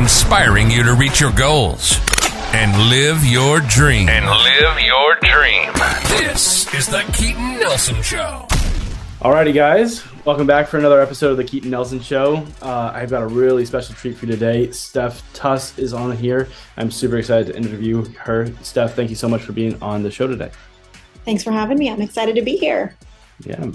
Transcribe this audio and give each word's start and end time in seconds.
inspiring 0.00 0.70
you 0.70 0.82
to 0.82 0.94
reach 0.94 1.20
your 1.20 1.30
goals 1.32 2.00
and 2.54 2.88
live 2.88 3.22
your 3.22 3.60
dream. 3.60 4.08
And 4.08 4.24
live 4.24 4.80
your 4.80 5.16
dream. 5.16 5.70
This 6.08 6.72
is 6.72 6.86
the 6.86 7.04
Keaton 7.12 7.58
Nelson 7.58 8.00
Show. 8.00 8.46
Alrighty, 9.20 9.52
guys, 9.52 10.02
welcome 10.24 10.46
back 10.46 10.68
for 10.68 10.78
another 10.78 11.02
episode 11.02 11.32
of 11.32 11.36
the 11.36 11.44
Keaton 11.44 11.68
Nelson 11.68 12.00
Show. 12.00 12.46
Uh, 12.62 12.92
I've 12.94 13.10
got 13.10 13.22
a 13.22 13.26
really 13.26 13.66
special 13.66 13.94
treat 13.94 14.16
for 14.16 14.24
you 14.24 14.32
today. 14.32 14.70
Steph 14.70 15.22
Tuss 15.34 15.78
is 15.78 15.92
on 15.92 16.16
here. 16.16 16.48
I'm 16.78 16.90
super 16.90 17.18
excited 17.18 17.48
to 17.48 17.56
interview 17.58 18.02
her. 18.14 18.50
Steph, 18.62 18.94
thank 18.94 19.10
you 19.10 19.16
so 19.16 19.28
much 19.28 19.42
for 19.42 19.52
being 19.52 19.80
on 19.82 20.02
the 20.02 20.10
show 20.10 20.26
today. 20.26 20.50
Thanks 21.26 21.44
for 21.44 21.52
having 21.52 21.76
me. 21.76 21.90
I'm 21.90 22.00
excited 22.00 22.34
to 22.36 22.42
be 22.42 22.56
here. 22.56 22.96
Yeah. 23.40 23.70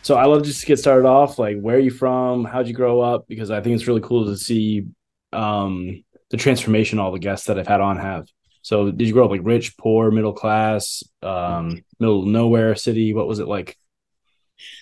So 0.00 0.14
I 0.14 0.24
love 0.24 0.44
just 0.44 0.62
to 0.62 0.66
get 0.66 0.78
started 0.78 1.06
off. 1.06 1.38
Like, 1.38 1.60
where 1.60 1.76
are 1.76 1.80
you 1.80 1.90
from? 1.90 2.46
How'd 2.46 2.68
you 2.68 2.72
grow 2.72 3.02
up? 3.02 3.28
Because 3.28 3.50
I 3.50 3.60
think 3.60 3.74
it's 3.74 3.86
really 3.86 4.00
cool 4.00 4.24
to 4.24 4.36
see 4.38 4.86
um, 5.32 6.04
the 6.30 6.36
transformation 6.36 6.98
all 6.98 7.12
the 7.12 7.18
guests 7.18 7.46
that 7.46 7.58
I've 7.58 7.66
had 7.66 7.80
on 7.80 7.96
have. 7.98 8.26
So, 8.62 8.90
did 8.90 9.06
you 9.06 9.12
grow 9.12 9.24
up 9.24 9.30
like 9.30 9.40
rich, 9.44 9.76
poor, 9.78 10.10
middle 10.10 10.32
class, 10.32 11.02
um, 11.22 11.84
middle 11.98 12.26
nowhere 12.26 12.74
city? 12.74 13.14
What 13.14 13.28
was 13.28 13.38
it 13.38 13.48
like? 13.48 13.76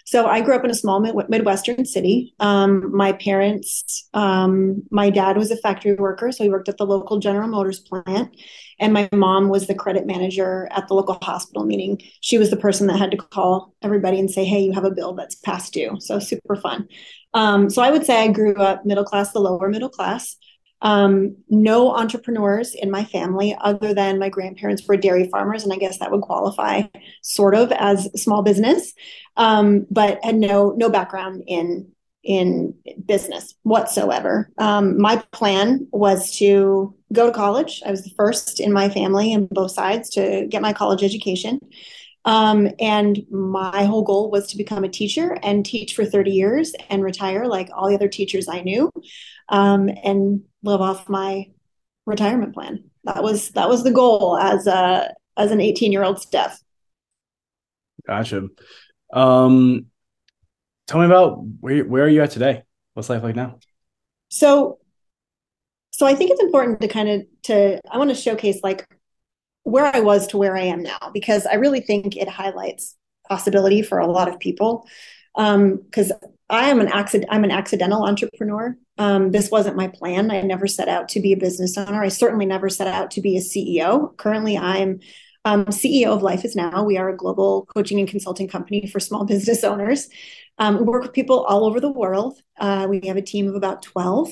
So 0.05 0.27
I 0.27 0.41
grew 0.41 0.55
up 0.55 0.65
in 0.65 0.71
a 0.71 0.75
small 0.75 1.01
Midwestern 1.01 1.85
city. 1.85 2.35
Um, 2.41 2.95
my 2.97 3.13
parents, 3.13 4.09
um, 4.15 4.83
my 4.91 5.11
dad 5.11 5.37
was 5.37 5.51
a 5.51 5.57
factory 5.57 5.95
worker, 5.95 6.33
so 6.33 6.45
he 6.45 6.51
worked 6.51 6.69
at 6.69 6.79
the 6.79 6.87
local 6.87 7.19
General 7.19 7.49
Motors 7.49 7.81
plant. 7.81 8.35
And 8.79 8.93
my 8.93 9.09
mom 9.13 9.49
was 9.49 9.67
the 9.67 9.75
credit 9.75 10.07
manager 10.07 10.69
at 10.71 10.87
the 10.89 10.95
local 10.95 11.19
hospital, 11.21 11.65
meaning 11.65 12.01
she 12.21 12.39
was 12.39 12.51
the 12.51 12.57
person 12.57 12.87
that 12.87 12.99
had 12.99 13.11
to 13.11 13.17
call 13.17 13.75
everybody 13.83 14.19
and 14.19 14.31
say, 14.31 14.45
hey, 14.45 14.61
you 14.61 14.73
have 14.73 14.85
a 14.85 14.91
bill 14.91 15.15
that's 15.15 15.35
past 15.35 15.73
due. 15.73 15.97
So 15.99 16.19
super 16.19 16.57
fun. 16.57 16.89
Um, 17.37 17.69
so 17.69 17.83
I 17.83 17.91
would 17.91 18.07
say 18.07 18.23
I 18.23 18.29
grew 18.29 18.55
up 18.55 18.87
middle 18.87 19.05
class, 19.05 19.33
the 19.33 19.41
lower 19.41 19.69
middle 19.69 19.91
class. 19.91 20.37
Um, 20.81 21.37
no 21.51 21.95
entrepreneurs 21.95 22.75
in 22.75 22.91
my 22.91 23.05
family 23.05 23.55
other 23.61 23.93
than 23.93 24.19
my 24.19 24.31
grandparents 24.31 24.83
were 24.87 24.97
dairy 24.97 25.29
farmers, 25.29 25.63
and 25.63 25.73
I 25.73 25.77
guess 25.77 25.99
that 25.99 26.11
would 26.11 26.23
qualify 26.23 26.85
sort 27.23 27.55
of 27.55 27.73
as 27.73 28.09
small 28.21 28.43
business, 28.43 28.95
um, 29.37 29.87
but 29.91 30.19
had 30.25 30.37
no 30.37 30.75
no 30.77 30.89
background 30.89 31.45
in 31.47 31.93
in 32.25 32.75
business 33.07 33.55
whatsoever. 33.65 34.51
Um, 34.57 34.99
my 34.99 35.17
plan 35.31 35.89
was 35.93 36.37
to 36.39 36.95
go 37.13 37.27
to 37.27 37.33
college. 37.33 37.83
I 37.87 37.91
was 37.91 38.03
the 38.03 38.15
first 38.17 38.61
in 38.61 38.73
my 38.73 38.89
family 38.89 39.33
and 39.33 39.49
both 39.51 39.73
sides 39.73 40.09
to 40.11 40.47
get 40.49 40.63
my 40.63 40.73
college 40.73 41.05
education. 41.05 41.61
Um, 42.27 42.69
and 42.81 43.25
my 43.31 43.85
whole 43.85 44.03
goal 44.03 44.31
was 44.33 44.49
to 44.49 44.57
become 44.57 44.83
a 44.83 44.89
teacher 44.89 45.39
and 45.45 45.65
teach 45.65 45.95
for 45.95 46.05
30 46.05 46.33
years 46.33 46.73
and 46.91 47.03
retire 47.03 47.47
like 47.47 47.71
all 47.73 47.89
the 47.89 47.95
other 47.95 48.09
teachers 48.09 48.49
I 48.49 48.63
knew 48.63 48.91
um, 49.49 49.89
and 50.03 50.43
live 50.65 50.81
off 50.81 51.09
my 51.09 51.47
retirement 52.05 52.53
plan. 52.53 52.91
That 53.05 53.23
was 53.23 53.51
that 53.51 53.69
was 53.69 53.85
the 53.85 53.93
goal 53.93 54.37
as 54.37 54.67
a 54.67 55.15
as 55.37 55.53
an 55.53 55.61
18 55.61 55.93
year 55.93 56.03
old 56.03 56.21
Steph. 56.21 56.61
Gotcha. 58.07 58.49
Um, 59.13 59.87
tell 60.89 61.01
me 61.01 61.07
about 61.07 61.39
where 61.61 61.85
where 61.85 62.05
are 62.05 62.09
you 62.09 62.23
at 62.23 62.33
today? 62.33 62.65
What's 62.95 63.09
life 63.09 63.23
like 63.23 63.37
now? 63.37 63.59
So, 64.29 64.79
so 65.91 66.07
I 66.07 66.15
think 66.15 66.33
it's 66.33 66.43
important 66.43 66.81
to 66.81 66.89
kind 66.89 67.09
of 67.09 67.23
to 67.45 67.81
I 67.89 67.99
want 67.99 68.11
to 68.11 68.17
showcase 68.17 68.61
like 68.65 68.85
where 69.67 69.95
I 69.95 69.99
was 69.99 70.29
to 70.29 70.37
where 70.37 70.57
I 70.57 70.63
am 70.63 70.85
now 70.85 71.11
because 71.13 71.45
I 71.45 71.55
really 71.55 71.81
think 71.81 72.17
it 72.17 72.29
highlights 72.29 72.95
possibility 73.29 73.83
for 73.83 73.99
a 73.99 74.07
lot 74.07 74.29
of 74.29 74.39
people. 74.39 74.87
Because 75.35 76.13
um, 76.13 76.19
I 76.49 76.71
am 76.71 76.81
an 76.81 76.87
accident 76.87 77.29
I'm 77.33 77.43
an 77.43 77.51
accidental 77.51 78.05
entrepreneur. 78.05 78.77
Um, 78.97 79.33
this 79.33 79.51
wasn't 79.51 79.77
my 79.77 79.89
plan. 79.89 80.31
I 80.31 80.41
never 80.43 80.69
set 80.69 80.89
out 80.89 81.09
to 81.11 81.21
be 81.21 81.33
a 81.33 81.37
business 81.37 81.77
owner. 81.77 82.01
I 82.01 82.09
certainly 82.09 82.47
never 82.47 82.69
set 82.69 82.87
out 82.87 83.11
to 83.13 83.21
be 83.21 83.37
a 83.37 83.41
CEO. 83.41 84.17
Currently, 84.17 84.57
I'm 84.57 85.01
um, 85.45 85.67
CEO 85.67 86.07
of 86.07 86.23
Life 86.23 86.45
is 86.45 86.55
Now. 86.55 86.85
We 86.85 86.97
are 86.97 87.09
a 87.09 87.17
global 87.17 87.67
coaching 87.67 87.99
and 87.99 88.09
consulting 88.09 88.47
company 88.47 88.87
for 88.87 89.01
small 89.01 89.25
business 89.33 89.65
owners. 89.65 90.09
Um, 90.59 90.79
we 90.79 90.85
work 90.85 91.03
with 91.03 91.13
people 91.13 91.45
all 91.45 91.67
over 91.67 91.81
the 91.81 91.91
world. 91.91 92.39
Uh, 92.57 92.87
we 92.89 93.01
have 93.09 93.17
a 93.17 93.23
team 93.23 93.49
of 93.49 93.57
about 93.57 93.83
12, 93.83 94.31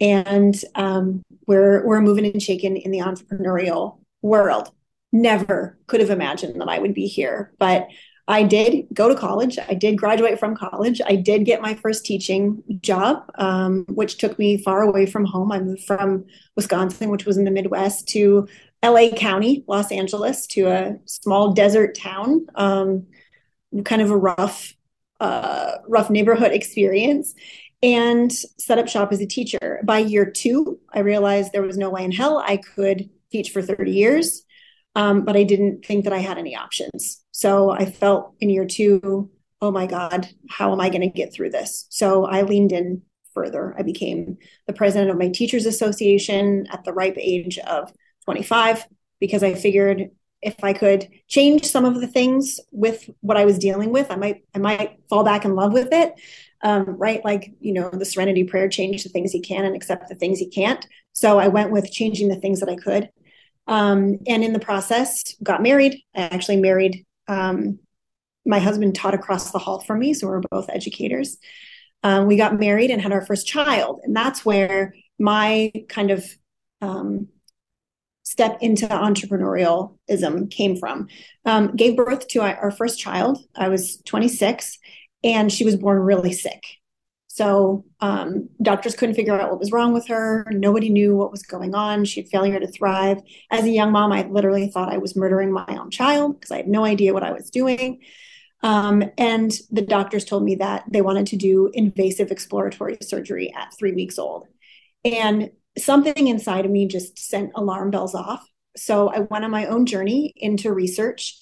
and 0.00 0.58
um, 0.74 1.22
we're, 1.46 1.86
we're 1.86 2.00
moving 2.00 2.24
and 2.24 2.42
shaking 2.42 2.78
in 2.78 2.90
the 2.90 3.00
entrepreneurial 3.00 4.00
world. 4.22 4.70
Never 5.12 5.78
could 5.86 6.00
have 6.00 6.10
imagined 6.10 6.60
that 6.60 6.68
I 6.68 6.78
would 6.78 6.94
be 6.94 7.06
here, 7.06 7.52
but 7.58 7.88
I 8.28 8.44
did 8.44 8.86
go 8.94 9.08
to 9.08 9.16
college. 9.16 9.58
I 9.58 9.74
did 9.74 9.98
graduate 9.98 10.38
from 10.38 10.54
college. 10.54 11.00
I 11.04 11.16
did 11.16 11.44
get 11.44 11.60
my 11.60 11.74
first 11.74 12.04
teaching 12.04 12.62
job, 12.80 13.28
um, 13.34 13.84
which 13.88 14.18
took 14.18 14.38
me 14.38 14.56
far 14.56 14.82
away 14.82 15.06
from 15.06 15.24
home. 15.24 15.50
I 15.50 15.58
moved 15.58 15.82
from 15.82 16.26
Wisconsin, 16.54 17.10
which 17.10 17.26
was 17.26 17.38
in 17.38 17.44
the 17.44 17.50
Midwest, 17.50 18.08
to 18.10 18.46
LA 18.84 19.08
County, 19.16 19.64
Los 19.66 19.90
Angeles, 19.90 20.46
to 20.48 20.68
a 20.68 20.96
small 21.06 21.52
desert 21.54 21.96
town. 21.96 22.46
Um, 22.54 23.06
kind 23.84 24.02
of 24.02 24.10
a 24.10 24.16
rough, 24.16 24.74
uh, 25.18 25.78
rough 25.88 26.08
neighborhood 26.08 26.52
experience, 26.52 27.34
and 27.82 28.32
set 28.32 28.78
up 28.78 28.88
shop 28.88 29.12
as 29.12 29.20
a 29.20 29.26
teacher. 29.26 29.80
By 29.84 29.98
year 29.98 30.30
two, 30.30 30.78
I 30.92 31.00
realized 31.00 31.52
there 31.52 31.62
was 31.62 31.78
no 31.78 31.90
way 31.90 32.04
in 32.04 32.12
hell 32.12 32.38
I 32.38 32.58
could 32.58 33.10
teach 33.30 33.50
for 33.50 33.62
30 33.62 33.90
years, 33.92 34.42
um, 34.94 35.24
but 35.24 35.36
I 35.36 35.44
didn't 35.44 35.84
think 35.84 36.04
that 36.04 36.12
I 36.12 36.18
had 36.18 36.38
any 36.38 36.56
options. 36.56 37.22
So 37.30 37.70
I 37.70 37.84
felt 37.84 38.34
in 38.40 38.50
year 38.50 38.66
two, 38.66 39.30
oh 39.60 39.70
my 39.70 39.86
God, 39.86 40.28
how 40.48 40.72
am 40.72 40.80
I 40.80 40.88
going 40.88 41.02
to 41.02 41.08
get 41.08 41.32
through 41.32 41.50
this? 41.50 41.86
So 41.90 42.24
I 42.24 42.42
leaned 42.42 42.72
in 42.72 43.02
further. 43.34 43.74
I 43.78 43.82
became 43.82 44.38
the 44.66 44.72
president 44.72 45.10
of 45.10 45.18
my 45.18 45.28
teachers 45.28 45.66
association 45.66 46.66
at 46.72 46.84
the 46.84 46.92
ripe 46.92 47.16
age 47.18 47.58
of 47.58 47.92
25 48.24 48.86
because 49.20 49.42
I 49.42 49.54
figured 49.54 50.10
if 50.42 50.62
I 50.64 50.72
could 50.72 51.08
change 51.28 51.66
some 51.66 51.84
of 51.84 52.00
the 52.00 52.06
things 52.06 52.60
with 52.72 53.08
what 53.20 53.36
I 53.36 53.44
was 53.44 53.58
dealing 53.58 53.90
with, 53.90 54.10
I 54.10 54.16
might 54.16 54.44
I 54.54 54.58
might 54.58 54.98
fall 55.08 55.22
back 55.22 55.44
in 55.44 55.54
love 55.54 55.72
with 55.72 55.92
it. 55.92 56.14
Um, 56.62 56.84
right, 56.96 57.24
like 57.24 57.52
you 57.60 57.72
know, 57.72 57.90
the 57.90 58.04
Serenity 58.04 58.44
Prayer: 58.44 58.68
change 58.68 59.02
the 59.02 59.10
things 59.10 59.32
he 59.32 59.40
can 59.40 59.64
and 59.64 59.76
accept 59.76 60.08
the 60.08 60.14
things 60.14 60.38
he 60.38 60.48
can't. 60.48 60.86
So 61.12 61.38
I 61.38 61.48
went 61.48 61.72
with 61.72 61.92
changing 61.92 62.28
the 62.28 62.40
things 62.40 62.60
that 62.60 62.68
I 62.68 62.76
could, 62.76 63.10
um, 63.70 64.18
and 64.26 64.42
in 64.42 64.52
the 64.52 64.58
process, 64.58 65.36
got 65.42 65.62
married. 65.62 66.02
I 66.14 66.22
actually 66.22 66.56
married 66.56 67.06
um, 67.28 67.78
my 68.44 68.58
husband 68.58 68.96
taught 68.96 69.14
across 69.14 69.52
the 69.52 69.60
hall 69.60 69.80
from 69.80 70.00
me, 70.00 70.12
so 70.12 70.26
we're 70.26 70.40
both 70.50 70.68
educators. 70.68 71.38
Um, 72.02 72.26
we 72.26 72.36
got 72.36 72.58
married 72.58 72.90
and 72.90 73.00
had 73.00 73.12
our 73.12 73.24
first 73.24 73.46
child, 73.46 74.00
and 74.02 74.14
that's 74.14 74.44
where 74.44 74.94
my 75.20 75.72
kind 75.88 76.10
of 76.10 76.24
um, 76.82 77.28
step 78.24 78.58
into 78.60 78.88
entrepreneurialism 78.88 80.50
came 80.50 80.76
from. 80.76 81.06
Um, 81.44 81.76
gave 81.76 81.96
birth 81.96 82.26
to 82.28 82.40
our 82.40 82.72
first 82.72 82.98
child. 82.98 83.38
I 83.54 83.68
was 83.68 83.98
26, 84.04 84.78
and 85.22 85.52
she 85.52 85.64
was 85.64 85.76
born 85.76 85.98
really 86.00 86.32
sick. 86.32 86.60
So 87.32 87.84
um, 88.00 88.48
doctors 88.60 88.96
couldn't 88.96 89.14
figure 89.14 89.40
out 89.40 89.50
what 89.50 89.60
was 89.60 89.70
wrong 89.70 89.92
with 89.92 90.08
her. 90.08 90.44
Nobody 90.50 90.88
knew 90.88 91.14
what 91.14 91.30
was 91.30 91.44
going 91.44 91.76
on. 91.76 92.04
She 92.04 92.22
had 92.22 92.28
failure 92.28 92.58
to 92.58 92.66
thrive. 92.66 93.18
As 93.52 93.62
a 93.62 93.70
young 93.70 93.92
mom, 93.92 94.10
I 94.10 94.22
literally 94.26 94.68
thought 94.68 94.92
I 94.92 94.98
was 94.98 95.14
murdering 95.14 95.52
my 95.52 95.64
own 95.68 95.92
child 95.92 96.40
because 96.40 96.50
I 96.50 96.56
had 96.56 96.66
no 96.66 96.84
idea 96.84 97.14
what 97.14 97.22
I 97.22 97.30
was 97.30 97.48
doing. 97.48 98.00
Um, 98.64 99.04
and 99.16 99.52
the 99.70 99.82
doctors 99.82 100.24
told 100.24 100.42
me 100.42 100.56
that 100.56 100.82
they 100.90 101.02
wanted 101.02 101.28
to 101.28 101.36
do 101.36 101.70
invasive 101.72 102.32
exploratory 102.32 102.98
surgery 103.00 103.54
at 103.54 103.72
three 103.78 103.92
weeks 103.92 104.18
old. 104.18 104.48
And 105.04 105.50
something 105.78 106.26
inside 106.26 106.64
of 106.64 106.72
me 106.72 106.88
just 106.88 107.16
sent 107.16 107.52
alarm 107.54 107.92
bells 107.92 108.16
off. 108.16 108.44
So 108.76 109.08
I 109.08 109.20
went 109.20 109.44
on 109.44 109.52
my 109.52 109.66
own 109.66 109.86
journey 109.86 110.34
into 110.36 110.72
research 110.72 111.40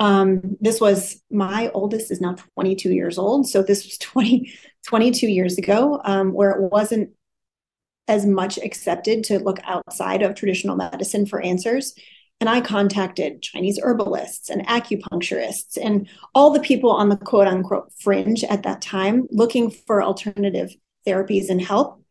um, 0.00 0.56
this 0.60 0.80
was 0.80 1.20
my 1.30 1.70
oldest 1.74 2.10
is 2.10 2.20
now 2.20 2.36
22 2.54 2.92
years 2.92 3.18
old. 3.18 3.48
So 3.48 3.62
this 3.62 3.84
was 3.84 3.98
20, 3.98 4.52
22 4.88 5.26
years 5.26 5.58
ago, 5.58 6.00
um, 6.04 6.32
where 6.32 6.50
it 6.50 6.72
wasn't 6.72 7.10
as 8.08 8.24
much 8.24 8.56
accepted 8.56 9.22
to 9.22 9.38
look 9.38 9.58
outside 9.64 10.22
of 10.22 10.34
traditional 10.34 10.76
medicine 10.76 11.26
for 11.26 11.42
answers. 11.42 11.94
And 12.40 12.48
I 12.48 12.62
contacted 12.62 13.42
Chinese 13.42 13.78
herbalists 13.82 14.48
and 14.48 14.66
acupuncturists 14.66 15.76
and 15.76 16.08
all 16.34 16.50
the 16.50 16.60
people 16.60 16.90
on 16.90 17.10
the 17.10 17.18
quote 17.18 17.46
unquote 17.46 17.92
fringe 18.00 18.44
at 18.44 18.62
that 18.62 18.80
time 18.80 19.26
looking 19.30 19.70
for 19.70 20.02
alternative 20.02 20.74
therapies 21.06 21.50
and 21.50 21.60
help. 21.60 22.02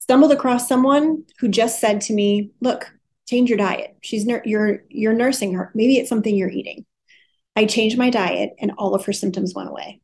Stumbled 0.00 0.32
across 0.32 0.68
someone 0.68 1.24
who 1.38 1.48
just 1.48 1.80
said 1.80 2.02
to 2.02 2.12
me, 2.12 2.50
Look, 2.60 2.92
change 3.26 3.48
your 3.48 3.56
diet. 3.56 3.96
She's 4.02 4.26
you're, 4.44 4.82
you're 4.90 5.14
nursing 5.14 5.54
her. 5.54 5.70
Maybe 5.74 5.96
it's 5.96 6.10
something 6.10 6.36
you're 6.36 6.50
eating. 6.50 6.84
I 7.56 7.64
changed 7.64 7.96
my 7.96 8.10
diet 8.10 8.50
and 8.60 8.72
all 8.76 8.94
of 8.94 9.06
her 9.06 9.14
symptoms 9.14 9.54
went 9.54 9.70
away. 9.70 10.02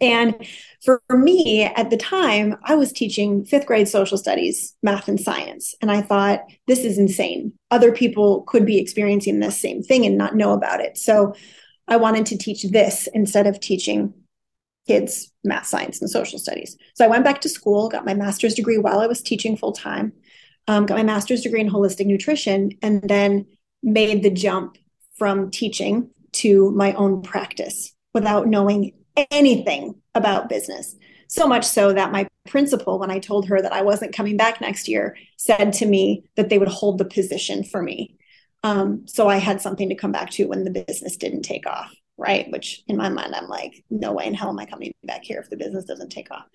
And 0.00 0.46
for 0.84 1.00
me 1.10 1.64
at 1.64 1.90
the 1.90 1.96
time, 1.96 2.56
I 2.64 2.74
was 2.74 2.92
teaching 2.92 3.44
fifth 3.44 3.66
grade 3.66 3.88
social 3.88 4.18
studies, 4.18 4.74
math, 4.82 5.08
and 5.08 5.20
science. 5.20 5.74
And 5.80 5.90
I 5.90 6.02
thought, 6.02 6.40
this 6.66 6.80
is 6.80 6.98
insane. 6.98 7.52
Other 7.70 7.92
people 7.92 8.42
could 8.42 8.66
be 8.66 8.78
experiencing 8.78 9.38
this 9.38 9.60
same 9.60 9.82
thing 9.82 10.04
and 10.04 10.18
not 10.18 10.36
know 10.36 10.52
about 10.52 10.80
it. 10.80 10.98
So 10.98 11.34
I 11.86 11.96
wanted 11.96 12.26
to 12.26 12.38
teach 12.38 12.64
this 12.64 13.08
instead 13.14 13.46
of 13.46 13.60
teaching 13.60 14.14
kids 14.86 15.32
math, 15.44 15.66
science, 15.66 16.00
and 16.00 16.10
social 16.10 16.38
studies. 16.38 16.76
So 16.94 17.04
I 17.04 17.08
went 17.08 17.24
back 17.24 17.40
to 17.42 17.48
school, 17.48 17.88
got 17.88 18.04
my 18.04 18.14
master's 18.14 18.54
degree 18.54 18.78
while 18.78 19.00
I 19.00 19.06
was 19.06 19.22
teaching 19.22 19.56
full 19.56 19.72
time, 19.72 20.12
um, 20.66 20.86
got 20.86 20.96
my 20.96 21.04
master's 21.04 21.42
degree 21.42 21.60
in 21.60 21.70
holistic 21.70 22.06
nutrition, 22.06 22.72
and 22.82 23.02
then 23.02 23.46
made 23.82 24.22
the 24.22 24.30
jump 24.30 24.76
from 25.16 25.50
teaching 25.50 26.10
to 26.32 26.70
my 26.72 26.92
own 26.94 27.22
practice 27.22 27.92
without 28.12 28.48
knowing 28.48 28.92
anything 29.30 30.00
about 30.14 30.48
business. 30.48 30.96
So 31.28 31.46
much 31.46 31.64
so 31.64 31.92
that 31.92 32.12
my 32.12 32.28
principal, 32.48 32.98
when 32.98 33.10
I 33.10 33.18
told 33.18 33.48
her 33.48 33.60
that 33.60 33.72
I 33.72 33.82
wasn't 33.82 34.14
coming 34.14 34.36
back 34.36 34.60
next 34.60 34.88
year, 34.88 35.16
said 35.36 35.72
to 35.74 35.86
me 35.86 36.24
that 36.36 36.48
they 36.48 36.58
would 36.58 36.68
hold 36.68 36.98
the 36.98 37.04
position 37.04 37.64
for 37.64 37.82
me. 37.82 38.16
Um, 38.62 39.06
so 39.06 39.28
I 39.28 39.36
had 39.36 39.60
something 39.60 39.88
to 39.88 39.94
come 39.94 40.12
back 40.12 40.30
to 40.30 40.46
when 40.46 40.64
the 40.64 40.70
business 40.70 41.16
didn't 41.16 41.42
take 41.42 41.66
off, 41.66 41.94
right? 42.16 42.50
Which 42.50 42.82
in 42.88 42.96
my 42.96 43.08
mind, 43.08 43.34
I'm 43.34 43.48
like, 43.48 43.84
no 43.90 44.12
way 44.12 44.26
in 44.26 44.34
hell 44.34 44.50
am 44.50 44.58
I 44.58 44.66
coming 44.66 44.92
back 45.02 45.24
here 45.24 45.40
if 45.40 45.50
the 45.50 45.56
business 45.56 45.84
doesn't 45.84 46.10
take 46.10 46.30
off. 46.30 46.46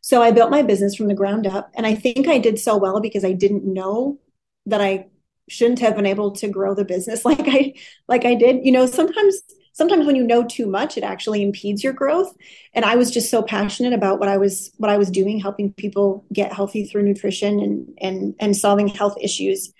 So 0.00 0.22
I 0.22 0.30
built 0.30 0.50
my 0.50 0.62
business 0.62 0.94
from 0.94 1.08
the 1.08 1.14
ground 1.14 1.46
up. 1.46 1.70
And 1.74 1.86
I 1.86 1.94
think 1.94 2.28
I 2.28 2.38
did 2.38 2.58
so 2.58 2.76
well 2.76 3.00
because 3.00 3.24
I 3.24 3.32
didn't 3.32 3.64
know 3.64 4.18
that 4.66 4.80
I 4.80 5.06
shouldn't 5.48 5.80
have 5.80 5.96
been 5.96 6.06
able 6.06 6.32
to 6.32 6.48
grow 6.48 6.74
the 6.74 6.84
business 6.84 7.24
like 7.24 7.46
I 7.46 7.74
like 8.08 8.24
I 8.24 8.34
did. 8.34 8.64
You 8.64 8.72
know, 8.72 8.86
sometimes 8.86 9.40
sometimes 9.76 10.06
when 10.06 10.16
you 10.16 10.24
know 10.24 10.42
too 10.42 10.66
much 10.66 10.96
it 10.96 11.04
actually 11.04 11.42
impedes 11.42 11.84
your 11.84 11.92
growth. 11.92 12.34
And 12.72 12.84
i 12.84 12.96
was 12.96 13.10
just 13.10 13.30
so 13.30 13.42
passionate 13.42 13.92
about 13.92 14.18
what 14.18 14.28
i 14.28 14.36
was 14.38 14.72
what 14.78 14.90
i 14.90 14.96
was 14.96 15.10
doing 15.10 15.38
helping 15.38 15.72
people 15.74 16.24
get 16.32 16.52
healthy 16.52 16.86
through 16.86 17.02
nutrition 17.02 17.60
and 17.60 17.98
and 18.00 18.34
and 18.40 18.56
solving 18.56 18.88
health 18.88 19.16
issues 19.20 19.72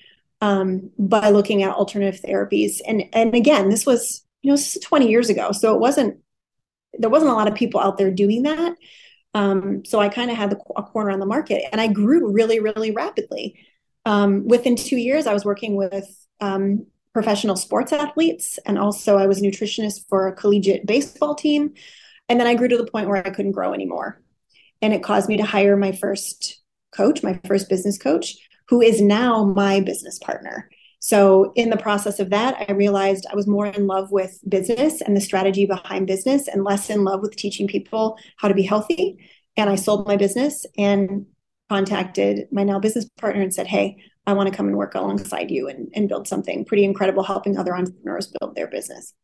um, 0.42 0.90
by 0.98 1.30
looking 1.30 1.62
at 1.62 1.74
alternative 1.74 2.20
therapies. 2.20 2.80
And 2.86 3.04
and 3.12 3.34
again 3.34 3.70
this 3.70 3.86
was 3.86 4.24
you 4.42 4.52
know 4.52 4.58
20 4.82 5.08
years 5.08 5.30
ago 5.30 5.50
so 5.52 5.74
it 5.74 5.80
wasn't 5.80 6.18
there 6.98 7.10
wasn't 7.10 7.30
a 7.30 7.34
lot 7.34 7.48
of 7.48 7.54
people 7.54 7.80
out 7.80 7.98
there 7.98 8.10
doing 8.10 8.42
that. 8.42 8.76
Um, 9.34 9.84
so 9.84 9.98
i 10.00 10.08
kind 10.08 10.30
of 10.30 10.36
had 10.36 10.50
the, 10.50 10.58
a 10.76 10.82
corner 10.82 11.10
on 11.10 11.20
the 11.20 11.26
market 11.26 11.64
and 11.72 11.80
i 11.80 11.88
grew 11.88 12.32
really 12.32 12.60
really 12.60 12.90
rapidly. 12.90 13.58
Um, 14.04 14.46
within 14.46 14.76
two 14.76 14.96
years 14.96 15.26
i 15.26 15.34
was 15.34 15.44
working 15.44 15.74
with 15.74 16.08
um, 16.40 16.86
professional 17.16 17.56
sports 17.56 17.94
athletes. 17.94 18.58
And 18.66 18.78
also, 18.78 19.16
I 19.16 19.26
was 19.26 19.40
a 19.40 19.42
nutritionist 19.42 20.06
for 20.06 20.28
a 20.28 20.34
collegiate 20.34 20.84
baseball 20.84 21.34
team. 21.34 21.72
And 22.28 22.38
then 22.38 22.46
I 22.46 22.54
grew 22.54 22.68
to 22.68 22.76
the 22.76 22.90
point 22.90 23.08
where 23.08 23.26
I 23.26 23.30
couldn't 23.30 23.52
grow 23.52 23.72
anymore. 23.72 24.20
And 24.82 24.92
it 24.92 25.02
caused 25.02 25.26
me 25.26 25.38
to 25.38 25.42
hire 25.42 25.78
my 25.78 25.92
first 25.92 26.60
coach, 26.94 27.22
my 27.22 27.40
first 27.46 27.70
business 27.70 27.96
coach, 27.96 28.36
who 28.68 28.82
is 28.82 29.00
now 29.00 29.46
my 29.46 29.80
business 29.80 30.18
partner. 30.18 30.68
So, 30.98 31.52
in 31.56 31.70
the 31.70 31.78
process 31.78 32.20
of 32.20 32.28
that, 32.30 32.66
I 32.68 32.72
realized 32.72 33.24
I 33.32 33.34
was 33.34 33.46
more 33.46 33.66
in 33.66 33.86
love 33.86 34.12
with 34.12 34.38
business 34.46 35.00
and 35.00 35.16
the 35.16 35.20
strategy 35.22 35.64
behind 35.64 36.06
business 36.06 36.48
and 36.48 36.64
less 36.64 36.90
in 36.90 37.02
love 37.02 37.22
with 37.22 37.34
teaching 37.34 37.66
people 37.66 38.18
how 38.36 38.48
to 38.48 38.54
be 38.54 38.62
healthy. 38.62 39.26
And 39.56 39.70
I 39.70 39.76
sold 39.76 40.06
my 40.06 40.18
business 40.18 40.66
and 40.76 41.24
contacted 41.70 42.48
my 42.52 42.62
now 42.62 42.78
business 42.78 43.08
partner 43.18 43.40
and 43.40 43.54
said, 43.54 43.68
Hey, 43.68 44.02
I 44.26 44.32
want 44.32 44.48
to 44.48 44.56
come 44.56 44.66
and 44.66 44.76
work 44.76 44.94
alongside 44.94 45.50
you 45.50 45.68
and, 45.68 45.88
and 45.94 46.08
build 46.08 46.26
something 46.26 46.64
pretty 46.64 46.84
incredible, 46.84 47.22
helping 47.22 47.56
other 47.56 47.76
entrepreneurs 47.76 48.32
build 48.38 48.56
their 48.56 48.66
business. 48.66 49.14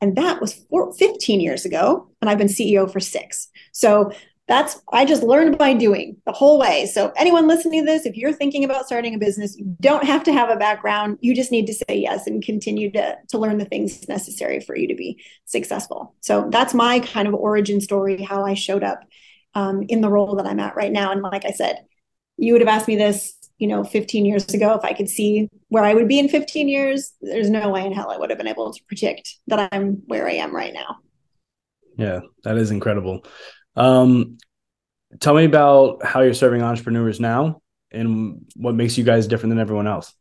And 0.00 0.16
that 0.16 0.40
was 0.40 0.54
four, 0.54 0.92
15 0.94 1.40
years 1.40 1.64
ago. 1.64 2.10
And 2.20 2.30
I've 2.30 2.38
been 2.38 2.48
CEO 2.48 2.90
for 2.90 3.00
six. 3.00 3.48
So 3.72 4.12
that's, 4.48 4.82
I 4.92 5.04
just 5.04 5.22
learned 5.22 5.58
by 5.58 5.74
doing 5.74 6.16
the 6.26 6.32
whole 6.32 6.58
way. 6.58 6.86
So, 6.86 7.12
anyone 7.16 7.46
listening 7.46 7.86
to 7.86 7.92
this, 7.92 8.04
if 8.04 8.16
you're 8.16 8.32
thinking 8.32 8.64
about 8.64 8.84
starting 8.84 9.14
a 9.14 9.18
business, 9.18 9.56
you 9.56 9.76
don't 9.80 10.02
have 10.02 10.24
to 10.24 10.32
have 10.32 10.50
a 10.50 10.56
background. 10.56 11.18
You 11.20 11.36
just 11.36 11.52
need 11.52 11.66
to 11.66 11.72
say 11.72 11.98
yes 11.98 12.26
and 12.26 12.42
continue 12.42 12.90
to, 12.90 13.16
to 13.28 13.38
learn 13.38 13.58
the 13.58 13.64
things 13.64 14.08
necessary 14.08 14.58
for 14.58 14.76
you 14.76 14.88
to 14.88 14.96
be 14.96 15.22
successful. 15.44 16.16
So, 16.20 16.48
that's 16.50 16.74
my 16.74 16.98
kind 16.98 17.28
of 17.28 17.34
origin 17.34 17.80
story, 17.80 18.20
how 18.22 18.44
I 18.44 18.54
showed 18.54 18.82
up 18.82 19.04
um, 19.54 19.84
in 19.88 20.00
the 20.00 20.10
role 20.10 20.34
that 20.34 20.46
I'm 20.46 20.58
at 20.58 20.74
right 20.74 20.90
now. 20.90 21.12
And 21.12 21.22
like 21.22 21.44
I 21.44 21.52
said, 21.52 21.84
you 22.36 22.52
would 22.52 22.62
have 22.62 22.68
asked 22.68 22.88
me 22.88 22.96
this 22.96 23.34
you 23.60 23.68
know 23.68 23.84
15 23.84 24.24
years 24.24 24.52
ago 24.52 24.74
if 24.74 24.84
i 24.84 24.92
could 24.92 25.08
see 25.08 25.48
where 25.68 25.84
i 25.84 25.94
would 25.94 26.08
be 26.08 26.18
in 26.18 26.28
15 26.28 26.68
years 26.68 27.12
there's 27.20 27.50
no 27.50 27.68
way 27.68 27.84
in 27.84 27.92
hell 27.92 28.10
i 28.10 28.16
would 28.16 28.30
have 28.30 28.38
been 28.38 28.48
able 28.48 28.72
to 28.72 28.82
predict 28.88 29.36
that 29.46 29.68
i'm 29.72 30.02
where 30.06 30.26
i 30.26 30.32
am 30.32 30.54
right 30.54 30.74
now. 30.74 30.96
Yeah 31.96 32.20
that 32.44 32.56
is 32.56 32.70
incredible. 32.70 33.24
Um, 33.76 34.38
tell 35.20 35.34
me 35.34 35.44
about 35.44 36.04
how 36.04 36.22
you're 36.22 36.34
serving 36.34 36.62
entrepreneurs 36.62 37.20
now 37.20 37.62
and 37.90 38.46
what 38.56 38.74
makes 38.74 38.96
you 38.96 39.04
guys 39.04 39.26
different 39.26 39.50
than 39.50 39.58
everyone 39.58 39.86
else. 39.86 40.14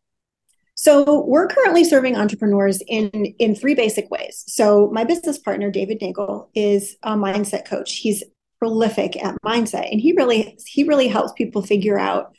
So 0.76 1.26
we're 1.26 1.48
currently 1.48 1.84
serving 1.84 2.16
entrepreneurs 2.16 2.82
in 2.88 3.10
in 3.40 3.56
three 3.56 3.76
basic 3.76 4.10
ways. 4.12 4.44
So 4.48 4.90
my 4.92 5.04
business 5.04 5.38
partner 5.38 5.72
david 5.72 6.02
neagle 6.02 6.50
is 6.54 6.98
a 7.04 7.16
mindset 7.16 7.66
coach. 7.66 7.98
He's 7.98 8.24
prolific 8.60 9.22
at 9.24 9.42
mindset 9.42 9.90
and 9.90 10.02
he 10.02 10.12
really 10.14 10.58
he 10.68 10.84
really 10.84 11.08
helps 11.08 11.32
people 11.34 11.62
figure 11.62 11.98
out 11.98 12.36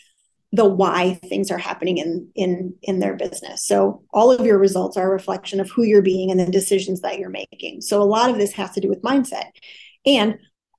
the 0.52 0.64
why 0.64 1.14
things 1.24 1.50
are 1.50 1.58
happening 1.58 1.98
in 1.98 2.28
in 2.34 2.74
in 2.82 2.98
their 2.98 3.14
business. 3.14 3.64
So 3.64 4.02
all 4.12 4.32
of 4.32 4.44
your 4.44 4.58
results 4.58 4.96
are 4.96 5.06
a 5.06 5.12
reflection 5.12 5.60
of 5.60 5.70
who 5.70 5.84
you're 5.84 6.02
being 6.02 6.30
and 6.30 6.40
the 6.40 6.46
decisions 6.46 7.00
that 7.02 7.18
you're 7.18 7.30
making. 7.30 7.82
So 7.82 8.02
a 8.02 8.04
lot 8.04 8.30
of 8.30 8.36
this 8.36 8.52
has 8.52 8.72
to 8.72 8.80
do 8.80 8.88
with 8.88 9.02
mindset. 9.02 9.50
And 10.04 10.38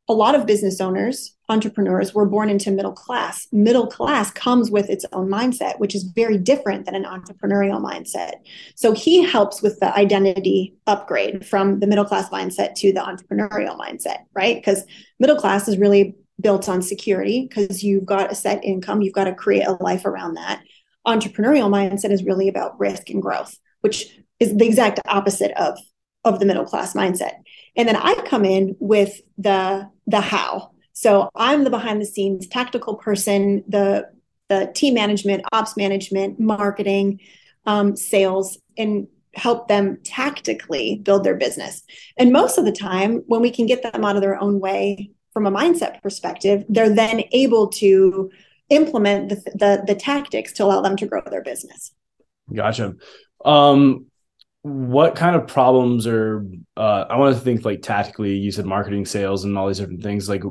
a 0.09 0.13
lot 0.13 0.35
of 0.35 0.45
business 0.45 0.81
owners 0.81 1.35
entrepreneurs 1.47 2.13
were 2.13 2.25
born 2.25 2.49
into 2.49 2.71
middle 2.71 2.91
class. 2.93 3.47
Middle 3.51 3.87
class 3.87 4.31
comes 4.31 4.71
with 4.71 4.89
its 4.89 5.05
own 5.13 5.29
mindset 5.29 5.79
which 5.79 5.95
is 5.95 6.03
very 6.03 6.37
different 6.37 6.85
than 6.85 6.95
an 6.95 7.05
entrepreneurial 7.05 7.81
mindset. 7.81 8.33
So 8.75 8.93
he 8.93 9.23
helps 9.23 9.61
with 9.61 9.79
the 9.79 9.95
identity 9.97 10.75
upgrade 10.85 11.45
from 11.45 11.79
the 11.79 11.87
middle 11.87 12.05
class 12.05 12.29
mindset 12.29 12.75
to 12.75 12.91
the 12.91 12.99
entrepreneurial 12.99 13.77
mindset 13.77 14.25
right? 14.33 14.57
Because 14.57 14.83
middle 15.19 15.37
class 15.37 15.69
is 15.69 15.77
really 15.77 16.15
built 16.41 16.67
on 16.67 16.81
security 16.81 17.47
because 17.47 17.83
you've 17.83 18.05
got 18.05 18.31
a 18.31 18.35
set 18.35 18.63
income, 18.63 19.01
you've 19.01 19.13
got 19.13 19.25
to 19.25 19.35
create 19.35 19.67
a 19.67 19.81
life 19.83 20.05
around 20.05 20.35
that. 20.35 20.61
Entrepreneurial 21.07 21.69
mindset 21.69 22.11
is 22.11 22.23
really 22.23 22.47
about 22.47 22.79
risk 22.79 23.09
and 23.09 23.21
growth, 23.21 23.57
which 23.81 24.19
is 24.39 24.55
the 24.55 24.65
exact 24.65 24.99
opposite 25.05 25.51
of 25.51 25.77
of 26.23 26.39
the 26.39 26.45
middle 26.45 26.65
class 26.65 26.93
mindset. 26.93 27.33
And 27.75 27.87
then 27.87 27.95
I 27.95 28.13
come 28.25 28.45
in 28.45 28.75
with 28.79 29.21
the 29.37 29.89
the 30.07 30.21
how. 30.21 30.71
So 30.93 31.29
I'm 31.35 31.63
the 31.63 31.69
behind 31.69 32.01
the 32.01 32.05
scenes 32.05 32.47
tactical 32.47 32.95
person, 32.95 33.63
the 33.67 34.09
the 34.49 34.71
team 34.75 34.93
management, 34.93 35.45
ops 35.53 35.77
management, 35.77 36.39
marketing, 36.39 37.21
um, 37.65 37.95
sales, 37.95 38.57
and 38.77 39.07
help 39.33 39.69
them 39.69 39.97
tactically 40.03 40.99
build 41.03 41.23
their 41.23 41.37
business. 41.37 41.83
And 42.17 42.33
most 42.33 42.57
of 42.57 42.65
the 42.65 42.71
time, 42.71 43.23
when 43.27 43.41
we 43.41 43.49
can 43.49 43.65
get 43.65 43.81
them 43.81 44.03
out 44.03 44.17
of 44.17 44.21
their 44.21 44.41
own 44.41 44.59
way 44.59 45.11
from 45.33 45.45
a 45.45 45.51
mindset 45.51 46.01
perspective, 46.01 46.65
they're 46.69 46.93
then 46.93 47.23
able 47.31 47.67
to 47.69 48.29
implement 48.69 49.29
the, 49.29 49.35
the, 49.55 49.83
the 49.87 49.95
tactics 49.95 50.53
to 50.53 50.63
allow 50.63 50.81
them 50.81 50.95
to 50.97 51.05
grow 51.05 51.21
their 51.29 51.43
business. 51.43 51.91
Gotcha. 52.53 52.95
Um, 53.43 54.07
what 54.63 55.15
kind 55.15 55.35
of 55.35 55.47
problems 55.47 56.05
are 56.05 56.45
uh, 56.77 57.05
I 57.09 57.17
want 57.17 57.35
to 57.35 57.41
think 57.41 57.65
like 57.65 57.81
tactically? 57.81 58.35
You 58.35 58.51
said 58.51 58.65
marketing, 58.65 59.05
sales, 59.05 59.43
and 59.43 59.57
all 59.57 59.67
these 59.67 59.79
different 59.79 60.03
things. 60.03 60.29
Like, 60.29 60.43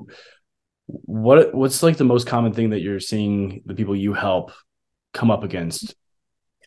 what 0.87 1.55
what's 1.55 1.83
like 1.83 1.97
the 1.97 2.05
most 2.05 2.27
common 2.27 2.53
thing 2.53 2.71
that 2.71 2.81
you're 2.81 3.01
seeing 3.01 3.63
the 3.67 3.75
people 3.75 3.95
you 3.95 4.13
help 4.13 4.51
come 5.15 5.31
up 5.31 5.45
against? 5.45 5.95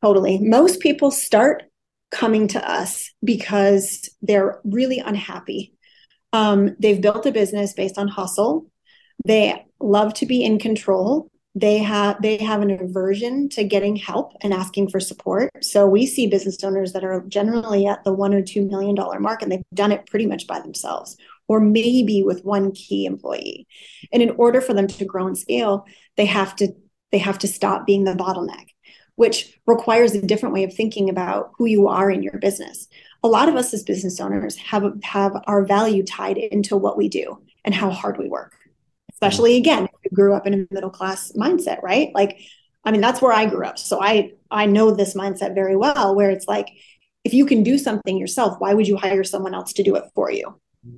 Totally. 0.02 0.40
Most 0.40 0.80
people 0.80 1.12
start 1.12 1.64
coming 2.12 2.48
to 2.50 2.70
us 2.70 3.12
because 3.24 4.10
they're 4.22 4.62
really 4.64 5.00
unhappy 5.00 5.73
um, 6.34 6.76
they've 6.80 7.00
built 7.00 7.26
a 7.26 7.32
business 7.32 7.74
based 7.74 7.98
on 7.98 8.08
hustle. 8.08 8.66
They 9.24 9.66
love 9.80 10.14
to 10.16 10.26
be 10.26 10.44
in 10.44 10.60
control. 10.60 11.30
They 11.56 11.78
have 11.78 12.20
they 12.20 12.38
have 12.38 12.64
an 12.64 12.72
aversion 12.72 13.48
to 13.50 13.64
getting 13.64 13.96
help 13.96 14.34
and 14.42 14.54
asking 14.54 14.90
for 14.90 15.00
support. 15.00 15.52
So 15.64 15.88
we 15.88 16.08
see 16.08 16.26
business 16.26 16.64
owners 16.64 16.94
that 16.94 17.04
are 17.04 17.24
generally 17.28 17.86
at 17.86 18.04
the 18.04 18.12
one 18.12 18.34
or 18.34 18.42
two 18.42 18.66
million 18.66 18.96
dollar 18.96 19.20
mark, 19.20 19.44
and 19.44 19.52
they've 19.52 19.64
done 19.74 19.92
it 19.92 20.08
pretty 20.08 20.26
much 20.26 20.48
by 20.48 20.60
themselves, 20.60 21.16
or 21.48 21.60
maybe 21.60 22.24
with 22.24 22.44
one 22.44 22.72
key 22.72 23.06
employee. 23.06 23.68
And 24.12 24.24
in 24.24 24.32
order 24.32 24.62
for 24.62 24.74
them 24.74 24.88
to 24.88 25.06
grow 25.06 25.28
and 25.28 25.38
scale, 25.38 25.86
they 26.18 26.26
have 26.26 26.56
to 26.56 26.74
they 27.12 27.20
have 27.20 27.38
to 27.40 27.48
stop 27.48 27.86
being 27.86 28.04
the 28.04 28.14
bottleneck 28.16 28.70
which 29.16 29.60
requires 29.68 30.14
a 30.14 30.26
different 30.26 30.56
way 30.56 30.64
of 30.64 30.74
thinking 30.74 31.08
about 31.08 31.52
who 31.58 31.66
you 31.66 31.88
are 31.88 32.10
in 32.10 32.24
your 32.24 32.40
business 32.40 32.88
a 33.24 33.28
lot 33.28 33.48
of 33.48 33.56
us 33.56 33.74
as 33.74 33.84
business 33.84 34.20
owners 34.20 34.58
have 34.58 35.02
have 35.04 35.42
our 35.48 35.66
value 35.66 36.04
tied 36.04 36.38
into 36.38 36.76
what 36.76 36.98
we 36.98 37.08
do 37.08 37.42
and 37.64 37.74
how 37.74 37.90
hard 37.90 38.18
we 38.18 38.28
work. 38.28 38.56
Especially 39.12 39.56
again 39.56 39.86
if 39.86 39.92
you 40.04 40.12
grew 40.14 40.34
up 40.34 40.46
in 40.46 40.54
a 40.54 40.68
middle 40.74 40.90
class 40.90 41.32
mindset 41.32 41.82
right? 41.82 42.10
Like 42.14 42.40
i 42.86 42.92
mean 42.92 43.02
that's 43.02 43.22
where 43.22 43.32
i 43.32 43.46
grew 43.46 43.66
up. 43.66 43.80
So 43.80 44.02
i 44.02 44.32
i 44.52 44.66
know 44.66 44.92
this 44.92 45.16
mindset 45.16 45.56
very 45.56 45.76
well 45.76 46.16
where 46.16 46.30
it's 46.30 46.48
like 46.48 46.68
if 47.24 47.34
you 47.34 47.46
can 47.46 47.64
do 47.64 47.78
something 47.78 48.18
yourself 48.18 48.60
why 48.60 48.74
would 48.74 48.88
you 48.88 48.98
hire 48.98 49.24
someone 49.24 49.54
else 49.54 49.74
to 49.74 49.84
do 49.84 49.96
it 49.96 50.06
for 50.14 50.30
you? 50.30 50.60
Mm-hmm. 50.86 50.98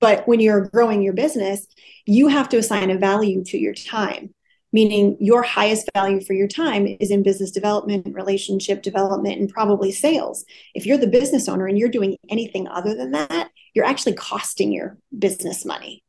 But 0.00 0.26
when 0.26 0.40
you're 0.40 0.68
growing 0.68 1.02
your 1.02 1.14
business 1.14 1.66
you 2.06 2.28
have 2.28 2.48
to 2.48 2.58
assign 2.58 2.90
a 2.90 2.98
value 2.98 3.44
to 3.44 3.58
your 3.58 3.74
time 3.74 4.34
meaning 4.72 5.16
your 5.20 5.42
highest 5.42 5.90
value 5.94 6.20
for 6.20 6.32
your 6.32 6.48
time 6.48 6.86
is 7.00 7.10
in 7.10 7.22
business 7.22 7.50
development, 7.50 8.14
relationship 8.14 8.82
development, 8.82 9.40
and 9.40 9.48
probably 9.48 9.92
sales. 9.92 10.44
If 10.74 10.86
you're 10.86 10.98
the 10.98 11.06
business 11.06 11.48
owner 11.48 11.66
and 11.66 11.78
you're 11.78 11.88
doing 11.88 12.16
anything 12.28 12.68
other 12.68 12.94
than 12.94 13.12
that, 13.12 13.50
you're 13.74 13.84
actually 13.84 14.14
costing 14.14 14.72
your 14.72 14.98
business 15.16 15.64
money, 15.64 16.04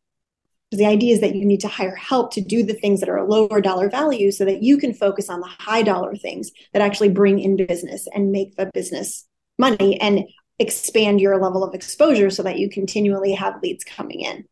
the 0.72 0.86
idea 0.86 1.14
is 1.14 1.22
that 1.22 1.36
you 1.36 1.46
need 1.46 1.60
to 1.62 1.68
hire 1.68 1.96
help 1.96 2.34
to 2.34 2.42
do 2.42 2.64
the 2.64 2.74
things 2.74 3.02
that 3.02 3.10
are 3.10 3.18
a 3.18 3.28
lower 3.28 3.60
dollar 3.60 3.90
value 3.90 4.32
so 4.32 4.46
that 4.46 4.64
you 4.64 4.78
can 4.78 4.94
focus 4.94 5.30
on 5.30 5.42
the 5.42 5.48
high 5.48 5.82
dollar 5.82 6.16
things 6.16 6.52
that 6.74 6.82
actually 6.82 7.10
bring 7.10 7.40
in 7.40 7.58
business 7.58 8.08
and 8.14 8.32
make 8.32 8.56
the 8.56 8.70
business 8.74 9.28
money 9.60 10.00
and 10.00 10.24
expand 10.60 11.20
your 11.20 11.42
level 11.42 11.64
of 11.64 11.74
exposure 11.74 12.30
so 12.30 12.44
that 12.44 12.58
you 12.58 12.70
continually 12.70 13.34
have 13.34 13.62
leads 13.62 13.84
coming 13.84 14.22
in. 14.22 14.46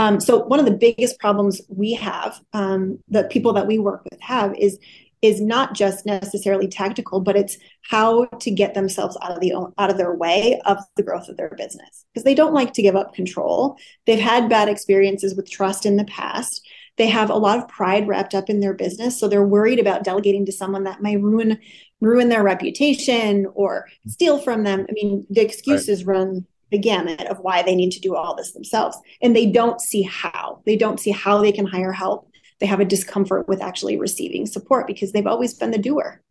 Um, 0.00 0.18
so 0.18 0.38
one 0.44 0.58
of 0.58 0.64
the 0.64 0.70
biggest 0.70 1.18
problems 1.18 1.60
we 1.68 1.92
have, 1.92 2.40
um, 2.54 3.00
the 3.08 3.24
people 3.24 3.52
that 3.52 3.66
we 3.66 3.78
work 3.78 4.02
with 4.10 4.18
have, 4.22 4.54
is 4.56 4.78
is 5.20 5.42
not 5.42 5.74
just 5.74 6.06
necessarily 6.06 6.66
tactical, 6.66 7.20
but 7.20 7.36
it's 7.36 7.58
how 7.82 8.24
to 8.24 8.50
get 8.50 8.72
themselves 8.72 9.18
out 9.20 9.32
of 9.32 9.40
the 9.40 9.52
out 9.76 9.90
of 9.90 9.98
their 9.98 10.14
way 10.14 10.58
of 10.64 10.78
the 10.96 11.02
growth 11.02 11.28
of 11.28 11.36
their 11.36 11.50
business 11.50 12.06
because 12.14 12.24
they 12.24 12.34
don't 12.34 12.54
like 12.54 12.72
to 12.72 12.80
give 12.80 12.96
up 12.96 13.12
control. 13.12 13.76
They've 14.06 14.18
had 14.18 14.48
bad 14.48 14.70
experiences 14.70 15.34
with 15.34 15.50
trust 15.50 15.84
in 15.84 15.98
the 15.98 16.06
past. 16.06 16.66
They 16.96 17.08
have 17.08 17.28
a 17.28 17.34
lot 17.36 17.58
of 17.58 17.68
pride 17.68 18.08
wrapped 18.08 18.34
up 18.34 18.48
in 18.48 18.60
their 18.60 18.72
business, 18.72 19.20
so 19.20 19.28
they're 19.28 19.44
worried 19.44 19.80
about 19.80 20.02
delegating 20.02 20.46
to 20.46 20.52
someone 20.52 20.84
that 20.84 21.02
may 21.02 21.18
ruin 21.18 21.58
ruin 22.00 22.30
their 22.30 22.42
reputation 22.42 23.46
or 23.52 23.86
steal 24.06 24.38
from 24.38 24.64
them. 24.64 24.86
I 24.88 24.92
mean, 24.94 25.26
the 25.28 25.42
excuses 25.42 26.06
right. 26.06 26.16
run 26.16 26.46
the 26.70 26.78
gamut 26.78 27.26
of 27.26 27.38
why 27.40 27.62
they 27.62 27.74
need 27.74 27.90
to 27.90 28.00
do 28.00 28.14
all 28.14 28.34
this 28.34 28.52
themselves, 28.52 28.96
and 29.20 29.34
they 29.34 29.46
don't 29.46 29.80
see 29.80 30.02
how. 30.02 30.62
They 30.66 30.76
don't 30.76 31.00
see 31.00 31.10
how 31.10 31.42
they 31.42 31.52
can 31.52 31.66
hire 31.66 31.92
help 31.92 32.30
they 32.60 32.66
have 32.66 32.80
a 32.80 32.84
discomfort 32.84 33.48
with 33.48 33.62
actually 33.62 33.96
receiving 33.96 34.46
support 34.46 34.86
because 34.86 35.12
they've 35.12 35.26
always 35.26 35.54
been 35.54 35.70
the 35.70 35.78
doer. 35.78 36.22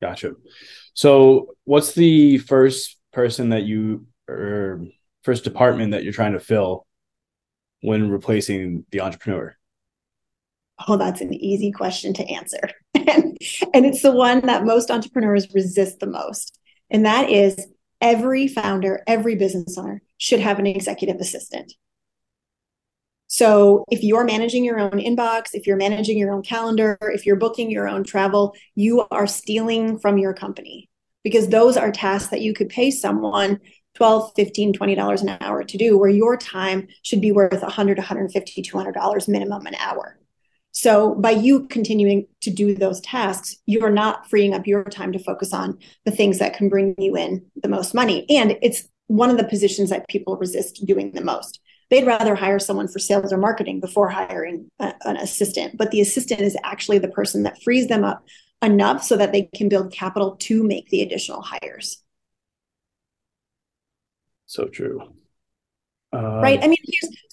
Gotcha. 0.00 0.34
So, 0.94 1.56
what's 1.64 1.94
the 1.94 2.38
first 2.38 2.96
person 3.12 3.50
that 3.50 3.64
you 3.64 4.06
or 4.28 4.86
first 5.22 5.44
department 5.44 5.92
that 5.92 6.04
you're 6.04 6.12
trying 6.12 6.32
to 6.32 6.40
fill 6.40 6.86
when 7.80 8.08
replacing 8.08 8.86
the 8.90 9.00
entrepreneur? 9.00 9.56
Oh, 10.88 10.96
that's 10.96 11.20
an 11.20 11.34
easy 11.34 11.72
question 11.72 12.14
to 12.14 12.24
answer. 12.24 12.70
and, 12.94 13.36
and 13.74 13.86
it's 13.86 14.02
the 14.02 14.12
one 14.12 14.46
that 14.46 14.64
most 14.64 14.90
entrepreneurs 14.90 15.52
resist 15.54 15.98
the 15.98 16.06
most. 16.06 16.58
And 16.90 17.04
that 17.04 17.30
is 17.30 17.66
every 18.04 18.46
founder, 18.46 19.02
every 19.06 19.34
business 19.34 19.78
owner 19.78 20.02
should 20.18 20.38
have 20.38 20.58
an 20.58 20.66
executive 20.66 21.16
assistant. 21.16 21.72
So 23.28 23.84
if 23.90 24.04
you're 24.04 24.24
managing 24.24 24.62
your 24.62 24.78
own 24.78 24.92
inbox, 24.92 25.54
if 25.54 25.66
you're 25.66 25.78
managing 25.78 26.18
your 26.18 26.30
own 26.30 26.42
calendar, 26.42 26.98
if 27.00 27.24
you're 27.24 27.34
booking 27.34 27.70
your 27.70 27.88
own 27.88 28.04
travel, 28.04 28.54
you 28.74 29.06
are 29.10 29.26
stealing 29.26 29.98
from 29.98 30.18
your 30.18 30.34
company 30.34 30.90
because 31.24 31.48
those 31.48 31.78
are 31.78 31.90
tasks 31.90 32.28
that 32.28 32.42
you 32.42 32.52
could 32.52 32.68
pay 32.68 32.90
someone 32.90 33.58
12 33.94 34.32
15 34.36 34.72
20 34.74 34.94
dollars 34.94 35.22
an 35.22 35.36
hour 35.40 35.64
to 35.64 35.78
do 35.78 35.96
where 35.96 36.10
your 36.10 36.36
time 36.36 36.86
should 37.02 37.20
be 37.20 37.32
worth 37.32 37.62
100 37.62 37.96
150 37.96 38.62
200 38.62 38.92
dollars 38.92 39.28
minimum 39.28 39.66
an 39.66 39.74
hour 39.76 40.18
so 40.76 41.14
by 41.14 41.30
you 41.30 41.66
continuing 41.68 42.26
to 42.40 42.50
do 42.50 42.74
those 42.74 43.00
tasks 43.00 43.56
you're 43.64 43.90
not 43.90 44.28
freeing 44.28 44.52
up 44.52 44.66
your 44.66 44.84
time 44.84 45.12
to 45.12 45.18
focus 45.18 45.52
on 45.52 45.78
the 46.04 46.10
things 46.10 46.38
that 46.38 46.54
can 46.54 46.68
bring 46.68 46.94
you 46.98 47.16
in 47.16 47.44
the 47.62 47.68
most 47.68 47.94
money 47.94 48.26
and 48.28 48.58
it's 48.60 48.88
one 49.06 49.30
of 49.30 49.36
the 49.36 49.44
positions 49.44 49.90
that 49.90 50.08
people 50.08 50.36
resist 50.36 50.84
doing 50.84 51.12
the 51.12 51.24
most 51.24 51.60
they'd 51.90 52.06
rather 52.06 52.34
hire 52.34 52.58
someone 52.58 52.88
for 52.88 52.98
sales 52.98 53.32
or 53.32 53.36
marketing 53.36 53.80
before 53.80 54.08
hiring 54.08 54.70
a, 54.80 54.94
an 55.04 55.16
assistant. 55.16 55.76
But 55.76 55.90
the 55.90 56.00
assistant 56.00 56.40
is 56.40 56.56
actually 56.64 56.98
the 56.98 57.08
person 57.08 57.44
that 57.44 57.62
frees 57.62 57.88
them 57.88 58.04
up 58.04 58.24
enough 58.62 59.04
so 59.04 59.16
that 59.16 59.32
they 59.32 59.48
can 59.54 59.68
build 59.68 59.92
capital 59.92 60.36
to 60.36 60.62
make 60.64 60.88
the 60.88 61.02
additional 61.02 61.42
hires. 61.42 62.02
So 64.46 64.66
true. 64.66 65.00
Um, 66.12 66.24
right. 66.24 66.62
I 66.62 66.68
mean, 66.68 66.78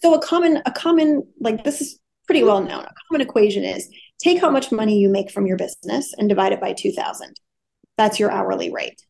so 0.02 0.14
a 0.14 0.22
common, 0.22 0.62
a 0.66 0.72
common, 0.72 1.28
like 1.40 1.64
this 1.64 1.82
is 1.82 2.00
pretty 2.26 2.44
well 2.44 2.62
known. 2.62 2.86
A 2.86 2.94
common 3.08 3.22
equation 3.22 3.64
is 3.64 3.90
take 4.20 4.40
how 4.40 4.50
much 4.50 4.72
money 4.72 5.00
you 5.00 5.10
make 5.10 5.32
from 5.32 5.48
your 5.48 5.58
business 5.58 6.14
and 6.18 6.30
divide 6.30 6.54
it 6.54 6.62
by 6.62 6.74
2000. 6.74 7.36
That's 7.98 8.20
your 8.20 8.32
hourly 8.32 8.72
rate. 8.72 9.04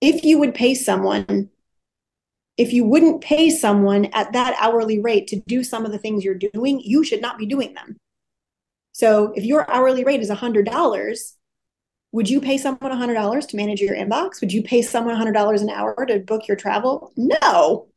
If 0.00 0.24
you 0.24 0.38
would 0.38 0.54
pay 0.54 0.74
someone 0.74 1.50
if 2.56 2.72
you 2.72 2.84
wouldn't 2.84 3.22
pay 3.22 3.50
someone 3.50 4.06
at 4.12 4.32
that 4.32 4.56
hourly 4.60 5.00
rate 5.00 5.26
to 5.28 5.36
do 5.46 5.64
some 5.64 5.86
of 5.86 5.92
the 5.92 5.98
things 5.98 6.24
you're 6.24 6.34
doing, 6.34 6.80
you 6.80 7.02
should 7.02 7.22
not 7.22 7.38
be 7.38 7.46
doing 7.46 7.74
them. 7.74 7.96
So 8.92 9.32
if 9.34 9.44
your 9.44 9.68
hourly 9.70 10.04
rate 10.04 10.20
is 10.20 10.30
$100, 10.30 11.32
would 12.12 12.28
you 12.28 12.40
pay 12.40 12.58
someone 12.58 12.92
$100 12.92 13.48
to 13.48 13.56
manage 13.56 13.80
your 13.80 13.96
inbox? 13.96 14.40
Would 14.42 14.52
you 14.52 14.62
pay 14.62 14.82
someone 14.82 15.16
$100 15.16 15.62
an 15.62 15.70
hour 15.70 16.04
to 16.06 16.18
book 16.18 16.46
your 16.46 16.56
travel? 16.56 17.12
No. 17.16 17.88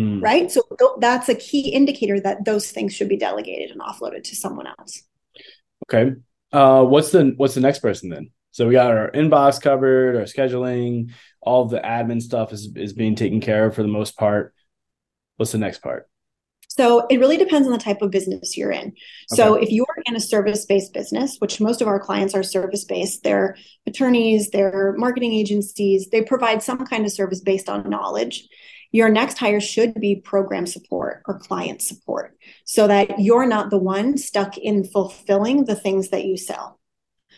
Mm. 0.00 0.22
Right. 0.22 0.50
So 0.50 0.62
that's 0.98 1.28
a 1.28 1.34
key 1.34 1.70
indicator 1.70 2.18
that 2.20 2.44
those 2.44 2.70
things 2.70 2.94
should 2.94 3.08
be 3.08 3.16
delegated 3.16 3.70
and 3.70 3.80
offloaded 3.80 4.24
to 4.24 4.36
someone 4.36 4.66
else. 4.66 5.02
Okay. 5.84 6.14
Uh, 6.52 6.84
what's 6.84 7.10
the 7.10 7.34
what's 7.36 7.54
the 7.54 7.60
next 7.60 7.80
person 7.80 8.08
then? 8.08 8.30
So 8.52 8.66
we 8.66 8.72
got 8.72 8.90
our 8.90 9.10
inbox 9.12 9.60
covered, 9.60 10.16
our 10.16 10.22
scheduling, 10.22 11.12
all 11.40 11.66
the 11.66 11.80
admin 11.80 12.22
stuff 12.22 12.52
is 12.52 12.72
is 12.74 12.92
being 12.92 13.14
taken 13.14 13.40
care 13.40 13.66
of 13.66 13.74
for 13.74 13.82
the 13.82 13.88
most 13.88 14.16
part. 14.16 14.54
What's 15.36 15.52
the 15.52 15.58
next 15.58 15.78
part? 15.78 16.08
So 16.68 17.06
it 17.08 17.18
really 17.18 17.36
depends 17.36 17.66
on 17.66 17.72
the 17.72 17.78
type 17.78 18.00
of 18.00 18.10
business 18.10 18.56
you're 18.56 18.70
in. 18.70 18.94
So 19.28 19.54
if 19.54 19.70
you're 19.70 19.86
in 20.06 20.14
a 20.14 20.20
service-based 20.20 20.94
business, 20.94 21.36
which 21.40 21.60
most 21.60 21.82
of 21.82 21.88
our 21.88 21.98
clients 21.98 22.32
are 22.34 22.44
service-based, 22.44 23.24
they're 23.24 23.56
attorneys, 23.86 24.50
they're 24.50 24.94
marketing 24.96 25.34
agencies, 25.34 26.08
they 26.10 26.22
provide 26.22 26.62
some 26.62 26.86
kind 26.86 27.04
of 27.04 27.12
service 27.12 27.40
based 27.40 27.68
on 27.68 27.90
knowledge. 27.90 28.48
Your 28.92 29.08
next 29.08 29.38
hire 29.38 29.60
should 29.60 29.94
be 29.94 30.16
program 30.16 30.66
support 30.66 31.22
or 31.26 31.38
client 31.38 31.80
support 31.82 32.36
so 32.64 32.86
that 32.88 33.20
you're 33.20 33.46
not 33.46 33.70
the 33.70 33.78
one 33.78 34.18
stuck 34.18 34.58
in 34.58 34.84
fulfilling 34.84 35.64
the 35.64 35.76
things 35.76 36.08
that 36.10 36.24
you 36.24 36.36
sell. 36.36 36.80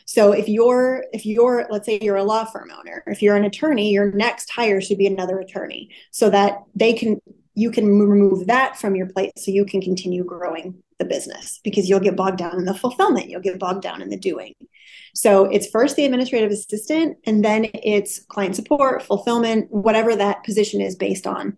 So 0.05 0.33
if 0.33 0.49
you're 0.49 1.05
if 1.13 1.25
you're 1.27 1.67
let's 1.71 1.87
say 1.87 1.99
you're 2.01 2.17
a 2.17 2.25
law 2.25 2.45
firm 2.45 2.71
owner, 2.71 3.03
if 3.07 3.23
you're 3.23 3.37
an 3.37 3.45
attorney, 3.45 3.93
your 3.93 4.11
next 4.13 4.51
hire 4.51 4.81
should 4.81 4.99
be 4.99 5.07
another 5.07 5.39
attorney 5.39 5.91
so 6.11 6.31
that 6.31 6.63
they 6.75 6.93
can 6.93 7.21
you 7.55 7.71
can 7.71 7.87
remove 7.99 8.47
that 8.47 8.79
from 8.79 8.97
your 8.97 9.07
plate 9.07 9.39
so 9.39 9.51
you 9.51 9.65
can 9.65 9.81
continue 9.81 10.25
growing 10.25 10.83
the 11.03 11.09
business 11.09 11.61
because 11.65 11.89
you'll 11.89 12.01
get 12.01 12.17
bogged 12.17 12.39
down 12.39 12.59
in 12.59 12.65
the 12.65 12.75
fulfillment, 12.75 13.29
you'll 13.29 13.41
get 13.41 13.59
bogged 13.59 13.83
down 13.83 14.01
in 14.03 14.09
the 14.09 14.17
doing. 14.17 14.55
So 15.15 15.45
it's 15.45 15.69
first 15.69 15.97
the 15.97 16.05
administrative 16.05 16.51
assistant 16.51 17.19
and 17.27 17.45
then 17.45 17.67
it's 17.75 18.25
client 18.25 18.57
support, 18.57 19.03
fulfillment, 19.03 19.71
whatever 19.71 20.15
that 20.17 20.45
position 20.45 20.81
is 20.81 20.97
based 20.97 21.27
on 21.27 21.57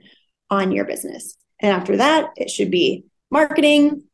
on 0.50 0.72
your 0.72 0.84
business. 0.84 1.36
And 1.60 1.72
after 1.72 1.96
that, 1.96 2.30
it 2.36 2.50
should 2.50 2.70
be 2.70 3.04
marketing, 3.30 4.04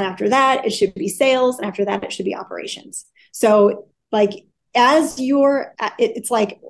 and 0.00 0.06
after 0.06 0.30
that, 0.30 0.66
it 0.66 0.70
should 0.70 0.94
be 0.94 1.08
sales, 1.08 1.58
and 1.58 1.66
after 1.66 1.84
that, 1.84 2.04
it 2.04 2.12
should 2.12 2.24
be 2.24 2.34
operations. 2.34 3.04
So, 3.32 3.88
like, 4.10 4.46
as 4.74 5.20
you're, 5.20 5.74
it's 5.98 6.30
like 6.30 6.60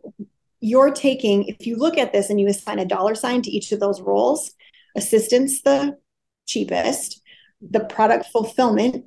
you're 0.60 0.90
taking, 0.90 1.44
if 1.44 1.66
you 1.66 1.76
look 1.76 1.96
at 1.96 2.12
this 2.12 2.28
and 2.28 2.40
you 2.40 2.48
assign 2.48 2.78
a 2.78 2.84
dollar 2.84 3.14
sign 3.14 3.42
to 3.42 3.50
each 3.50 3.72
of 3.72 3.80
those 3.80 4.00
roles, 4.00 4.52
assistance 4.96 5.62
the 5.62 5.96
cheapest, 6.46 7.22
the 7.60 7.80
product 7.80 8.26
fulfillment 8.26 9.04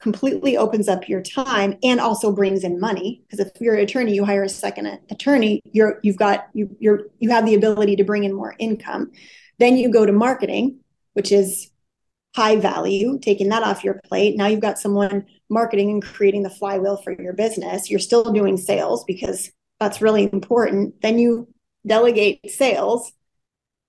completely 0.00 0.56
opens 0.56 0.88
up 0.88 1.08
your 1.08 1.22
time 1.22 1.78
and 1.82 2.00
also 2.00 2.32
brings 2.32 2.64
in 2.64 2.80
money 2.80 3.22
because 3.22 3.46
if 3.46 3.52
you're 3.60 3.74
an 3.74 3.84
attorney 3.84 4.12
you 4.12 4.24
hire 4.24 4.42
a 4.42 4.48
second 4.48 4.98
attorney 5.10 5.60
you're 5.72 6.00
you've 6.02 6.16
got 6.16 6.48
you 6.54 6.74
you're 6.80 7.02
you 7.20 7.30
have 7.30 7.46
the 7.46 7.54
ability 7.54 7.94
to 7.94 8.02
bring 8.02 8.24
in 8.24 8.34
more 8.34 8.56
income 8.58 9.12
then 9.58 9.76
you 9.76 9.88
go 9.88 10.04
to 10.04 10.12
marketing 10.12 10.80
which 11.12 11.30
is 11.30 11.70
high 12.34 12.56
value, 12.56 13.18
taking 13.20 13.48
that 13.50 13.62
off 13.62 13.84
your 13.84 14.00
plate. 14.04 14.36
Now 14.36 14.46
you've 14.46 14.60
got 14.60 14.78
someone 14.78 15.26
marketing 15.50 15.90
and 15.90 16.02
creating 16.02 16.42
the 16.42 16.50
flywheel 16.50 16.96
for 16.96 17.12
your 17.12 17.34
business. 17.34 17.90
You're 17.90 17.98
still 17.98 18.32
doing 18.32 18.56
sales 18.56 19.04
because 19.04 19.50
that's 19.78 20.00
really 20.00 20.32
important. 20.32 21.00
Then 21.02 21.18
you 21.18 21.48
delegate 21.86 22.50
sales 22.50 23.12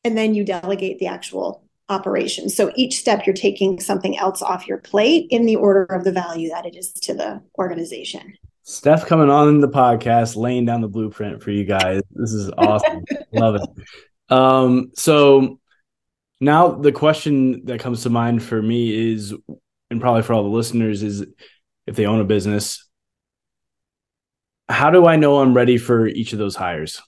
and 0.04 0.18
then 0.18 0.36
you 0.36 0.44
delegate 0.44 1.00
the 1.00 1.08
actual 1.08 1.64
operation. 1.90 2.50
So 2.50 2.72
each 2.76 2.98
step 2.98 3.26
you're 3.26 3.36
taking 3.36 3.80
something 3.80 4.18
else 4.18 4.42
off 4.42 4.68
your 4.68 4.78
plate 4.78 5.28
in 5.30 5.46
the 5.46 5.56
order 5.56 5.84
of 5.84 6.04
the 6.04 6.12
value 6.12 6.50
that 6.50 6.66
it 6.66 6.76
is 6.76 6.94
to 6.94 7.14
the 7.14 7.42
organization. 7.58 8.34
Steph 8.64 9.06
coming 9.06 9.30
on 9.30 9.60
the 9.60 9.68
podcast, 9.68 10.36
laying 10.38 10.66
down 10.66 10.82
the 10.82 10.88
blueprint 10.88 11.44
for 11.44 11.52
you 11.52 11.66
guys. 11.66 12.02
This 12.12 12.32
is 12.32 12.50
awesome. 12.58 13.04
Love 13.34 13.56
it. 13.56 13.70
Um, 14.30 14.92
so 14.96 15.60
now 16.40 16.70
the 16.70 16.92
question 16.92 17.66
that 17.66 17.80
comes 17.80 18.04
to 18.04 18.10
mind 18.10 18.44
for 18.44 18.62
me 18.62 19.14
is 19.14 19.34
and 19.90 20.02
probably 20.02 20.24
for 20.24 20.34
all 20.34 20.44
the 20.44 20.50
listeners 20.50 21.04
is 21.04 21.26
if 21.88 21.96
they 21.96 22.06
own 22.06 22.20
a 22.20 22.26
business 22.26 22.90
how 24.68 24.90
do 24.90 25.06
i 25.06 25.16
know 25.16 25.40
i'm 25.42 25.54
ready 25.54 25.78
for 25.78 26.08
each 26.08 26.34
of 26.34 26.40
those 26.40 26.56
hires 26.56 27.02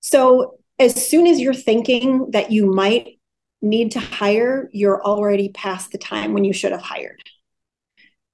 so 0.00 0.58
as 0.80 1.08
soon 1.08 1.28
as 1.28 1.38
you're 1.38 1.54
thinking 1.54 2.30
that 2.32 2.50
you 2.50 2.66
might 2.66 3.18
need 3.62 3.92
to 3.92 4.00
hire 4.00 4.68
you're 4.72 5.04
already 5.04 5.50
past 5.50 5.92
the 5.92 5.98
time 5.98 6.32
when 6.32 6.44
you 6.44 6.52
should 6.52 6.72
have 6.72 6.82
hired 6.82 7.22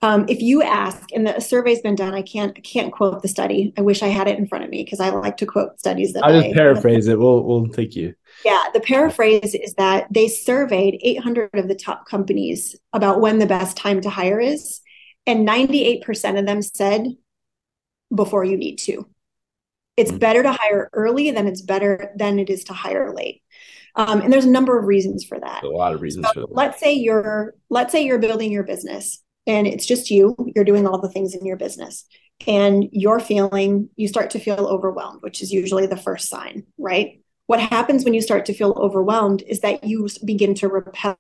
Um, 0.02 0.26
if 0.28 0.40
you 0.42 0.62
ask, 0.62 1.10
and 1.14 1.26
the 1.26 1.40
survey's 1.40 1.80
been 1.80 1.94
done, 1.96 2.14
I 2.14 2.22
can't 2.22 2.52
I 2.56 2.60
can't 2.60 2.92
quote 2.92 3.22
the 3.22 3.28
study. 3.28 3.72
I 3.78 3.80
wish 3.80 4.02
I 4.02 4.08
had 4.08 4.28
it 4.28 4.38
in 4.38 4.46
front 4.46 4.62
of 4.64 4.70
me 4.70 4.84
because 4.84 5.00
I 5.00 5.08
like 5.08 5.38
to 5.38 5.46
quote 5.46 5.80
studies 5.80 6.12
that 6.12 6.24
I'll 6.24 6.38
just 6.40 6.52
I, 6.52 6.52
paraphrase 6.52 7.08
it. 7.08 7.18
We'll 7.18 7.42
we'll 7.42 7.68
take 7.68 7.96
you. 7.96 8.14
Yeah, 8.44 8.62
the 8.74 8.80
paraphrase 8.80 9.54
is 9.54 9.74
that 9.74 10.06
they 10.12 10.28
surveyed 10.28 11.00
800 11.02 11.50
of 11.54 11.68
the 11.68 11.74
top 11.74 12.06
companies 12.06 12.76
about 12.92 13.22
when 13.22 13.38
the 13.38 13.46
best 13.46 13.76
time 13.78 14.02
to 14.02 14.10
hire 14.10 14.38
is, 14.38 14.80
and 15.26 15.48
98% 15.48 16.38
of 16.38 16.46
them 16.46 16.60
said 16.62 17.16
before 18.14 18.44
you 18.44 18.58
need 18.58 18.76
to. 18.80 19.08
It's 19.96 20.12
Mm. 20.12 20.18
better 20.20 20.42
to 20.42 20.52
hire 20.52 20.90
early 20.92 21.30
than 21.30 21.46
it's 21.46 21.62
better 21.62 22.12
than 22.16 22.38
it 22.38 22.50
is 22.50 22.64
to 22.64 22.72
hire 22.72 23.12
late. 23.14 23.42
Um, 23.94 24.20
and 24.20 24.30
there's 24.32 24.44
a 24.44 24.50
number 24.50 24.78
of 24.78 24.84
reasons 24.84 25.24
for 25.24 25.40
that. 25.40 25.62
A 25.62 25.68
lot 25.70 25.94
of 25.94 26.02
reasons 26.02 26.26
for 26.28 26.34
So 26.34 26.46
that. 26.46 26.54
let's 26.54 26.78
say 26.80 26.92
you're 26.94 27.54
let's 27.70 27.92
say 27.92 28.04
you're 28.04 28.18
building 28.18 28.52
your 28.52 28.62
business 28.64 29.22
and 29.46 29.66
it's 29.66 29.86
just 29.86 30.10
you 30.10 30.36
you're 30.54 30.64
doing 30.66 30.86
all 30.86 31.00
the 31.00 31.08
things 31.08 31.34
in 31.34 31.46
your 31.46 31.56
business 31.56 32.04
and 32.46 32.86
you're 32.92 33.20
feeling 33.20 33.88
you 33.96 34.06
start 34.08 34.30
to 34.30 34.38
feel 34.38 34.66
overwhelmed 34.66 35.22
which 35.22 35.40
is 35.40 35.50
usually 35.50 35.86
the 35.86 35.96
first 35.96 36.28
sign 36.28 36.64
right 36.76 37.20
what 37.46 37.60
happens 37.60 38.04
when 38.04 38.12
you 38.12 38.20
start 38.20 38.44
to 38.46 38.52
feel 38.52 38.72
overwhelmed 38.72 39.42
is 39.46 39.60
that 39.60 39.82
you 39.84 40.06
begin 40.24 40.52
to 40.56 40.68
repel 40.68 41.16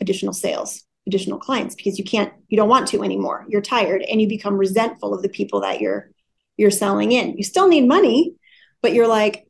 additional 0.00 0.32
sales 0.32 0.84
additional 1.08 1.38
clients 1.38 1.74
because 1.74 1.98
you 1.98 2.04
can't 2.04 2.32
you 2.48 2.56
don't 2.56 2.68
want 2.68 2.86
to 2.86 3.02
anymore 3.02 3.44
you're 3.48 3.60
tired 3.60 4.02
and 4.02 4.20
you 4.22 4.28
become 4.28 4.56
resentful 4.56 5.12
of 5.12 5.22
the 5.22 5.28
people 5.28 5.60
that 5.62 5.80
you're 5.80 6.10
you're 6.56 6.70
selling 6.70 7.12
in 7.12 7.36
you 7.36 7.44
still 7.44 7.68
need 7.68 7.86
money 7.86 8.34
but 8.82 8.92
you're 8.92 9.08
like 9.08 9.46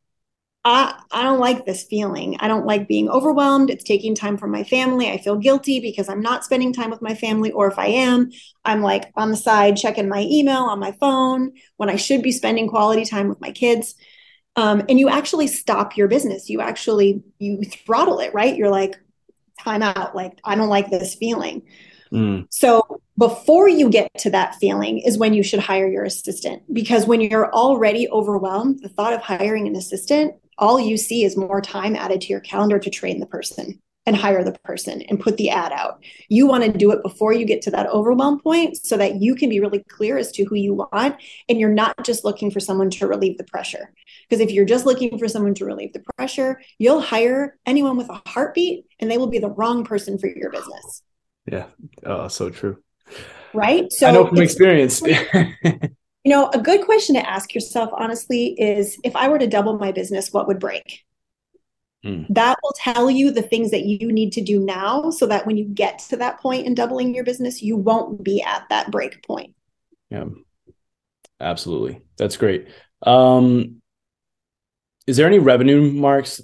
I, 0.66 0.98
I 1.12 1.22
don't 1.22 1.40
like 1.40 1.66
this 1.66 1.84
feeling. 1.84 2.38
I 2.40 2.48
don't 2.48 2.64
like 2.64 2.88
being 2.88 3.10
overwhelmed. 3.10 3.68
It's 3.68 3.84
taking 3.84 4.14
time 4.14 4.38
from 4.38 4.50
my 4.50 4.64
family. 4.64 5.10
I 5.10 5.18
feel 5.18 5.36
guilty 5.36 5.78
because 5.78 6.08
I'm 6.08 6.22
not 6.22 6.42
spending 6.42 6.72
time 6.72 6.90
with 6.90 7.02
my 7.02 7.14
family. 7.14 7.50
Or 7.50 7.66
if 7.66 7.78
I 7.78 7.88
am, 7.88 8.30
I'm 8.64 8.80
like 8.80 9.12
on 9.14 9.30
the 9.30 9.36
side 9.36 9.76
checking 9.76 10.08
my 10.08 10.22
email 10.22 10.62
on 10.62 10.80
my 10.80 10.92
phone 10.92 11.52
when 11.76 11.90
I 11.90 11.96
should 11.96 12.22
be 12.22 12.32
spending 12.32 12.68
quality 12.68 13.04
time 13.04 13.28
with 13.28 13.42
my 13.42 13.52
kids. 13.52 13.94
Um, 14.56 14.84
and 14.88 14.98
you 14.98 15.10
actually 15.10 15.48
stop 15.48 15.98
your 15.98 16.08
business. 16.08 16.48
You 16.48 16.62
actually 16.62 17.22
you 17.38 17.60
throttle 17.84 18.20
it, 18.20 18.32
right? 18.32 18.56
You're 18.56 18.70
like, 18.70 18.98
time 19.60 19.82
out. 19.82 20.16
Like, 20.16 20.38
I 20.44 20.54
don't 20.54 20.68
like 20.68 20.90
this 20.90 21.14
feeling. 21.14 21.62
Mm, 22.14 22.46
So 22.50 23.00
before 23.18 23.68
you 23.68 23.90
get 23.90 24.08
to 24.18 24.30
that 24.30 24.54
feeling 24.56 24.98
is 25.00 25.18
when 25.18 25.34
you 25.34 25.42
should 25.42 25.58
hire 25.58 25.88
your 25.88 26.04
assistant 26.04 26.62
because 26.72 27.06
when 27.06 27.20
you're 27.20 27.52
already 27.52 28.08
overwhelmed, 28.08 28.80
the 28.82 28.88
thought 28.88 29.12
of 29.12 29.20
hiring 29.20 29.66
an 29.66 29.74
assistant, 29.74 30.34
all 30.56 30.78
you 30.78 30.96
see 30.96 31.24
is 31.24 31.36
more 31.36 31.60
time 31.60 31.96
added 31.96 32.20
to 32.20 32.28
your 32.28 32.40
calendar 32.40 32.78
to 32.78 32.90
train 32.90 33.18
the 33.18 33.26
person 33.26 33.80
and 34.06 34.14
hire 34.14 34.44
the 34.44 34.56
person 34.64 35.02
and 35.02 35.18
put 35.18 35.38
the 35.38 35.50
ad 35.50 35.72
out. 35.72 36.04
You 36.28 36.46
want 36.46 36.62
to 36.62 36.70
do 36.70 36.92
it 36.92 37.02
before 37.02 37.32
you 37.32 37.44
get 37.46 37.62
to 37.62 37.70
that 37.72 37.88
overwhelm 37.88 38.38
point 38.38 38.76
so 38.76 38.96
that 38.96 39.20
you 39.20 39.34
can 39.34 39.48
be 39.48 39.60
really 39.60 39.82
clear 39.88 40.16
as 40.18 40.30
to 40.32 40.44
who 40.44 40.54
you 40.54 40.74
want 40.74 41.16
and 41.48 41.58
you're 41.58 41.70
not 41.70 42.04
just 42.04 42.22
looking 42.22 42.50
for 42.50 42.60
someone 42.60 42.90
to 42.90 43.08
relieve 43.08 43.38
the 43.38 43.44
pressure. 43.44 43.92
Because 44.28 44.40
if 44.40 44.52
you're 44.52 44.66
just 44.66 44.86
looking 44.86 45.18
for 45.18 45.26
someone 45.26 45.54
to 45.54 45.64
relieve 45.64 45.94
the 45.94 46.04
pressure, 46.16 46.60
you'll 46.78 47.00
hire 47.00 47.56
anyone 47.66 47.96
with 47.96 48.10
a 48.10 48.20
heartbeat 48.26 48.84
and 49.00 49.10
they 49.10 49.18
will 49.18 49.26
be 49.26 49.38
the 49.38 49.50
wrong 49.50 49.84
person 49.84 50.18
for 50.18 50.28
your 50.28 50.50
business 50.50 51.02
yeah. 51.46 51.66
Oh, 52.04 52.28
so 52.28 52.50
true. 52.50 52.78
right? 53.52 53.90
So 53.92 54.06
I 54.06 54.12
know 54.12 54.26
from 54.26 54.38
experience. 54.40 55.00
you 55.02 55.90
know, 56.24 56.50
a 56.52 56.58
good 56.58 56.84
question 56.84 57.14
to 57.16 57.28
ask 57.28 57.54
yourself, 57.54 57.90
honestly, 57.96 58.54
is 58.58 58.98
if 59.04 59.14
I 59.16 59.28
were 59.28 59.38
to 59.38 59.46
double 59.46 59.78
my 59.78 59.92
business, 59.92 60.32
what 60.32 60.46
would 60.48 60.58
break? 60.58 61.04
Hmm. 62.02 62.24
That 62.30 62.58
will 62.62 62.74
tell 62.76 63.10
you 63.10 63.30
the 63.30 63.42
things 63.42 63.70
that 63.70 63.84
you 63.84 64.12
need 64.12 64.32
to 64.32 64.42
do 64.42 64.60
now 64.60 65.10
so 65.10 65.26
that 65.26 65.46
when 65.46 65.56
you 65.56 65.64
get 65.64 65.98
to 66.10 66.16
that 66.18 66.38
point 66.40 66.66
in 66.66 66.74
doubling 66.74 67.14
your 67.14 67.24
business, 67.24 67.62
you 67.62 67.76
won't 67.76 68.22
be 68.22 68.42
at 68.42 68.64
that 68.70 68.90
break 68.90 69.22
point. 69.26 69.54
yeah. 70.10 70.24
Absolutely. 71.40 72.00
That's 72.16 72.36
great. 72.36 72.68
Um, 73.02 73.82
is 75.06 75.16
there 75.16 75.26
any 75.26 75.40
revenue 75.40 75.90
marks 75.92 76.40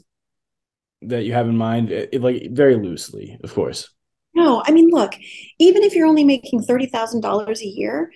that 1.02 1.24
you 1.24 1.32
have 1.32 1.48
in 1.48 1.56
mind? 1.56 1.90
It- 1.90 2.20
like 2.20 2.48
very 2.50 2.74
loosely, 2.76 3.38
of 3.42 3.54
course. 3.54 3.88
No, 4.34 4.62
I 4.64 4.70
mean, 4.70 4.90
look, 4.90 5.14
even 5.58 5.82
if 5.82 5.94
you're 5.94 6.06
only 6.06 6.24
making 6.24 6.62
$30,000 6.62 7.60
a 7.60 7.66
year 7.66 8.12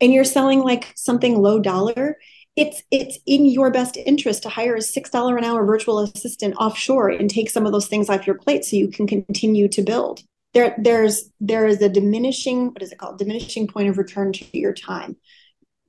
and 0.00 0.12
you're 0.12 0.24
selling 0.24 0.60
like 0.60 0.92
something 0.96 1.40
low 1.40 1.60
dollar, 1.60 2.18
it's 2.56 2.82
it's 2.90 3.18
in 3.24 3.46
your 3.46 3.70
best 3.70 3.96
interest 3.96 4.42
to 4.42 4.48
hire 4.48 4.74
a 4.74 4.80
$6 4.80 5.38
an 5.38 5.44
hour 5.44 5.64
virtual 5.64 6.00
assistant 6.00 6.54
offshore 6.58 7.08
and 7.08 7.30
take 7.30 7.48
some 7.48 7.64
of 7.64 7.72
those 7.72 7.86
things 7.86 8.10
off 8.10 8.26
your 8.26 8.36
plate 8.36 8.64
so 8.64 8.76
you 8.76 8.88
can 8.88 9.06
continue 9.06 9.68
to 9.68 9.82
build. 9.82 10.22
There 10.52 10.74
there's 10.78 11.30
there 11.40 11.66
is 11.66 11.80
a 11.80 11.88
diminishing 11.88 12.72
what 12.72 12.82
is 12.82 12.92
it 12.92 12.98
called? 12.98 13.18
Diminishing 13.18 13.68
point 13.68 13.88
of 13.88 13.96
return 13.96 14.32
to 14.34 14.58
your 14.58 14.74
time. 14.74 15.16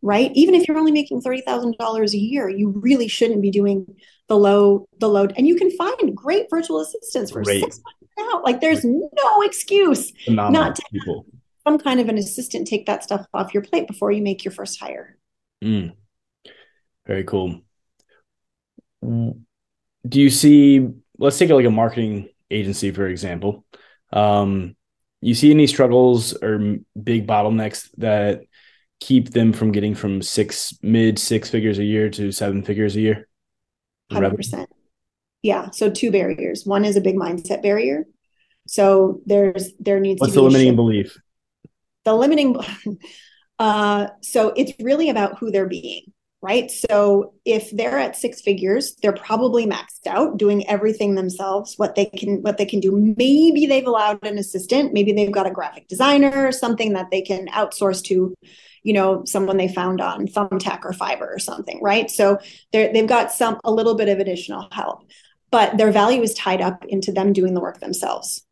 Right? 0.01 0.31
Even 0.35 0.53
if 0.53 0.67
you're 0.67 0.77
only 0.77 0.91
making 0.91 1.21
$30,000 1.21 2.13
a 2.13 2.17
year, 2.17 2.49
you 2.49 2.69
really 2.69 3.07
shouldn't 3.07 3.41
be 3.41 3.51
doing 3.51 3.95
the 4.27 4.37
low 4.37 4.85
the 4.99 5.09
load 5.09 5.33
and 5.35 5.47
you 5.47 5.55
can 5.55 5.71
find 5.71 6.15
great 6.15 6.47
virtual 6.49 6.79
assistants 6.79 7.31
for 7.31 7.41
Great. 7.41 7.61
6 7.61 7.81
out. 8.19 8.43
Like 8.43 8.61
there's 8.61 8.83
no 8.83 9.41
excuse 9.41 10.11
Phenomenal 10.25 10.61
Not 10.63 10.75
to- 10.75 10.83
people. 10.91 11.25
some 11.65 11.77
kind 11.79 11.99
of 11.99 12.09
an 12.09 12.17
assistant 12.17 12.67
take 12.67 12.85
that 12.87 13.03
stuff 13.03 13.25
off 13.33 13.53
your 13.53 13.63
plate 13.63 13.87
before 13.87 14.11
you 14.11 14.21
make 14.21 14.43
your 14.43 14.51
first 14.51 14.79
hire. 14.79 15.17
Mm. 15.63 15.93
Very 17.05 17.23
cool. 17.23 17.61
Do 19.01 20.21
you 20.21 20.29
see, 20.29 20.87
let's 21.17 21.37
take 21.37 21.49
like 21.49 21.65
a 21.65 21.69
marketing 21.71 22.29
agency, 22.49 22.91
for 22.91 23.07
example. 23.07 23.65
Um, 24.11 24.75
you 25.21 25.33
see 25.35 25.51
any 25.51 25.67
struggles 25.67 26.33
or 26.33 26.77
big 27.01 27.25
bottlenecks 27.27 27.89
that 27.97 28.41
keep 28.99 29.29
them 29.31 29.51
from 29.53 29.71
getting 29.71 29.95
from 29.95 30.21
six, 30.21 30.77
mid 30.81 31.17
six 31.19 31.49
figures 31.49 31.79
a 31.79 31.83
year 31.83 32.09
to 32.11 32.31
seven 32.31 32.63
figures 32.63 32.95
a 32.95 33.01
year? 33.01 33.27
in 34.09 34.19
revenue? 34.19 34.65
100%. 35.43 35.47
Yeah. 35.47 35.69
So 35.71 35.89
two 35.89 36.11
barriers. 36.11 36.65
One 36.65 36.85
is 36.85 36.95
a 36.95 37.01
big 37.01 37.15
mindset 37.15 37.61
barrier. 37.61 38.05
So 38.67 39.21
there's 39.25 39.73
there 39.79 39.99
needs 39.99 40.19
What's 40.19 40.33
to 40.33 40.39
the 40.39 40.47
be 40.47 40.47
a 40.47 40.49
limiting 40.49 40.75
belief? 40.75 41.17
the 42.03 42.13
limiting 42.13 42.57
uh 43.59 44.07
so 44.21 44.53
it's 44.55 44.73
really 44.79 45.09
about 45.09 45.37
who 45.37 45.51
they're 45.51 45.67
being 45.67 46.11
right 46.41 46.69
so 46.71 47.33
if 47.45 47.69
they're 47.71 47.99
at 47.99 48.15
six 48.15 48.41
figures 48.41 48.95
they're 49.01 49.13
probably 49.13 49.65
maxed 49.65 50.07
out 50.07 50.37
doing 50.37 50.67
everything 50.67 51.15
themselves 51.15 51.75
what 51.77 51.95
they 51.95 52.05
can 52.05 52.41
what 52.41 52.57
they 52.57 52.65
can 52.65 52.79
do 52.79 52.91
maybe 53.17 53.65
they've 53.65 53.87
allowed 53.87 54.23
an 54.25 54.37
assistant 54.37 54.93
maybe 54.93 55.11
they've 55.11 55.31
got 55.31 55.47
a 55.47 55.51
graphic 55.51 55.87
designer 55.87 56.47
or 56.47 56.51
something 56.51 56.93
that 56.93 57.09
they 57.11 57.21
can 57.21 57.47
outsource 57.49 58.03
to 58.03 58.33
you 58.81 58.93
know 58.93 59.23
someone 59.25 59.57
they 59.57 59.67
found 59.67 60.01
on 60.01 60.27
thumbtack 60.27 60.83
or 60.83 60.91
fiverr 60.91 61.35
or 61.35 61.39
something 61.39 61.79
right 61.81 62.09
so 62.09 62.37
they've 62.71 63.07
got 63.07 63.31
some 63.31 63.57
a 63.63 63.71
little 63.71 63.95
bit 63.95 64.09
of 64.09 64.19
additional 64.19 64.67
help 64.71 65.03
but 65.53 65.77
their 65.77 65.91
value 65.91 66.23
is 66.23 66.33
tied 66.33 66.61
up 66.61 66.83
into 66.85 67.11
them 67.11 67.31
doing 67.31 67.53
the 67.53 67.61
work 67.61 67.79
themselves. 67.79 68.43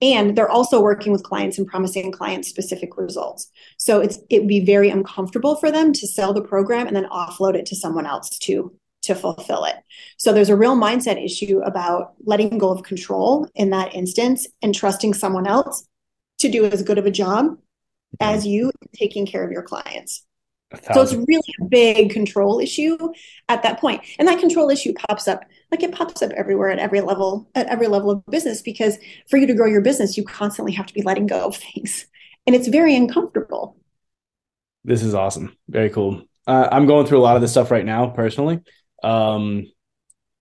And 0.00 0.34
they're 0.34 0.48
also 0.48 0.80
working 0.80 1.12
with 1.12 1.22
clients 1.22 1.58
and 1.58 1.66
promising 1.66 2.10
clients 2.10 2.48
specific 2.48 2.96
results. 2.96 3.50
So 3.76 4.00
it's 4.00 4.20
it 4.30 4.38
would 4.40 4.48
be 4.48 4.64
very 4.64 4.88
uncomfortable 4.88 5.56
for 5.56 5.70
them 5.70 5.92
to 5.92 6.06
sell 6.06 6.32
the 6.32 6.40
program 6.40 6.86
and 6.86 6.96
then 6.96 7.10
offload 7.10 7.56
it 7.56 7.66
to 7.66 7.76
someone 7.76 8.06
else 8.06 8.30
to 8.38 8.74
to 9.02 9.14
fulfill 9.14 9.64
it. 9.66 9.76
So 10.16 10.32
there's 10.32 10.48
a 10.48 10.56
real 10.56 10.76
mindset 10.76 11.22
issue 11.22 11.60
about 11.60 12.14
letting 12.24 12.56
go 12.56 12.70
of 12.70 12.82
control 12.84 13.48
in 13.54 13.68
that 13.70 13.94
instance 13.94 14.46
and 14.62 14.74
trusting 14.74 15.12
someone 15.12 15.46
else 15.46 15.86
to 16.38 16.48
do 16.48 16.64
as 16.64 16.82
good 16.82 16.96
of 16.96 17.04
a 17.04 17.10
job 17.10 17.44
mm-hmm. 17.48 18.16
as 18.20 18.46
you 18.46 18.72
taking 18.94 19.26
care 19.26 19.44
of 19.44 19.52
your 19.52 19.62
clients 19.62 20.25
so 20.92 21.02
it's 21.02 21.14
really 21.14 21.54
a 21.60 21.64
big 21.64 22.10
control 22.10 22.58
issue 22.60 22.96
at 23.48 23.62
that 23.62 23.80
point. 23.80 24.02
And 24.18 24.28
that 24.28 24.38
control 24.38 24.70
issue 24.70 24.92
pops 25.08 25.28
up 25.28 25.44
like 25.70 25.82
it 25.82 25.92
pops 25.92 26.22
up 26.22 26.30
everywhere 26.32 26.70
at 26.70 26.78
every 26.78 27.00
level 27.00 27.48
at 27.54 27.66
every 27.66 27.88
level 27.88 28.10
of 28.10 28.26
business 28.26 28.62
because 28.62 28.98
for 29.28 29.36
you 29.36 29.46
to 29.46 29.54
grow 29.54 29.66
your 29.66 29.80
business, 29.80 30.16
you 30.16 30.24
constantly 30.24 30.72
have 30.72 30.86
to 30.86 30.94
be 30.94 31.02
letting 31.02 31.26
go 31.26 31.46
of 31.46 31.56
things. 31.56 32.06
And 32.46 32.54
it's 32.54 32.68
very 32.68 32.94
uncomfortable. 32.94 33.76
This 34.84 35.02
is 35.02 35.14
awesome. 35.14 35.56
Very 35.68 35.90
cool. 35.90 36.22
Uh, 36.46 36.68
I'm 36.70 36.86
going 36.86 37.06
through 37.06 37.18
a 37.18 37.22
lot 37.22 37.36
of 37.36 37.42
this 37.42 37.50
stuff 37.50 37.70
right 37.70 37.84
now 37.84 38.06
personally. 38.08 38.60
Um, 39.02 39.66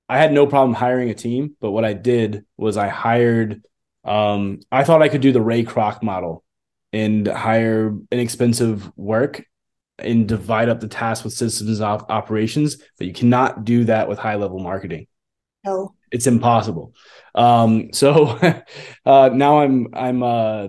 I 0.07 0.19
had 0.19 0.31
no 0.31 0.45
problem 0.45 0.75
hiring 0.75 1.09
a 1.09 1.15
team, 1.15 1.55
but 1.59 1.71
what 1.71 1.83
I 1.83 1.93
did 1.93 2.45
was 2.57 2.77
I 2.77 2.89
hired. 2.89 3.63
Um, 4.03 4.59
I 4.71 4.83
thought 4.83 5.01
I 5.01 5.09
could 5.09 5.21
do 5.21 5.31
the 5.31 5.41
Ray 5.41 5.63
Kroc 5.63 6.03
model 6.03 6.43
and 6.93 7.27
hire 7.27 7.93
inexpensive 8.11 8.89
work 8.95 9.43
and 9.99 10.27
divide 10.27 10.69
up 10.69 10.79
the 10.79 10.88
tasks 10.88 11.23
with 11.23 11.34
systems 11.34 11.81
op- 11.81 12.10
operations, 12.10 12.77
but 12.97 13.08
you 13.08 13.13
cannot 13.13 13.63
do 13.65 13.86
that 13.86 14.10
with 14.10 14.19
high 14.19 14.36
level 14.36 14.60
marketing. 14.60 15.08
No, 15.63 15.95
It's 16.12 16.27
impossible. 16.27 16.93
Um, 17.34 17.91
so 17.93 18.25
uh, 19.05 19.29
now 19.34 19.60
I'm 19.60 19.88
I'm 19.93 20.23
uh, 20.23 20.67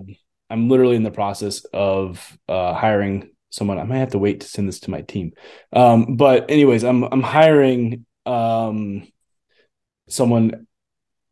I'm 0.49 0.69
literally 0.69 0.95
in 0.95 1.03
the 1.03 1.11
process 1.11 1.65
of 1.73 2.37
uh, 2.47 2.73
hiring 2.73 3.29
someone. 3.49 3.79
I 3.79 3.83
might 3.83 3.99
have 3.99 4.11
to 4.11 4.19
wait 4.19 4.41
to 4.41 4.47
send 4.47 4.67
this 4.67 4.79
to 4.81 4.91
my 4.91 5.01
team. 5.01 5.33
Um, 5.73 6.15
but 6.15 6.49
anyways, 6.49 6.83
I'm 6.83 7.03
I'm 7.03 7.21
hiring 7.21 8.05
um, 8.25 9.07
someone 10.09 10.67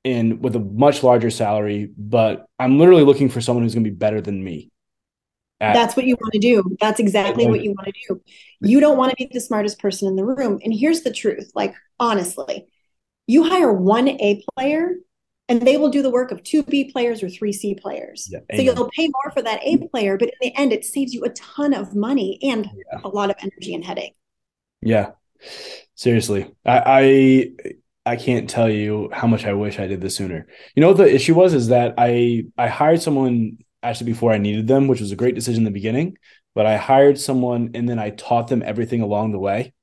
in 0.04 0.42
with 0.42 0.56
a 0.56 0.60
much 0.60 1.02
larger 1.04 1.32
salary, 1.32 1.92
but 1.98 2.46
I'm 2.60 2.78
literally 2.78 3.04
looking 3.04 3.30
for 3.30 3.42
someone 3.42 3.64
who's 3.64 3.74
going 3.74 3.84
to 3.84 3.90
be 3.90 3.96
better 3.96 4.22
than 4.22 4.44
me. 4.44 4.70
At- 5.62 5.74
That's 5.74 5.96
what 5.96 6.06
you 6.06 6.16
want 6.20 6.34
to 6.34 6.40
do. 6.40 6.76
That's 6.82 7.00
exactly 7.00 7.48
what 7.48 7.64
you 7.64 7.72
want 7.72 7.88
to 7.88 7.94
do. 8.10 8.22
You 8.62 8.80
don't 8.80 8.98
want 8.98 9.12
to 9.12 9.16
be 9.16 9.30
the 9.32 9.40
smartest 9.40 9.80
person 9.80 10.08
in 10.08 10.16
the 10.16 10.26
room. 10.26 10.60
And 10.64 10.74
here's 10.74 11.02
the 11.02 11.14
truth 11.14 11.52
like, 11.56 11.74
honestly, 12.00 12.68
you 13.28 13.44
hire 13.44 13.72
one 13.72 14.08
A 14.08 14.44
player 14.56 14.96
and 15.48 15.62
they 15.62 15.78
will 15.78 15.90
do 15.90 16.02
the 16.02 16.10
work 16.10 16.32
of 16.32 16.44
two 16.44 16.64
B 16.64 16.92
players 16.92 17.24
or 17.24 17.30
three 17.30 17.54
C 17.54 17.76
players. 17.76 18.28
Yeah, 18.32 18.40
so 18.54 18.62
you'll 18.62 18.90
pay 18.90 19.08
more 19.08 19.32
for 19.32 19.42
that 19.42 19.62
A 19.64 19.76
mm-hmm. 19.76 19.86
player, 19.88 20.18
but 20.18 20.30
in 20.30 20.36
the 20.42 20.56
end, 20.58 20.74
it 20.74 20.84
saves 20.84 21.14
you 21.14 21.24
a 21.24 21.30
ton 21.30 21.74
of 21.74 21.96
money 21.96 22.40
and 22.42 22.66
Yeah. 22.66 23.00
a 23.04 23.10
lot 23.10 23.30
of 23.30 23.36
energy 23.40 23.74
and 23.74 23.84
headache. 23.84 24.16
Yeah, 24.82 25.12
seriously, 25.96 26.52
I, 26.66 27.54
I 28.06 28.12
I 28.14 28.16
can't 28.18 28.50
tell 28.50 28.70
you 28.70 29.10
how 29.12 29.28
much 29.28 29.46
I 29.46 29.54
wish 29.54 29.80
I 29.80 29.88
did 29.88 30.02
this 30.02 30.16
sooner. 30.16 30.48
You 30.76 30.82
know 30.82 30.90
what 30.90 30.98
the 30.98 31.14
issue 31.14 31.34
was 31.34 31.54
is 31.54 31.70
that 31.70 31.96
I 31.98 32.46
I 32.58 32.68
hired 32.68 33.02
someone 33.02 33.58
actually 33.86 34.12
before 34.12 34.32
I 34.32 34.38
needed 34.38 34.68
them, 34.68 34.88
which 34.88 35.02
was 35.02 35.12
a 35.12 35.16
great 35.16 35.36
decision 35.36 35.62
in 35.62 35.66
the 35.66 35.72
beginning. 35.72 36.18
But 36.54 36.66
I 36.66 36.78
hired 36.78 37.20
someone 37.20 37.72
and 37.74 37.88
then 37.88 38.00
I 38.00 38.12
taught 38.12 38.48
them 38.48 38.64
everything 38.66 39.02
along 39.02 39.32
the 39.32 39.40
way, 39.40 39.74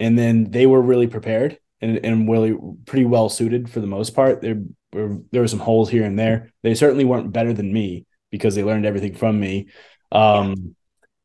and 0.00 0.18
then 0.18 0.50
they 0.50 0.66
were 0.66 0.82
really 0.82 1.06
prepared 1.06 1.58
and 1.80 2.04
and 2.04 2.30
really 2.30 2.56
pretty 2.86 3.04
well 3.04 3.28
suited 3.28 3.70
for 3.70 3.80
the 3.80 3.86
most 3.86 4.10
part. 4.14 4.40
There 4.40 4.62
were 4.92 5.18
there 5.30 5.42
were 5.42 5.48
some 5.48 5.60
holes 5.60 5.90
here 5.90 6.04
and 6.04 6.18
there. 6.18 6.50
They 6.62 6.74
certainly 6.74 7.04
weren't 7.04 7.32
better 7.32 7.52
than 7.52 7.72
me 7.72 8.06
because 8.30 8.54
they 8.54 8.64
learned 8.64 8.86
everything 8.86 9.14
from 9.14 9.38
me. 9.38 9.68
Um, 10.10 10.74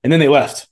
and 0.04 0.14
then 0.14 0.20
they 0.20 0.28
left 0.28 0.68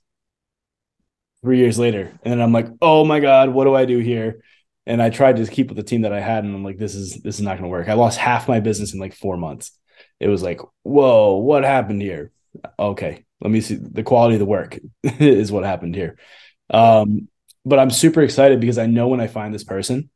three 1.42 1.58
years 1.58 1.78
later. 1.78 2.12
And 2.22 2.32
then 2.32 2.40
I'm 2.40 2.52
like, 2.52 2.68
oh 2.80 3.04
my 3.04 3.20
God, 3.20 3.50
what 3.50 3.64
do 3.64 3.74
I 3.74 3.84
do 3.84 3.98
here? 3.98 4.42
And 4.86 5.02
I 5.02 5.10
tried 5.10 5.36
to 5.36 5.46
keep 5.46 5.68
with 5.68 5.76
the 5.76 5.82
team 5.82 6.02
that 6.02 6.12
I 6.12 6.20
had, 6.20 6.44
and 6.44 6.54
I'm 6.54 6.62
like, 6.64 6.78
this 6.78 6.94
is 6.94 7.20
this 7.22 7.36
is 7.36 7.42
not 7.42 7.56
gonna 7.56 7.68
work. 7.68 7.88
I 7.88 7.94
lost 7.94 8.18
half 8.18 8.48
my 8.48 8.60
business 8.60 8.94
in 8.94 9.00
like 9.00 9.14
four 9.14 9.36
months. 9.36 9.72
It 10.20 10.28
was 10.28 10.42
like, 10.42 10.60
whoa, 10.82 11.36
what 11.36 11.64
happened 11.64 12.02
here? 12.02 12.32
Okay, 12.78 13.24
let 13.40 13.50
me 13.50 13.60
see. 13.60 13.76
The 13.76 14.02
quality 14.02 14.36
of 14.36 14.40
the 14.40 14.46
work 14.46 14.78
is 15.02 15.52
what 15.52 15.64
happened 15.64 15.94
here. 15.94 16.18
Um, 16.70 17.28
but 17.64 17.78
I'm 17.78 17.90
super 17.90 18.22
excited 18.22 18.60
because 18.60 18.78
I 18.78 18.86
know 18.86 19.08
when 19.08 19.20
I 19.20 19.26
find 19.26 19.52
this 19.52 19.64
person, 19.64 20.10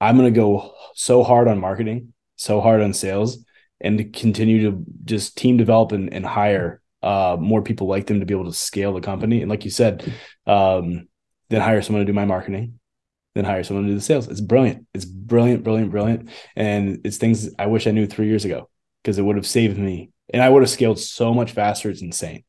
I'm 0.00 0.16
gonna 0.16 0.30
go 0.30 0.74
so 0.94 1.22
hard 1.22 1.48
on 1.48 1.58
marketing, 1.58 2.12
so 2.36 2.60
hard 2.60 2.82
on 2.82 2.92
sales, 2.92 3.44
and 3.80 4.12
continue 4.12 4.70
to 4.70 4.84
just 5.04 5.36
team 5.36 5.56
develop 5.56 5.92
and, 5.92 6.12
and 6.12 6.24
hire 6.24 6.80
uh, 7.02 7.36
more 7.38 7.62
people 7.62 7.86
like 7.86 8.06
them 8.06 8.20
to 8.20 8.26
be 8.26 8.34
able 8.34 8.44
to 8.44 8.52
scale 8.52 8.92
the 8.92 9.00
company. 9.00 9.40
And 9.40 9.50
like 9.50 9.64
you 9.64 9.70
said, 9.70 10.12
um, 10.46 11.08
then 11.50 11.60
hire 11.60 11.82
someone 11.82 12.00
to 12.00 12.10
do 12.10 12.14
my 12.14 12.24
marketing, 12.24 12.78
then 13.34 13.44
hire 13.44 13.62
someone 13.62 13.84
to 13.84 13.90
do 13.90 13.94
the 13.94 14.00
sales. 14.00 14.28
It's 14.28 14.40
brilliant. 14.40 14.86
It's 14.94 15.04
brilliant, 15.04 15.64
brilliant, 15.64 15.90
brilliant. 15.90 16.30
And 16.56 17.00
it's 17.04 17.18
things 17.18 17.50
I 17.58 17.66
wish 17.66 17.86
I 17.86 17.90
knew 17.90 18.06
three 18.06 18.28
years 18.28 18.44
ago 18.44 18.68
because 19.04 19.18
it 19.18 19.22
would 19.22 19.36
have 19.36 19.46
saved 19.46 19.78
me 19.78 20.10
and 20.32 20.42
I 20.42 20.48
would 20.50 20.62
have 20.64 20.70
scaled 20.70 20.98
so 20.98 21.34
much 21.34 21.52
faster. 21.52 21.90
It's 21.90 22.02
insane. 22.02 22.44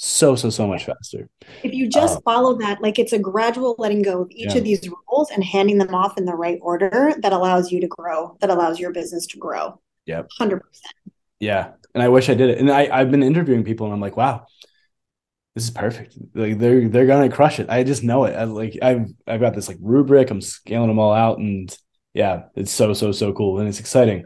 So, 0.00 0.36
so, 0.36 0.50
so 0.50 0.68
much 0.68 0.86
faster. 0.86 1.28
If 1.64 1.74
you 1.74 1.88
just 1.88 2.18
Um, 2.18 2.22
follow 2.24 2.56
that, 2.58 2.80
like 2.80 3.00
it's 3.00 3.12
a 3.12 3.18
gradual 3.18 3.74
letting 3.78 4.02
go 4.02 4.22
of 4.22 4.30
each 4.30 4.52
Yeah. 4.52 4.58
of 4.58 4.64
these 4.64 4.88
roles 5.10 5.30
and 5.32 5.42
handing 5.42 5.78
them 5.78 5.94
off 5.94 6.16
in 6.16 6.24
the 6.24 6.34
right 6.36 6.60
order 6.62 7.14
that 7.20 7.32
allows 7.32 7.72
you 7.72 7.80
to 7.80 7.88
grow, 7.88 8.36
that 8.40 8.50
allows 8.50 8.78
your 8.78 8.92
business 8.92 9.26
to 9.28 9.38
grow. 9.38 9.80
Yep. 10.06 10.28
100%. 10.38 10.94
Yeah. 11.40 11.72
And 11.94 12.02
I 12.02 12.08
wish 12.08 12.28
I 12.30 12.34
did 12.34 12.50
it. 12.50 12.58
And 12.58 12.70
I, 12.70 12.88
I've 12.92 13.10
been 13.10 13.24
interviewing 13.24 13.64
people 13.64 13.86
and 13.86 13.94
I'm 13.94 14.00
like, 14.00 14.16
wow, 14.16 14.46
this 15.54 15.64
is 15.64 15.70
perfect. 15.70 16.16
Like 16.34 16.58
they're 16.58 16.88
they're 16.88 17.06
gonna 17.06 17.30
crush 17.30 17.58
it. 17.58 17.68
I 17.68 17.82
just 17.82 18.04
know 18.04 18.24
it. 18.24 18.34
I 18.34 18.44
like 18.44 18.78
I've 18.80 19.06
I've 19.26 19.40
got 19.40 19.54
this 19.54 19.68
like 19.68 19.78
rubric. 19.80 20.30
I'm 20.30 20.40
scaling 20.40 20.88
them 20.88 20.98
all 20.98 21.12
out, 21.12 21.38
and 21.38 21.76
yeah, 22.14 22.44
it's 22.54 22.70
so 22.70 22.92
so 22.92 23.12
so 23.12 23.32
cool, 23.32 23.58
and 23.58 23.68
it's 23.68 23.80
exciting, 23.80 24.24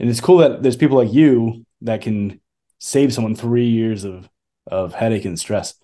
and 0.00 0.08
it's 0.08 0.20
cool 0.20 0.38
that 0.38 0.62
there's 0.62 0.76
people 0.76 0.96
like 0.96 1.12
you 1.12 1.64
that 1.82 2.00
can 2.00 2.40
save 2.78 3.12
someone 3.12 3.36
three 3.36 3.68
years 3.68 4.04
of 4.04 4.28
of 4.66 4.94
headache 4.94 5.24
and 5.24 5.38
stress. 5.38 5.74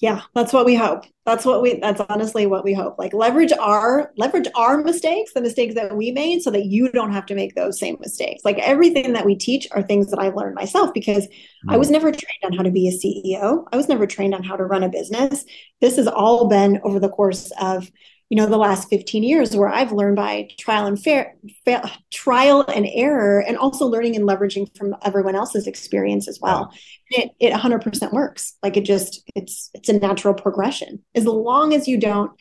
Yeah, 0.00 0.22
that's 0.34 0.52
what 0.52 0.66
we 0.66 0.74
hope. 0.74 1.04
That's 1.24 1.44
what 1.46 1.62
we 1.62 1.78
that's 1.80 2.00
honestly 2.08 2.46
what 2.46 2.64
we 2.64 2.74
hope. 2.74 2.98
Like 2.98 3.14
leverage 3.14 3.52
our 3.52 4.12
leverage 4.16 4.48
our 4.54 4.82
mistakes, 4.82 5.32
the 5.32 5.40
mistakes 5.40 5.74
that 5.76 5.96
we 5.96 6.10
made 6.10 6.42
so 6.42 6.50
that 6.50 6.66
you 6.66 6.90
don't 6.90 7.12
have 7.12 7.26
to 7.26 7.34
make 7.34 7.54
those 7.54 7.78
same 7.78 7.96
mistakes. 8.00 8.44
Like 8.44 8.58
everything 8.58 9.14
that 9.14 9.24
we 9.24 9.34
teach 9.34 9.66
are 9.70 9.82
things 9.82 10.10
that 10.10 10.18
I've 10.18 10.36
learned 10.36 10.56
myself 10.56 10.92
because 10.92 11.26
I 11.68 11.76
was 11.76 11.88
mm. 11.88 11.92
never 11.92 12.10
trained 12.10 12.44
on 12.44 12.52
how 12.52 12.62
to 12.62 12.70
be 12.70 12.88
a 12.88 12.92
CEO. 12.92 13.64
I 13.72 13.76
was 13.76 13.88
never 13.88 14.06
trained 14.06 14.34
on 14.34 14.42
how 14.42 14.56
to 14.56 14.64
run 14.64 14.82
a 14.82 14.88
business. 14.88 15.44
This 15.80 15.96
has 15.96 16.06
all 16.06 16.48
been 16.48 16.80
over 16.84 17.00
the 17.00 17.08
course 17.08 17.50
of, 17.60 17.90
you 18.34 18.40
know, 18.40 18.46
the 18.46 18.56
last 18.56 18.88
15 18.88 19.22
years 19.22 19.54
where 19.54 19.68
I've 19.68 19.92
learned 19.92 20.16
by 20.16 20.48
trial 20.58 20.86
and 20.86 21.00
fair, 21.00 21.36
fa- 21.64 21.88
trial 22.10 22.62
and 22.62 22.84
error 22.92 23.38
and 23.38 23.56
also 23.56 23.86
learning 23.86 24.16
and 24.16 24.28
leveraging 24.28 24.76
from 24.76 24.96
everyone 25.04 25.36
else's 25.36 25.68
experience 25.68 26.26
as 26.26 26.40
well. 26.42 26.74
It 27.10 27.30
it 27.38 27.52
100% 27.52 28.12
works. 28.12 28.54
Like 28.60 28.76
it 28.76 28.80
just 28.80 29.22
it's 29.36 29.70
it's 29.72 29.88
a 29.88 30.00
natural 30.00 30.34
progression. 30.34 31.04
As 31.14 31.26
long 31.26 31.74
as 31.74 31.86
you 31.86 31.96
don't 31.96 32.32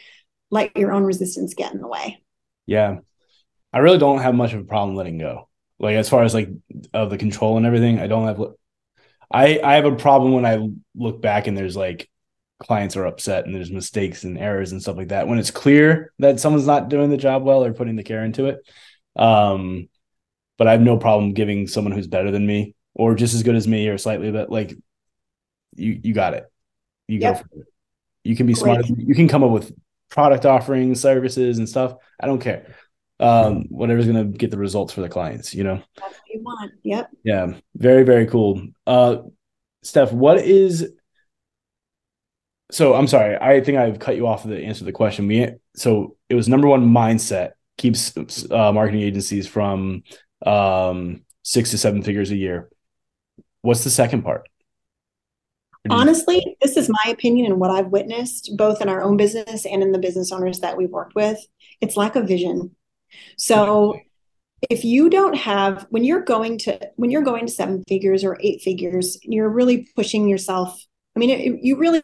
let 0.50 0.76
your 0.76 0.92
own 0.92 1.04
resistance 1.04 1.54
get 1.54 1.72
in 1.76 1.80
the 1.80 1.88
way. 1.88 2.24
Yeah, 2.66 2.98
I 3.72 3.78
really 3.78 4.00
don't 4.00 4.24
have 4.24 4.34
much 4.34 4.54
of 4.54 4.62
a 4.62 4.66
problem 4.66 4.96
letting 4.96 5.20
go. 5.20 5.48
Like 5.78 5.96
as 5.96 6.10
far 6.10 6.24
as 6.24 6.34
like 6.34 6.50
of 6.92 7.12
the 7.12 7.20
control 7.20 7.58
and 7.58 7.68
everything, 7.68 8.00
I 8.00 8.08
don't 8.08 8.26
have. 8.26 8.42
I 9.32 9.60
I 9.64 9.76
have 9.76 9.86
a 9.86 9.96
problem 9.96 10.34
when 10.34 10.44
I 10.48 10.58
look 10.96 11.22
back 11.22 11.46
and 11.46 11.56
there's 11.56 11.78
like 11.78 12.10
clients 12.66 12.96
are 12.96 13.06
upset 13.06 13.46
and 13.46 13.54
there's 13.54 13.72
mistakes 13.72 14.24
and 14.24 14.38
errors 14.38 14.72
and 14.72 14.82
stuff 14.82 14.98
like 14.98 15.10
that. 15.10 15.28
When 15.28 15.40
it's 15.40 15.52
clear 15.52 16.14
that 16.20 16.40
someone's 16.40 16.68
not 16.68 16.90
doing 16.90 17.10
the 17.10 17.18
job 17.18 17.44
well 17.44 17.64
or 17.64 17.74
putting 17.74 17.96
the 17.96 18.04
care 18.04 18.24
into 18.24 18.46
it, 18.46 18.60
um, 19.16 19.90
but 20.58 20.68
I 20.68 20.72
have 20.72 20.82
no 20.82 20.98
problem 20.98 21.34
giving 21.34 21.68
someone 21.68 21.92
who's 21.92 22.08
better 22.08 22.32
than 22.32 22.46
me 22.46 22.76
or 22.94 23.16
just 23.16 23.34
as 23.34 23.44
good 23.44 23.56
as 23.56 23.68
me 23.68 23.88
or 23.88 23.98
slightly 23.98 24.32
but 24.32 24.50
like 24.50 24.76
you 25.76 26.00
you 26.04 26.14
got 26.14 26.34
it. 26.34 26.46
You 27.08 27.20
Yep. 27.20 27.34
go 27.36 27.40
for 27.40 27.62
it. 27.62 27.68
You 28.24 28.36
can 28.36 28.48
be 28.48 28.56
smart. 28.56 28.86
You 28.88 29.16
can 29.16 29.28
come 29.28 29.44
up 29.44 29.52
with 29.52 29.74
product 30.10 30.46
offerings, 30.46 31.02
services, 31.02 31.58
and 31.58 31.68
stuff. 31.68 31.96
I 32.20 32.28
don't 32.28 32.40
care. 32.40 32.76
Um, 33.20 33.66
whatever's 33.70 34.06
gonna 34.06 34.26
get 34.26 34.52
the 34.52 34.58
results 34.58 34.94
for 34.94 35.02
the 35.02 35.10
clients, 35.10 35.54
you 35.54 35.64
know. 35.64 35.82
That's 35.98 36.14
what 36.14 36.22
you 36.30 36.42
want. 36.42 36.72
Yep. 36.84 37.10
Yeah, 37.24 37.54
very 37.76 38.04
very 38.04 38.28
cool. 38.28 38.62
Uh, 38.88 39.18
Steph, 39.82 40.12
what 40.12 40.38
is? 40.40 40.94
So 42.74 42.96
I'm 42.96 43.08
sorry. 43.08 43.38
I 43.38 43.62
think 43.62 43.78
I've 43.78 44.00
cut 44.00 44.16
you 44.16 44.26
off 44.26 44.46
of 44.46 44.50
the 44.50 44.64
answer 44.64 44.80
to 44.80 44.86
the 44.86 44.92
question. 44.92 45.28
We 45.28 45.48
so 45.76 46.18
it 46.28 46.34
was 46.34 46.50
number 46.50 46.68
one 46.68 46.90
mindset 46.90 47.52
keeps 47.78 48.18
uh, 48.50 48.72
marketing 48.72 49.02
agencies 49.02 49.48
from 49.48 50.04
um, 50.44 51.24
six 51.44 51.70
to 51.72 51.78
seven 51.78 52.02
figures 52.02 52.32
a 52.32 52.36
year. 52.36 52.70
What's 53.62 53.84
the 53.84 53.92
second 53.92 54.24
part? 54.24 54.50
Honestly, 55.90 56.58
this 56.62 56.76
is 56.76 56.90
my 56.90 57.12
opinion 57.12 57.52
and 57.52 57.60
what 57.60 57.70
I've 57.70 57.88
witnessed 57.88 58.52
both 58.58 58.82
in 58.82 58.90
our 58.90 59.04
own 59.04 59.18
business 59.18 59.68
and 59.68 59.84
in 59.84 59.92
the 59.92 60.00
business 60.00 60.32
owners 60.32 60.62
that 60.62 60.76
we've 60.76 60.90
worked 60.90 61.14
with. 61.14 61.38
It's 61.80 61.96
lack 61.96 62.16
of 62.16 62.28
vision. 62.28 62.76
So 63.38 64.00
if 64.70 64.84
you 64.84 65.12
don't 65.12 65.36
have 65.36 65.86
when 65.92 66.04
you're 66.04 66.24
going 66.24 66.58
to 66.60 66.80
when 66.96 67.12
you're 67.12 67.22
going 67.22 67.46
to 67.46 67.52
seven 67.52 67.84
figures 67.88 68.24
or 68.24 68.38
eight 68.40 68.62
figures, 68.62 69.20
you're 69.22 69.50
really 69.50 69.88
pushing 69.96 70.28
yourself. 70.28 70.84
I 71.16 71.20
mean, 71.20 71.30
it, 71.30 71.60
you 71.62 71.78
really 71.78 72.02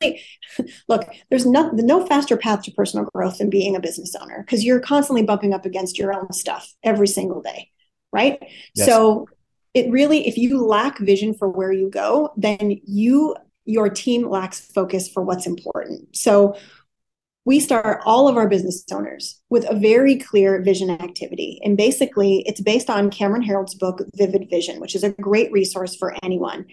look. 0.87 1.07
There's 1.29 1.45
no 1.45 1.69
no 1.73 2.05
faster 2.05 2.37
path 2.37 2.63
to 2.63 2.71
personal 2.71 3.05
growth 3.13 3.39
than 3.39 3.49
being 3.49 3.75
a 3.75 3.79
business 3.79 4.15
owner 4.19 4.43
because 4.45 4.63
you're 4.63 4.79
constantly 4.79 5.23
bumping 5.23 5.53
up 5.53 5.65
against 5.65 5.97
your 5.97 6.13
own 6.13 6.31
stuff 6.31 6.71
every 6.83 7.07
single 7.07 7.41
day, 7.41 7.69
right? 8.11 8.39
Yes. 8.75 8.87
So 8.87 9.27
it 9.73 9.89
really, 9.91 10.27
if 10.27 10.37
you 10.37 10.63
lack 10.63 10.99
vision 10.99 11.33
for 11.33 11.49
where 11.49 11.71
you 11.71 11.89
go, 11.89 12.33
then 12.37 12.79
you 12.85 13.35
your 13.65 13.89
team 13.89 14.27
lacks 14.27 14.59
focus 14.59 15.07
for 15.07 15.23
what's 15.23 15.45
important. 15.45 16.15
So 16.15 16.55
we 17.45 17.59
start 17.59 18.01
all 18.05 18.27
of 18.27 18.37
our 18.37 18.47
business 18.47 18.83
owners 18.91 19.41
with 19.49 19.65
a 19.69 19.75
very 19.75 20.17
clear 20.17 20.61
vision 20.61 20.89
activity. 20.89 21.59
And 21.63 21.77
basically, 21.77 22.43
it's 22.45 22.61
based 22.61 22.89
on 22.89 23.09
Cameron 23.09 23.41
Herold's 23.41 23.75
book, 23.75 24.01
Vivid 24.13 24.49
Vision, 24.49 24.79
which 24.79 24.93
is 24.93 25.03
a 25.03 25.09
great 25.09 25.51
resource 25.51 25.95
for 25.95 26.15
anyone. 26.21 26.65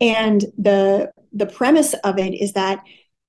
And 0.00 0.40
the, 0.58 1.12
the 1.32 1.46
premise 1.46 1.94
of 2.04 2.18
it 2.18 2.34
is 2.34 2.52
that 2.52 2.82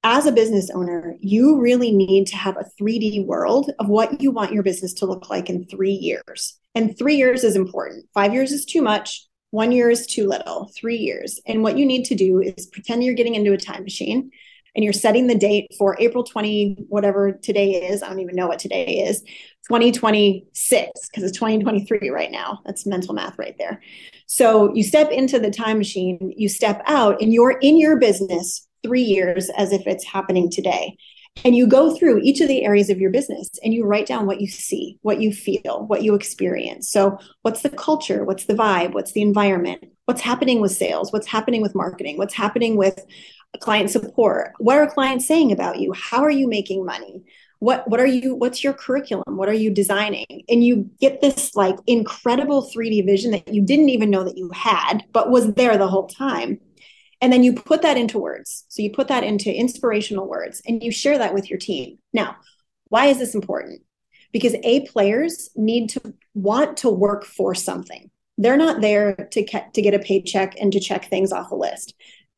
as 0.03 0.27
a 0.27 0.31
business 0.31 0.69
owner, 0.69 1.15
you 1.19 1.59
really 1.59 1.91
need 1.91 2.27
to 2.27 2.35
have 2.35 2.57
a 2.57 2.65
3D 2.79 3.25
world 3.25 3.71
of 3.79 3.87
what 3.87 4.21
you 4.21 4.29
want 4.29 4.53
your 4.53 4.61
business 4.61 4.93
to 4.93 5.07
look 5.07 5.29
like 5.31 5.49
in 5.49 5.65
three 5.65 5.93
years. 5.93 6.59
And 6.75 6.95
three 6.97 7.15
years 7.15 7.43
is 7.43 7.55
important. 7.55 8.05
Five 8.13 8.33
years 8.33 8.51
is 8.51 8.65
too 8.65 8.83
much. 8.83 9.25
One 9.49 9.71
year 9.71 9.89
is 9.89 10.05
too 10.05 10.27
little, 10.27 10.69
three 10.75 10.97
years. 10.97 11.39
And 11.47 11.63
what 11.63 11.77
you 11.77 11.85
need 11.85 12.05
to 12.05 12.15
do 12.15 12.39
is 12.39 12.67
pretend 12.67 13.03
you're 13.03 13.15
getting 13.15 13.35
into 13.35 13.53
a 13.53 13.57
time 13.57 13.83
machine 13.83 14.29
and 14.75 14.83
you're 14.83 14.93
setting 14.93 15.27
the 15.27 15.35
date 15.35 15.69
for 15.77 15.97
April 15.99 16.23
20, 16.23 16.85
whatever 16.89 17.31
today 17.31 17.87
is. 17.87 18.03
I 18.03 18.09
don't 18.09 18.19
even 18.19 18.35
know 18.35 18.47
what 18.47 18.59
today 18.59 19.05
is, 19.07 19.23
2026, 19.67 21.09
because 21.09 21.23
it's 21.23 21.37
2023 21.37 22.09
right 22.09 22.31
now. 22.31 22.59
That's 22.65 22.85
mental 22.85 23.13
math 23.13 23.37
right 23.39 23.55
there. 23.57 23.81
So 24.27 24.73
you 24.73 24.83
step 24.83 25.09
into 25.11 25.39
the 25.39 25.49
time 25.51 25.77
machine, 25.77 26.33
you 26.35 26.49
step 26.49 26.81
out, 26.85 27.21
and 27.21 27.33
you're 27.33 27.57
in 27.61 27.77
your 27.77 27.97
business 27.97 28.67
three 28.83 29.01
years 29.01 29.49
as 29.57 29.71
if 29.71 29.87
it's 29.87 30.05
happening 30.05 30.49
today. 30.49 30.95
and 31.43 31.53
you 31.53 31.67
go 31.67 31.93
through 31.93 32.19
each 32.19 32.39
of 32.39 32.47
the 32.47 32.63
areas 32.63 32.89
of 32.89 32.99
your 32.99 33.11
business 33.11 33.49
and 33.61 33.73
you 33.73 33.83
write 33.85 34.05
down 34.07 34.25
what 34.25 34.39
you 34.39 34.47
see, 34.47 34.97
what 35.01 35.19
you 35.19 35.33
feel, 35.33 35.83
what 35.87 36.01
you 36.01 36.15
experience. 36.15 36.89
So, 36.89 37.17
what's 37.41 37.61
the 37.61 37.69
culture? 37.69 38.23
What's 38.23 38.45
the 38.45 38.53
vibe? 38.53 38.93
What's 38.93 39.11
the 39.11 39.21
environment? 39.21 39.83
What's 40.05 40.21
happening 40.21 40.61
with 40.61 40.71
sales? 40.71 41.11
What's 41.11 41.27
happening 41.27 41.61
with 41.61 41.75
marketing? 41.75 42.17
What's 42.17 42.33
happening 42.33 42.77
with 42.77 43.05
client 43.59 43.89
support? 43.89 44.53
What 44.59 44.77
are 44.77 44.87
clients 44.87 45.27
saying 45.27 45.51
about 45.51 45.79
you? 45.79 45.91
How 45.93 46.23
are 46.23 46.31
you 46.31 46.47
making 46.47 46.85
money? 46.85 47.23
What 47.65 47.87
what 47.89 47.99
are 47.99 48.05
you 48.05 48.35
what's 48.35 48.63
your 48.63 48.73
curriculum? 48.73 49.37
What 49.37 49.49
are 49.49 49.53
you 49.53 49.71
designing? 49.71 50.43
And 50.47 50.63
you 50.63 50.87
get 51.01 51.19
this 51.19 51.55
like 51.55 51.75
incredible 51.87 52.69
3D 52.71 53.03
vision 53.07 53.31
that 53.31 53.51
you 53.51 53.63
didn't 53.63 53.89
even 53.89 54.11
know 54.11 54.23
that 54.23 54.37
you 54.37 54.51
had, 54.53 55.03
but 55.11 55.31
was 55.31 55.51
there 55.55 55.75
the 55.75 55.87
whole 55.87 56.05
time 56.05 56.59
and 57.21 57.33
then 57.33 57.43
you 57.43 57.53
put 57.53 57.81
that 57.81 57.97
into 57.97 58.19
words. 58.19 58.65
So 58.67 58.83
you 58.83 58.91
put 58.91 59.07
that 59.07 59.23
into 59.23 59.51
inspirational 59.51 60.29
words 60.29 60.61
and 60.67 60.83
you 60.83 60.91
share 60.91 61.17
that 61.17 61.33
with 61.33 61.49
your 61.49 61.57
team. 61.57 61.97
Now, 62.13 62.35
why 62.89 63.07
is 63.07 63.17
this 63.17 63.33
important? 63.33 63.81
Because 64.31 64.53
A 64.63 64.85
players 64.85 65.49
need 65.55 65.89
to 65.89 66.13
want 66.35 66.77
to 66.77 66.91
work 66.91 67.25
for 67.25 67.55
something. 67.55 68.11
They're 68.37 68.57
not 68.57 68.81
there 68.81 69.15
to, 69.31 69.43
ke- 69.43 69.73
to 69.73 69.81
get 69.81 69.95
a 69.95 69.99
paycheck 69.99 70.53
and 70.61 70.71
to 70.71 70.79
check 70.79 71.05
things 71.05 71.31
off 71.31 71.49
a 71.49 71.55
list 71.55 71.95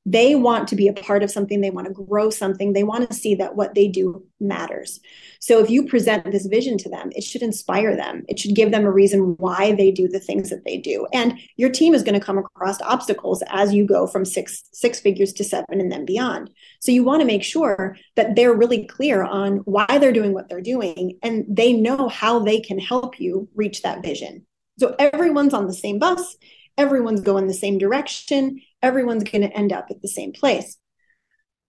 they 0.08 0.36
want 0.36 0.70
to 0.70 0.76
be 0.78 0.88
a 0.88 0.94
part 0.94 1.22
of 1.22 1.30
something. 1.30 1.60
They 1.60 1.70
want 1.70 1.88
to 1.88 1.94
grow 1.94 2.30
something. 2.30 2.72
They 2.72 2.84
want 2.84 3.10
to 3.10 3.16
see 3.16 3.36
that 3.36 3.58
what 3.58 3.76
they 3.76 3.90
do 3.90 4.26
matters. 4.40 5.02
So 5.42 5.60
if 5.60 5.70
you 5.70 5.86
present 5.86 6.32
this 6.32 6.46
vision 6.46 6.78
to 6.80 6.90
them 6.90 7.12
it 7.12 7.24
should 7.24 7.42
inspire 7.42 7.96
them. 7.96 8.24
It 8.30 8.40
should 8.40 8.56
give 8.56 8.72
them 8.72 8.86
a 8.86 8.92
reason 8.92 9.36
why 9.38 9.74
they 9.74 9.92
do 9.92 10.08
the 10.08 10.20
things 10.20 10.50
that 10.50 10.64
they 10.64 10.78
do. 10.78 11.08
And 11.12 11.38
your 11.58 11.70
team 11.70 11.94
is 11.94 12.04
going 12.04 12.18
to 12.18 12.26
come 12.26 12.38
across 12.38 12.82
obstacles 12.82 13.44
as 13.48 13.74
you 13.74 13.86
go 13.86 14.08
from 14.08 14.24
six 14.24 14.64
six 14.72 15.00
figures 15.00 15.34
to 15.34 15.44
seven 15.44 15.82
and 15.82 15.92
then 15.92 16.06
beyond. 16.06 16.52
So 16.80 16.92
you 16.92 17.04
want 17.04 17.22
to 17.22 17.28
make 17.28 17.44
sure 17.44 17.98
that 18.16 18.36
they're 18.36 18.54
really 18.54 18.86
clear 18.86 19.24
on 19.24 19.58
why 19.66 19.98
they're 20.00 20.14
doing 20.14 20.34
what 20.34 20.48
they're 20.48 20.62
doing 20.62 21.18
and 21.22 21.44
they 21.50 21.74
know 21.74 22.08
how 22.08 22.40
they 22.40 22.62
can 22.62 22.80
help 22.80 23.20
you 23.20 23.50
reach 23.56 23.82
that 23.82 24.04
vision. 24.04 24.46
So 24.80 24.96
everyone's 25.00 25.54
on 25.54 25.68
the 25.68 25.74
same 25.74 26.00
bus 26.00 26.38
everyone's 26.78 27.22
going 27.22 27.48
the 27.48 27.54
same 27.54 27.78
direction 27.78 28.62
everyone's 28.82 29.24
going 29.24 29.42
to 29.42 29.56
end 29.56 29.74
up 29.74 29.88
at 29.90 30.02
the 30.02 30.08
same 30.08 30.32
place. 30.32 30.78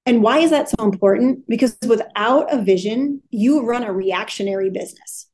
And 0.07 0.23
why 0.23 0.39
is 0.39 0.51
that 0.51 0.71
so 0.71 0.85
important? 0.85 1.47
Because 1.49 1.77
without 1.87 2.53
a 2.53 2.63
vision, 2.63 3.23
you 3.31 3.65
run 3.65 3.85
a 3.85 3.93
reactionary 3.93 4.71
business. 4.71 5.27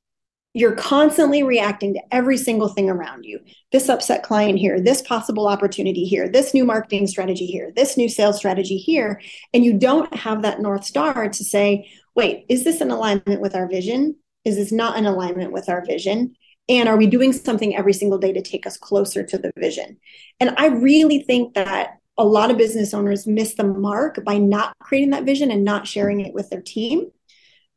You're 0.52 0.76
constantly 0.76 1.42
reacting 1.42 1.94
to 1.94 2.00
every 2.12 2.36
single 2.36 2.68
thing 2.68 2.88
around 2.88 3.24
you. 3.24 3.40
This 3.72 3.88
upset 3.88 4.22
client 4.22 4.58
here, 4.58 4.80
this 4.80 5.02
possible 5.02 5.48
opportunity 5.48 6.04
here, 6.04 6.28
this 6.28 6.54
new 6.54 6.64
marketing 6.64 7.08
strategy 7.08 7.46
here, 7.46 7.72
this 7.74 7.96
new 7.96 8.08
sales 8.08 8.36
strategy 8.36 8.76
here. 8.76 9.20
And 9.52 9.64
you 9.64 9.76
don't 9.76 10.12
have 10.14 10.42
that 10.42 10.60
North 10.60 10.84
Star 10.84 11.28
to 11.28 11.44
say, 11.44 11.88
wait, 12.14 12.46
is 12.48 12.62
this 12.62 12.80
in 12.80 12.92
alignment 12.92 13.40
with 13.40 13.56
our 13.56 13.68
vision? 13.68 14.16
Is 14.44 14.56
this 14.56 14.70
not 14.70 14.96
in 14.96 15.06
alignment 15.06 15.52
with 15.52 15.68
our 15.68 15.84
vision? 15.84 16.36
And 16.68 16.88
are 16.88 16.96
we 16.96 17.06
doing 17.06 17.32
something 17.32 17.76
every 17.76 17.92
single 17.92 18.18
day 18.18 18.32
to 18.32 18.42
take 18.42 18.66
us 18.66 18.76
closer 18.76 19.22
to 19.22 19.38
the 19.38 19.52
vision? 19.58 19.98
And 20.40 20.54
I 20.56 20.66
really 20.66 21.20
think 21.20 21.54
that 21.54 21.98
a 22.16 22.24
lot 22.24 22.50
of 22.50 22.56
business 22.56 22.94
owners 22.94 23.26
miss 23.26 23.54
the 23.54 23.64
mark 23.64 24.24
by 24.24 24.38
not 24.38 24.74
creating 24.78 25.10
that 25.10 25.24
vision 25.24 25.50
and 25.50 25.64
not 25.64 25.86
sharing 25.86 26.20
it 26.20 26.32
with 26.32 26.48
their 26.50 26.62
team. 26.62 27.10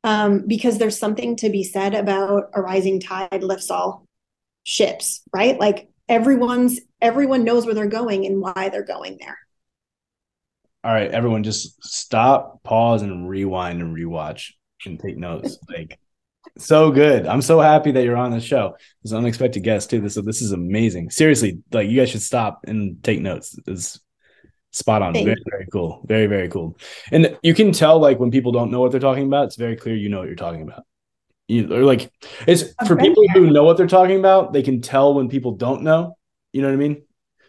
Um, 0.04 0.46
because 0.48 0.78
there's 0.78 0.98
something 0.98 1.36
to 1.38 1.50
be 1.50 1.64
said 1.64 1.94
about 1.94 2.52
a 2.54 2.62
rising 2.62 3.00
tide 3.00 3.44
lifts 3.44 3.70
all 3.70 4.06
ships, 4.64 5.22
right? 5.34 5.60
Like 5.60 5.90
everyone's 6.08 6.80
everyone 7.02 7.44
knows 7.44 7.66
where 7.66 7.76
they're 7.76 7.88
going 7.88 8.26
and 8.26 8.40
why 8.40 8.70
they're 8.70 8.84
going 8.84 9.18
there. 9.20 9.38
All 10.84 10.94
right, 10.94 11.12
everyone, 11.12 11.44
just 11.44 11.84
stop, 11.84 12.64
pause, 12.64 13.02
and 13.02 13.28
rewind 13.28 13.82
and 13.82 13.96
rewatch 13.96 14.52
and 14.86 15.00
take 15.00 15.18
notes. 15.18 15.58
Like 15.68 16.00
so 16.60 16.92
good. 16.92 17.28
I'm 17.28 17.42
so 17.42 17.60
happy 17.60 17.92
that 17.92 18.04
you're 18.04 18.18
on 18.18 18.32
the 18.32 18.40
show. 18.40 18.76
This 19.04 19.14
unexpected 19.14 19.62
guest 19.62 19.90
too. 19.90 20.02
This 20.02 20.16
this 20.16 20.42
is 20.42 20.52
amazing. 20.52 21.10
Seriously, 21.10 21.60
like 21.72 21.90
you 21.90 22.00
guys 22.00 22.10
should 22.10 22.22
stop 22.22 22.62
and 22.68 23.04
take 23.04 23.22
notes. 23.22 23.58
It's 23.68 24.00
spot 24.72 25.02
on. 25.02 25.14
very 25.14 25.44
very 25.50 25.68
cool. 25.72 26.02
Very 26.06 26.28
very 26.28 26.50
cool. 26.50 26.78
And 27.12 27.38
you 27.42 27.54
can 27.54 27.72
tell 27.72 28.00
like 28.00 28.20
when 28.20 28.32
people 28.32 28.52
don't 28.52 28.72
know 28.72 28.80
what 28.80 28.92
they're 28.92 29.00
talking 29.00 29.26
about. 29.26 29.46
It's 29.46 29.56
very 29.56 29.76
clear 29.76 29.96
you 29.96 30.10
know 30.10 30.20
what 30.20 30.28
you're 30.28 30.36
talking 30.36 30.62
about. 30.62 30.86
You 31.48 31.74
or 31.74 31.84
like 31.84 32.12
it's 32.48 32.74
for 32.86 32.96
people 32.96 33.24
who 33.34 33.50
know 33.52 33.64
what 33.64 33.78
they're 33.78 33.88
talking 33.88 34.20
about. 34.20 34.54
They 34.54 34.64
can 34.64 34.82
tell 34.82 35.14
when 35.14 35.30
people 35.30 35.54
don't 35.54 35.84
know. 35.84 36.18
You 36.52 36.62
know 36.62 36.68
what 36.68 36.74
I 36.74 36.78
mean? 36.78 37.04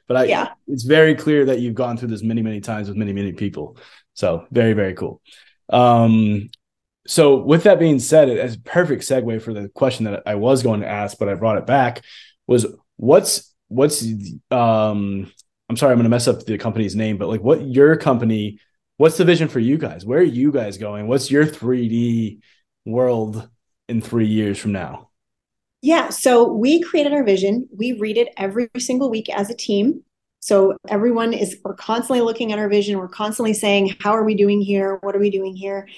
But 0.06 0.16
I, 0.16 0.24
yeah, 0.24 0.48
it's 0.66 0.84
very 0.84 1.14
clear 1.14 1.44
that 1.46 1.60
you've 1.60 1.74
gone 1.74 1.96
through 1.96 2.08
this 2.08 2.22
many 2.22 2.42
many 2.42 2.60
times 2.60 2.88
with 2.88 2.96
many 2.96 3.12
many 3.12 3.32
people. 3.32 3.76
So 4.14 4.46
very 4.50 4.72
very 4.72 4.94
cool. 4.94 5.20
Um, 5.68 6.50
so 7.08 7.36
with 7.36 7.62
that 7.62 7.78
being 7.78 7.98
said, 8.00 8.28
as 8.28 8.56
a 8.56 8.60
perfect 8.60 9.02
segue 9.02 9.40
for 9.40 9.54
the 9.54 9.70
question 9.70 10.04
that 10.04 10.22
I 10.26 10.34
was 10.34 10.62
going 10.62 10.82
to 10.82 10.86
ask, 10.86 11.16
but 11.16 11.30
I 11.30 11.34
brought 11.34 11.56
it 11.56 11.64
back, 11.66 12.04
was 12.46 12.66
what's 12.96 13.54
what's 13.68 14.02
um 14.50 15.32
I'm 15.70 15.76
sorry, 15.76 15.92
I'm 15.92 15.98
gonna 15.98 16.10
mess 16.10 16.28
up 16.28 16.44
the 16.44 16.58
company's 16.58 16.94
name, 16.94 17.16
but 17.16 17.28
like 17.28 17.40
what 17.40 17.66
your 17.66 17.96
company, 17.96 18.58
what's 18.98 19.16
the 19.16 19.24
vision 19.24 19.48
for 19.48 19.58
you 19.58 19.78
guys? 19.78 20.04
Where 20.04 20.18
are 20.18 20.22
you 20.22 20.52
guys 20.52 20.76
going? 20.76 21.06
What's 21.06 21.30
your 21.30 21.46
3D 21.46 22.40
world 22.84 23.48
in 23.88 24.02
three 24.02 24.26
years 24.26 24.58
from 24.58 24.72
now? 24.72 25.08
Yeah, 25.80 26.10
so 26.10 26.52
we 26.52 26.82
created 26.82 27.14
our 27.14 27.24
vision. 27.24 27.68
We 27.74 27.92
read 27.94 28.18
it 28.18 28.28
every 28.36 28.68
single 28.78 29.08
week 29.08 29.30
as 29.30 29.48
a 29.48 29.56
team. 29.56 30.02
So 30.40 30.76
everyone 30.88 31.32
is 31.32 31.58
we're 31.64 31.74
constantly 31.74 32.20
looking 32.20 32.52
at 32.52 32.58
our 32.58 32.68
vision. 32.68 32.98
We're 32.98 33.08
constantly 33.08 33.54
saying, 33.54 33.96
how 34.00 34.12
are 34.12 34.24
we 34.24 34.34
doing 34.34 34.60
here? 34.60 34.98
What 35.00 35.16
are 35.16 35.20
we 35.20 35.30
doing 35.30 35.56
here? 35.56 35.88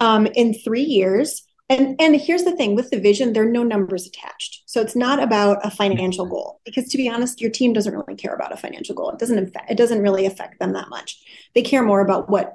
Um, 0.00 0.26
in 0.26 0.54
three 0.54 0.82
years. 0.82 1.44
And, 1.70 2.00
and 2.00 2.16
here's 2.16 2.44
the 2.44 2.56
thing 2.56 2.74
with 2.74 2.88
the 2.90 2.98
vision, 2.98 3.32
there 3.32 3.42
are 3.42 3.50
no 3.50 3.62
numbers 3.62 4.06
attached. 4.06 4.62
So 4.64 4.80
it's 4.80 4.96
not 4.96 5.22
about 5.22 5.58
a 5.64 5.70
financial 5.70 6.24
goal 6.24 6.60
because 6.64 6.88
to 6.88 6.96
be 6.96 7.10
honest, 7.10 7.42
your 7.42 7.50
team 7.50 7.74
doesn't 7.74 7.94
really 7.94 8.16
care 8.16 8.34
about 8.34 8.52
a 8.52 8.56
financial 8.56 8.94
goal. 8.94 9.10
It 9.10 9.18
doesn't 9.18 9.38
affect, 9.38 9.70
it 9.70 9.76
doesn't 9.76 10.00
really 10.00 10.24
affect 10.24 10.60
them 10.60 10.72
that 10.72 10.88
much. 10.88 11.20
They 11.54 11.62
care 11.62 11.82
more 11.82 12.00
about 12.00 12.30
what 12.30 12.54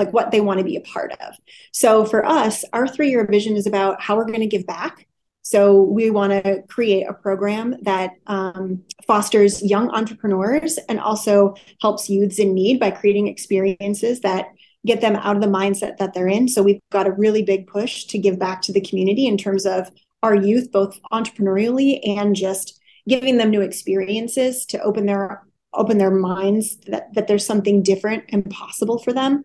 like 0.00 0.12
what 0.14 0.30
they 0.30 0.40
want 0.40 0.58
to 0.58 0.64
be 0.64 0.76
a 0.76 0.80
part 0.80 1.12
of. 1.20 1.34
So 1.72 2.06
for 2.06 2.24
us, 2.24 2.64
our 2.72 2.88
three-year 2.88 3.26
vision 3.26 3.54
is 3.54 3.66
about 3.66 4.00
how 4.00 4.16
we're 4.16 4.24
going 4.24 4.40
to 4.40 4.46
give 4.46 4.66
back. 4.66 5.06
So 5.42 5.82
we 5.82 6.10
want 6.10 6.32
to 6.32 6.62
create 6.68 7.04
a 7.06 7.12
program 7.12 7.76
that 7.82 8.12
um, 8.26 8.82
fosters 9.06 9.62
young 9.62 9.90
entrepreneurs 9.90 10.78
and 10.88 10.98
also 10.98 11.54
helps 11.82 12.08
youths 12.08 12.38
in 12.38 12.54
need 12.54 12.80
by 12.80 12.90
creating 12.90 13.28
experiences 13.28 14.20
that 14.20 14.46
get 14.86 15.00
them 15.00 15.16
out 15.16 15.36
of 15.36 15.42
the 15.42 15.48
mindset 15.48 15.98
that 15.98 16.14
they're 16.14 16.28
in. 16.28 16.48
So 16.48 16.62
we've 16.62 16.80
got 16.90 17.06
a 17.06 17.12
really 17.12 17.42
big 17.42 17.66
push 17.66 18.04
to 18.06 18.18
give 18.18 18.38
back 18.38 18.62
to 18.62 18.72
the 18.72 18.80
community 18.80 19.26
in 19.26 19.36
terms 19.36 19.66
of 19.66 19.90
our 20.22 20.34
youth, 20.34 20.70
both 20.72 20.98
entrepreneurially 21.12 22.00
and 22.06 22.34
just 22.34 22.80
giving 23.08 23.36
them 23.36 23.50
new 23.50 23.60
experiences 23.60 24.64
to 24.66 24.80
open 24.82 25.06
their 25.06 25.44
open 25.72 25.98
their 25.98 26.10
minds 26.10 26.78
that, 26.88 27.14
that 27.14 27.28
there's 27.28 27.46
something 27.46 27.80
different 27.80 28.24
and 28.30 28.50
possible 28.50 28.98
for 28.98 29.12
them. 29.12 29.44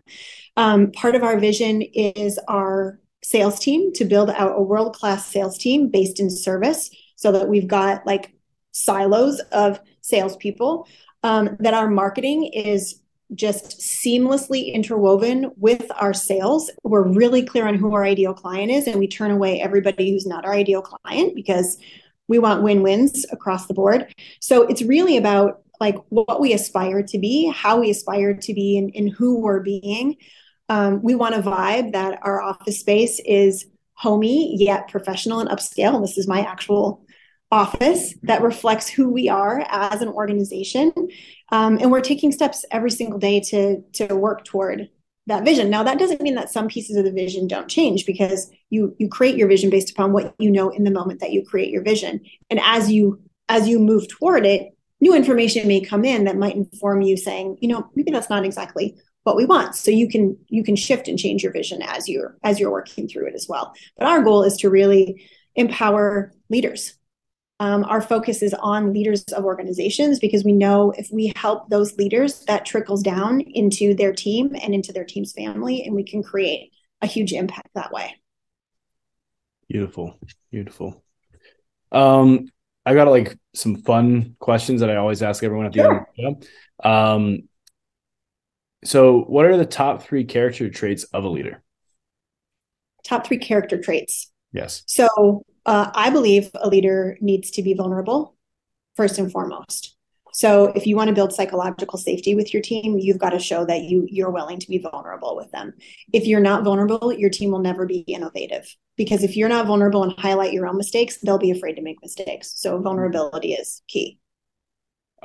Um, 0.56 0.90
part 0.90 1.14
of 1.14 1.22
our 1.22 1.38
vision 1.38 1.82
is 1.82 2.40
our 2.48 2.98
sales 3.22 3.60
team 3.60 3.92
to 3.92 4.04
build 4.04 4.30
out 4.30 4.58
a 4.58 4.62
world-class 4.62 5.26
sales 5.26 5.56
team 5.56 5.88
based 5.88 6.18
in 6.18 6.28
service 6.28 6.90
so 7.14 7.30
that 7.30 7.48
we've 7.48 7.68
got 7.68 8.04
like 8.06 8.32
silos 8.72 9.38
of 9.52 9.80
salespeople. 10.00 10.88
Um, 11.22 11.56
that 11.60 11.74
our 11.74 11.88
marketing 11.88 12.44
is 12.44 13.00
just 13.34 13.80
seamlessly 13.80 14.72
interwoven 14.72 15.50
with 15.56 15.90
our 15.96 16.14
sales. 16.14 16.70
We're 16.84 17.06
really 17.06 17.44
clear 17.44 17.66
on 17.66 17.74
who 17.74 17.94
our 17.94 18.04
ideal 18.04 18.34
client 18.34 18.70
is, 18.70 18.86
and 18.86 18.98
we 18.98 19.08
turn 19.08 19.30
away 19.30 19.60
everybody 19.60 20.12
who's 20.12 20.26
not 20.26 20.44
our 20.44 20.54
ideal 20.54 20.82
client 20.82 21.34
because 21.34 21.78
we 22.28 22.38
want 22.38 22.62
win-wins 22.62 23.26
across 23.32 23.66
the 23.66 23.74
board. 23.74 24.12
So 24.40 24.62
it's 24.62 24.82
really 24.82 25.16
about 25.16 25.62
like 25.80 25.96
what 26.08 26.40
we 26.40 26.52
aspire 26.52 27.02
to 27.02 27.18
be, 27.18 27.52
how 27.54 27.80
we 27.80 27.90
aspire 27.90 28.34
to 28.34 28.54
be, 28.54 28.78
and, 28.78 28.92
and 28.94 29.10
who 29.10 29.40
we're 29.40 29.60
being. 29.60 30.16
Um, 30.68 31.02
we 31.02 31.14
want 31.14 31.34
a 31.34 31.42
vibe 31.42 31.92
that 31.92 32.18
our 32.22 32.40
office 32.40 32.80
space 32.80 33.20
is 33.24 33.66
homey 33.94 34.56
yet 34.58 34.88
professional 34.88 35.40
and 35.40 35.48
upscale. 35.48 35.94
And 35.94 36.02
this 36.02 36.18
is 36.18 36.26
my 36.26 36.40
actual 36.40 37.05
office 37.50 38.14
that 38.22 38.42
reflects 38.42 38.88
who 38.88 39.08
we 39.08 39.28
are 39.28 39.64
as 39.68 40.02
an 40.02 40.08
organization. 40.08 40.92
Um, 41.52 41.78
and 41.78 41.90
we're 41.90 42.00
taking 42.00 42.32
steps 42.32 42.64
every 42.70 42.90
single 42.90 43.18
day 43.18 43.40
to, 43.40 43.82
to 43.94 44.16
work 44.16 44.44
toward 44.44 44.88
that 45.28 45.44
vision. 45.44 45.70
Now, 45.70 45.82
that 45.82 45.98
doesn't 45.98 46.20
mean 46.20 46.34
that 46.36 46.50
some 46.50 46.68
pieces 46.68 46.96
of 46.96 47.04
the 47.04 47.12
vision 47.12 47.46
don't 47.46 47.68
change 47.68 48.06
because 48.06 48.50
you, 48.70 48.94
you 48.98 49.08
create 49.08 49.36
your 49.36 49.48
vision 49.48 49.70
based 49.70 49.90
upon 49.90 50.12
what 50.12 50.34
you 50.38 50.50
know 50.50 50.70
in 50.70 50.84
the 50.84 50.90
moment 50.90 51.20
that 51.20 51.32
you 51.32 51.44
create 51.44 51.70
your 51.70 51.82
vision. 51.82 52.20
And 52.50 52.60
as 52.62 52.90
you, 52.90 53.20
as 53.48 53.68
you 53.68 53.78
move 53.78 54.08
toward 54.08 54.46
it, 54.46 54.76
new 55.00 55.14
information 55.14 55.68
may 55.68 55.80
come 55.80 56.04
in 56.04 56.24
that 56.24 56.36
might 56.36 56.56
inform 56.56 57.02
you 57.02 57.16
saying, 57.16 57.58
you 57.60 57.68
know, 57.68 57.90
maybe 57.94 58.10
that's 58.10 58.30
not 58.30 58.44
exactly 58.44 58.96
what 59.26 59.36
we 59.36 59.44
want 59.44 59.74
so 59.74 59.90
you 59.90 60.08
can 60.08 60.38
you 60.46 60.62
can 60.62 60.76
shift 60.76 61.08
and 61.08 61.18
change 61.18 61.42
your 61.42 61.50
vision 61.50 61.82
as 61.82 62.08
you're 62.08 62.36
as 62.44 62.60
you're 62.60 62.70
working 62.70 63.08
through 63.08 63.26
it 63.26 63.34
as 63.34 63.48
well 63.48 63.74
but 63.98 64.06
our 64.06 64.22
goal 64.22 64.44
is 64.44 64.56
to 64.56 64.70
really 64.70 65.28
empower 65.56 66.32
leaders 66.48 66.96
um, 67.58 67.84
our 67.84 68.02
focus 68.02 68.42
is 68.42 68.54
on 68.54 68.92
leaders 68.92 69.24
of 69.24 69.44
organizations 69.44 70.18
because 70.18 70.44
we 70.44 70.52
know 70.52 70.92
if 70.92 71.08
we 71.10 71.32
help 71.36 71.70
those 71.70 71.96
leaders, 71.96 72.44
that 72.46 72.66
trickles 72.66 73.02
down 73.02 73.40
into 73.40 73.94
their 73.94 74.12
team 74.12 74.54
and 74.62 74.74
into 74.74 74.92
their 74.92 75.04
team's 75.04 75.32
family, 75.32 75.82
and 75.82 75.94
we 75.94 76.04
can 76.04 76.22
create 76.22 76.72
a 77.00 77.06
huge 77.06 77.32
impact 77.32 77.68
that 77.74 77.92
way. 77.92 78.14
Beautiful. 79.68 80.18
Beautiful. 80.50 81.02
Um, 81.90 82.48
I 82.84 82.94
got 82.94 83.08
like 83.08 83.36
some 83.54 83.76
fun 83.76 84.36
questions 84.38 84.80
that 84.80 84.90
I 84.90 84.96
always 84.96 85.22
ask 85.22 85.42
everyone 85.42 85.66
at 85.66 85.72
the 85.72 85.78
sure. 85.80 85.92
end 85.92 86.00
of 86.00 86.40
the 86.40 86.48
show. 86.82 86.88
Um, 86.88 87.48
so 88.84 89.20
what 89.22 89.46
are 89.46 89.56
the 89.56 89.66
top 89.66 90.02
three 90.02 90.24
character 90.24 90.68
traits 90.68 91.04
of 91.04 91.24
a 91.24 91.28
leader? 91.28 91.62
Top 93.02 93.26
three 93.26 93.38
character 93.38 93.80
traits. 93.80 94.30
Yes. 94.52 94.82
So 94.86 95.44
uh, 95.66 95.90
I 95.94 96.10
believe 96.10 96.50
a 96.54 96.68
leader 96.68 97.18
needs 97.20 97.50
to 97.52 97.62
be 97.62 97.74
vulnerable 97.74 98.36
first 98.94 99.18
and 99.18 99.30
foremost. 99.30 99.96
So 100.32 100.66
if 100.66 100.86
you 100.86 100.96
want 100.96 101.08
to 101.08 101.14
build 101.14 101.32
psychological 101.32 101.98
safety 101.98 102.34
with 102.34 102.52
your 102.52 102.62
team, 102.62 102.98
you've 102.98 103.18
got 103.18 103.30
to 103.30 103.38
show 103.38 103.64
that 103.64 103.84
you 103.84 104.06
you're 104.10 104.30
willing 104.30 104.58
to 104.60 104.68
be 104.68 104.78
vulnerable 104.78 105.34
with 105.34 105.50
them. 105.50 105.72
If 106.12 106.26
you're 106.26 106.40
not 106.40 106.62
vulnerable, 106.62 107.10
your 107.12 107.30
team 107.30 107.50
will 107.50 107.60
never 107.60 107.86
be 107.86 108.00
innovative 108.00 108.66
because 108.96 109.22
if 109.22 109.34
you're 109.34 109.48
not 109.48 109.66
vulnerable 109.66 110.02
and 110.02 110.12
highlight 110.18 110.52
your 110.52 110.66
own 110.66 110.76
mistakes, 110.76 111.18
they'll 111.22 111.38
be 111.38 111.50
afraid 111.50 111.76
to 111.76 111.82
make 111.82 111.96
mistakes. 112.02 112.52
So 112.56 112.78
vulnerability 112.78 113.54
is 113.54 113.82
key. 113.88 114.18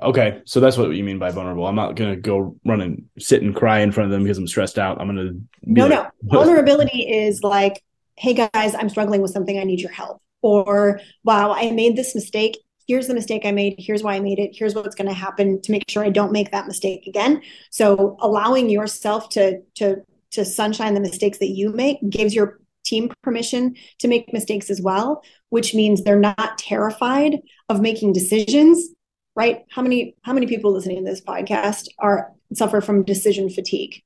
Okay, 0.01 0.41
so 0.45 0.61
that's 0.61 0.77
what 0.77 0.91
you 0.91 1.03
mean 1.03 1.19
by 1.19 1.29
vulnerable. 1.29 1.67
I'm 1.67 1.75
not 1.75 1.95
gonna 1.95 2.15
go 2.15 2.55
run 2.65 2.79
and 2.79 3.03
sit 3.19 3.43
and 3.43 3.53
cry 3.53 3.79
in 3.79 3.91
front 3.91 4.05
of 4.05 4.11
them 4.11 4.23
because 4.23 4.37
I'm 4.37 4.47
stressed 4.47 4.79
out. 4.79 5.01
I'm 5.01 5.07
gonna 5.07 5.31
no, 5.63 5.87
like, 5.87 5.91
no. 5.91 6.09
Vulnerability 6.23 7.01
is 7.01 7.43
like, 7.43 7.83
hey 8.15 8.33
guys, 8.33 8.75
I'm 8.75 8.87
struggling 8.87 9.21
with 9.21 9.31
something. 9.31 9.59
I 9.59 9.65
need 9.65 9.81
your 9.81 9.91
help. 9.91 10.21
Or 10.41 10.99
wow, 11.23 11.53
I 11.53 11.71
made 11.71 11.95
this 11.95 12.15
mistake 12.15 12.57
here's 12.91 13.07
the 13.07 13.13
mistake 13.13 13.45
I 13.45 13.51
made, 13.51 13.75
here's 13.77 14.03
why 14.03 14.15
I 14.15 14.19
made 14.19 14.37
it, 14.37 14.51
here's 14.53 14.75
what's 14.75 14.95
going 14.95 15.07
to 15.07 15.13
happen 15.13 15.61
to 15.61 15.71
make 15.71 15.89
sure 15.89 16.03
I 16.03 16.09
don't 16.09 16.33
make 16.33 16.51
that 16.51 16.67
mistake 16.67 17.07
again. 17.07 17.41
So 17.69 18.17
allowing 18.19 18.69
yourself 18.69 19.29
to 19.29 19.61
to 19.75 19.97
to 20.31 20.43
sunshine 20.43 20.93
the 20.93 20.99
mistakes 20.99 21.37
that 21.39 21.49
you 21.49 21.71
make 21.71 21.97
gives 22.09 22.33
your 22.35 22.59
team 22.83 23.11
permission 23.21 23.75
to 23.99 24.07
make 24.09 24.33
mistakes 24.33 24.69
as 24.69 24.81
well, 24.81 25.23
which 25.49 25.73
means 25.73 26.03
they're 26.03 26.19
not 26.19 26.57
terrified 26.57 27.39
of 27.69 27.79
making 27.79 28.11
decisions, 28.11 28.89
right? 29.37 29.63
How 29.69 29.81
many 29.81 30.15
how 30.23 30.33
many 30.33 30.47
people 30.47 30.73
listening 30.73 30.97
to 30.97 31.09
this 31.09 31.21
podcast 31.21 31.87
are 31.97 32.31
suffer 32.53 32.81
from 32.81 33.03
decision 33.03 33.49
fatigue? 33.49 34.01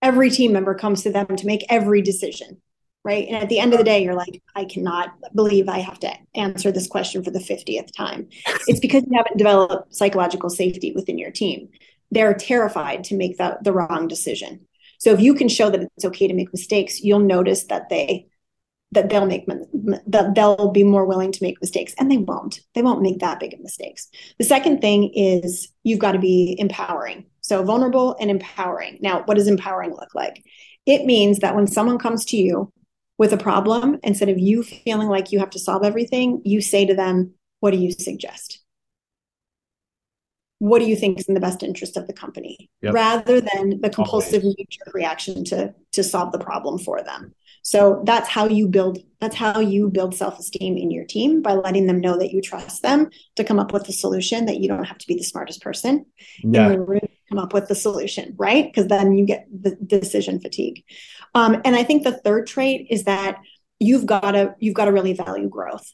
Every 0.00 0.30
team 0.30 0.54
member 0.54 0.74
comes 0.74 1.02
to 1.02 1.12
them 1.12 1.26
to 1.36 1.46
make 1.46 1.66
every 1.68 2.00
decision 2.00 2.62
right? 3.04 3.26
And 3.28 3.36
at 3.36 3.48
the 3.48 3.58
end 3.58 3.72
of 3.72 3.78
the 3.78 3.84
day, 3.84 4.02
you're 4.02 4.14
like, 4.14 4.42
I 4.54 4.64
cannot 4.64 5.14
believe 5.34 5.68
I 5.68 5.78
have 5.78 5.98
to 6.00 6.12
answer 6.34 6.70
this 6.70 6.86
question 6.86 7.24
for 7.24 7.30
the 7.30 7.38
50th 7.38 7.94
time. 7.96 8.28
It's 8.66 8.80
because 8.80 9.04
you 9.08 9.16
haven't 9.16 9.38
developed 9.38 9.94
psychological 9.94 10.50
safety 10.50 10.92
within 10.92 11.18
your 11.18 11.30
team. 11.30 11.70
They're 12.10 12.34
terrified 12.34 13.04
to 13.04 13.16
make 13.16 13.38
the, 13.38 13.58
the 13.62 13.72
wrong 13.72 14.08
decision. 14.08 14.66
So 14.98 15.12
if 15.12 15.20
you 15.20 15.34
can 15.34 15.48
show 15.48 15.70
that 15.70 15.80
it's 15.80 16.04
okay 16.04 16.28
to 16.28 16.34
make 16.34 16.52
mistakes, 16.52 17.00
you'll 17.00 17.20
notice 17.20 17.64
that 17.64 17.88
they 17.88 18.26
that 18.92 19.08
they'll 19.08 19.26
make 19.26 19.46
that 19.46 20.34
they'll 20.34 20.72
be 20.72 20.82
more 20.82 21.06
willing 21.06 21.30
to 21.30 21.42
make 21.42 21.60
mistakes 21.60 21.94
and 21.98 22.10
they 22.10 22.16
won't 22.16 22.60
they 22.74 22.82
won't 22.82 23.02
make 23.02 23.20
that 23.20 23.38
big 23.38 23.54
of 23.54 23.60
mistakes 23.60 24.08
the 24.38 24.44
second 24.44 24.80
thing 24.80 25.12
is 25.14 25.68
you've 25.84 26.00
got 26.00 26.12
to 26.12 26.18
be 26.18 26.56
empowering 26.58 27.24
so 27.40 27.62
vulnerable 27.62 28.16
and 28.20 28.32
empowering 28.32 28.98
now 29.00 29.22
what 29.26 29.36
does 29.36 29.46
empowering 29.46 29.90
look 29.90 30.12
like 30.14 30.44
it 30.86 31.04
means 31.04 31.38
that 31.38 31.54
when 31.54 31.68
someone 31.68 31.98
comes 31.98 32.24
to 32.24 32.36
you 32.36 32.72
with 33.20 33.34
a 33.34 33.36
problem, 33.36 33.98
instead 34.02 34.30
of 34.30 34.38
you 34.38 34.62
feeling 34.62 35.08
like 35.08 35.30
you 35.30 35.40
have 35.40 35.50
to 35.50 35.58
solve 35.58 35.84
everything, 35.84 36.40
you 36.46 36.62
say 36.62 36.86
to 36.86 36.94
them, 36.94 37.34
What 37.60 37.72
do 37.72 37.76
you 37.76 37.92
suggest? 37.92 38.60
What 40.58 40.78
do 40.78 40.86
you 40.86 40.96
think 40.96 41.18
is 41.18 41.26
in 41.26 41.34
the 41.34 41.40
best 41.40 41.62
interest 41.62 41.98
of 41.98 42.06
the 42.06 42.14
company? 42.14 42.70
Yep. 42.80 42.94
Rather 42.94 43.42
than 43.42 43.82
the 43.82 43.90
compulsive 43.90 44.42
knee-jerk 44.42 44.94
reaction 44.94 45.44
to, 45.44 45.74
to 45.92 46.02
solve 46.02 46.32
the 46.32 46.38
problem 46.38 46.78
for 46.78 47.02
them. 47.02 47.34
So 47.62 48.02
that's 48.06 48.28
how 48.28 48.46
you 48.46 48.68
build 48.68 48.98
that's 49.20 49.36
how 49.36 49.60
you 49.60 49.90
build 49.90 50.14
self-esteem 50.14 50.78
in 50.78 50.90
your 50.90 51.04
team 51.04 51.42
by 51.42 51.52
letting 51.52 51.86
them 51.86 52.00
know 52.00 52.16
that 52.16 52.32
you 52.32 52.40
trust 52.40 52.80
them 52.80 53.10
to 53.36 53.44
come 53.44 53.58
up 53.58 53.70
with 53.70 53.86
a 53.86 53.92
solution 53.92 54.46
that 54.46 54.60
you 54.60 54.68
don't 54.68 54.84
have 54.84 54.96
to 54.96 55.06
be 55.06 55.14
the 55.14 55.24
smartest 55.24 55.60
person 55.60 56.06
yeah. 56.42 56.68
in 56.68 56.72
the 56.72 56.80
room 56.80 57.06
come 57.30 57.38
up 57.38 57.54
with 57.54 57.68
the 57.68 57.74
solution, 57.74 58.34
right? 58.36 58.66
Because 58.66 58.88
then 58.88 59.16
you 59.16 59.24
get 59.24 59.46
the 59.50 59.76
decision 59.76 60.40
fatigue. 60.40 60.84
Um, 61.34 61.60
and 61.64 61.76
I 61.76 61.84
think 61.84 62.02
the 62.02 62.12
third 62.12 62.46
trait 62.46 62.88
is 62.90 63.04
that 63.04 63.38
you've 63.78 64.06
got 64.06 64.32
to 64.32 64.54
you've 64.58 64.74
got 64.74 64.86
to 64.86 64.92
really 64.92 65.12
value 65.14 65.48
growth. 65.48 65.92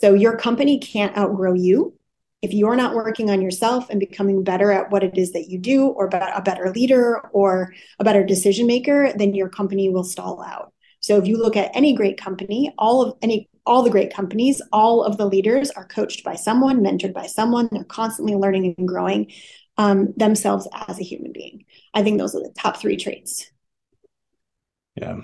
So 0.00 0.14
your 0.14 0.36
company 0.36 0.78
can't 0.78 1.16
outgrow 1.16 1.54
you. 1.54 1.94
If 2.40 2.52
you're 2.52 2.76
not 2.76 2.94
working 2.94 3.30
on 3.30 3.42
yourself 3.42 3.90
and 3.90 3.98
becoming 3.98 4.44
better 4.44 4.70
at 4.70 4.90
what 4.92 5.02
it 5.02 5.18
is 5.18 5.32
that 5.32 5.48
you 5.48 5.58
do, 5.58 5.88
or 5.88 6.06
a 6.06 6.42
better 6.42 6.70
leader, 6.70 7.18
or 7.32 7.74
a 7.98 8.04
better 8.04 8.24
decision 8.24 8.68
maker, 8.68 9.12
then 9.16 9.34
your 9.34 9.48
company 9.48 9.88
will 9.88 10.04
stall 10.04 10.40
out. 10.42 10.72
So 11.00 11.18
if 11.18 11.26
you 11.26 11.36
look 11.36 11.56
at 11.56 11.74
any 11.74 11.94
great 11.94 12.16
company, 12.16 12.72
all 12.78 13.02
of 13.02 13.18
any 13.22 13.48
all 13.66 13.82
the 13.82 13.90
great 13.90 14.14
companies, 14.14 14.62
all 14.72 15.02
of 15.02 15.18
the 15.18 15.26
leaders 15.26 15.70
are 15.72 15.84
coached 15.84 16.24
by 16.24 16.36
someone, 16.36 16.80
mentored 16.80 17.12
by 17.12 17.26
someone. 17.26 17.68
They're 17.70 17.84
constantly 17.84 18.34
learning 18.34 18.74
and 18.78 18.88
growing 18.88 19.32
um, 19.76 20.14
themselves 20.16 20.66
as 20.88 20.98
a 20.98 21.04
human 21.04 21.32
being. 21.32 21.64
I 21.92 22.02
think 22.02 22.18
those 22.18 22.34
are 22.34 22.40
the 22.40 22.54
top 22.56 22.78
three 22.78 22.96
traits. 22.96 23.50
Yeah. 25.00 25.20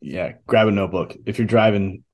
Yeah. 0.00 0.32
Grab 0.46 0.68
a 0.68 0.70
notebook. 0.70 1.16
If 1.26 1.38
you're 1.38 1.46
driving, 1.46 2.04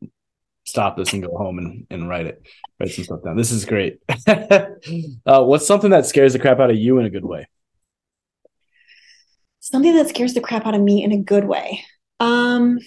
stop 0.65 0.97
this 0.97 1.13
and 1.13 1.23
go 1.23 1.37
home 1.37 1.59
and, 1.59 1.87
and 1.91 2.09
write 2.09 2.27
it. 2.27 2.43
Write 2.81 2.91
some 2.91 3.05
stuff 3.05 3.23
down. 3.25 3.37
This 3.37 3.51
is 3.51 3.65
great. 3.65 3.99
uh, 4.27 5.45
what's 5.45 5.67
something 5.67 5.91
that 5.91 6.07
scares 6.07 6.33
the 6.33 6.39
crap 6.39 6.59
out 6.59 6.71
of 6.71 6.77
you 6.77 6.99
in 6.99 7.07
a 7.07 7.11
good 7.11 7.25
way? 7.25 7.47
Something 9.61 9.95
that 9.95 10.09
scares 10.09 10.35
the 10.35 10.41
crap 10.41 10.67
out 10.67 10.75
of 10.75 10.81
me 10.81 11.03
in 11.03 11.13
a 11.13 11.19
good 11.19 11.45
way. 11.45 11.85
Um, 12.21 12.79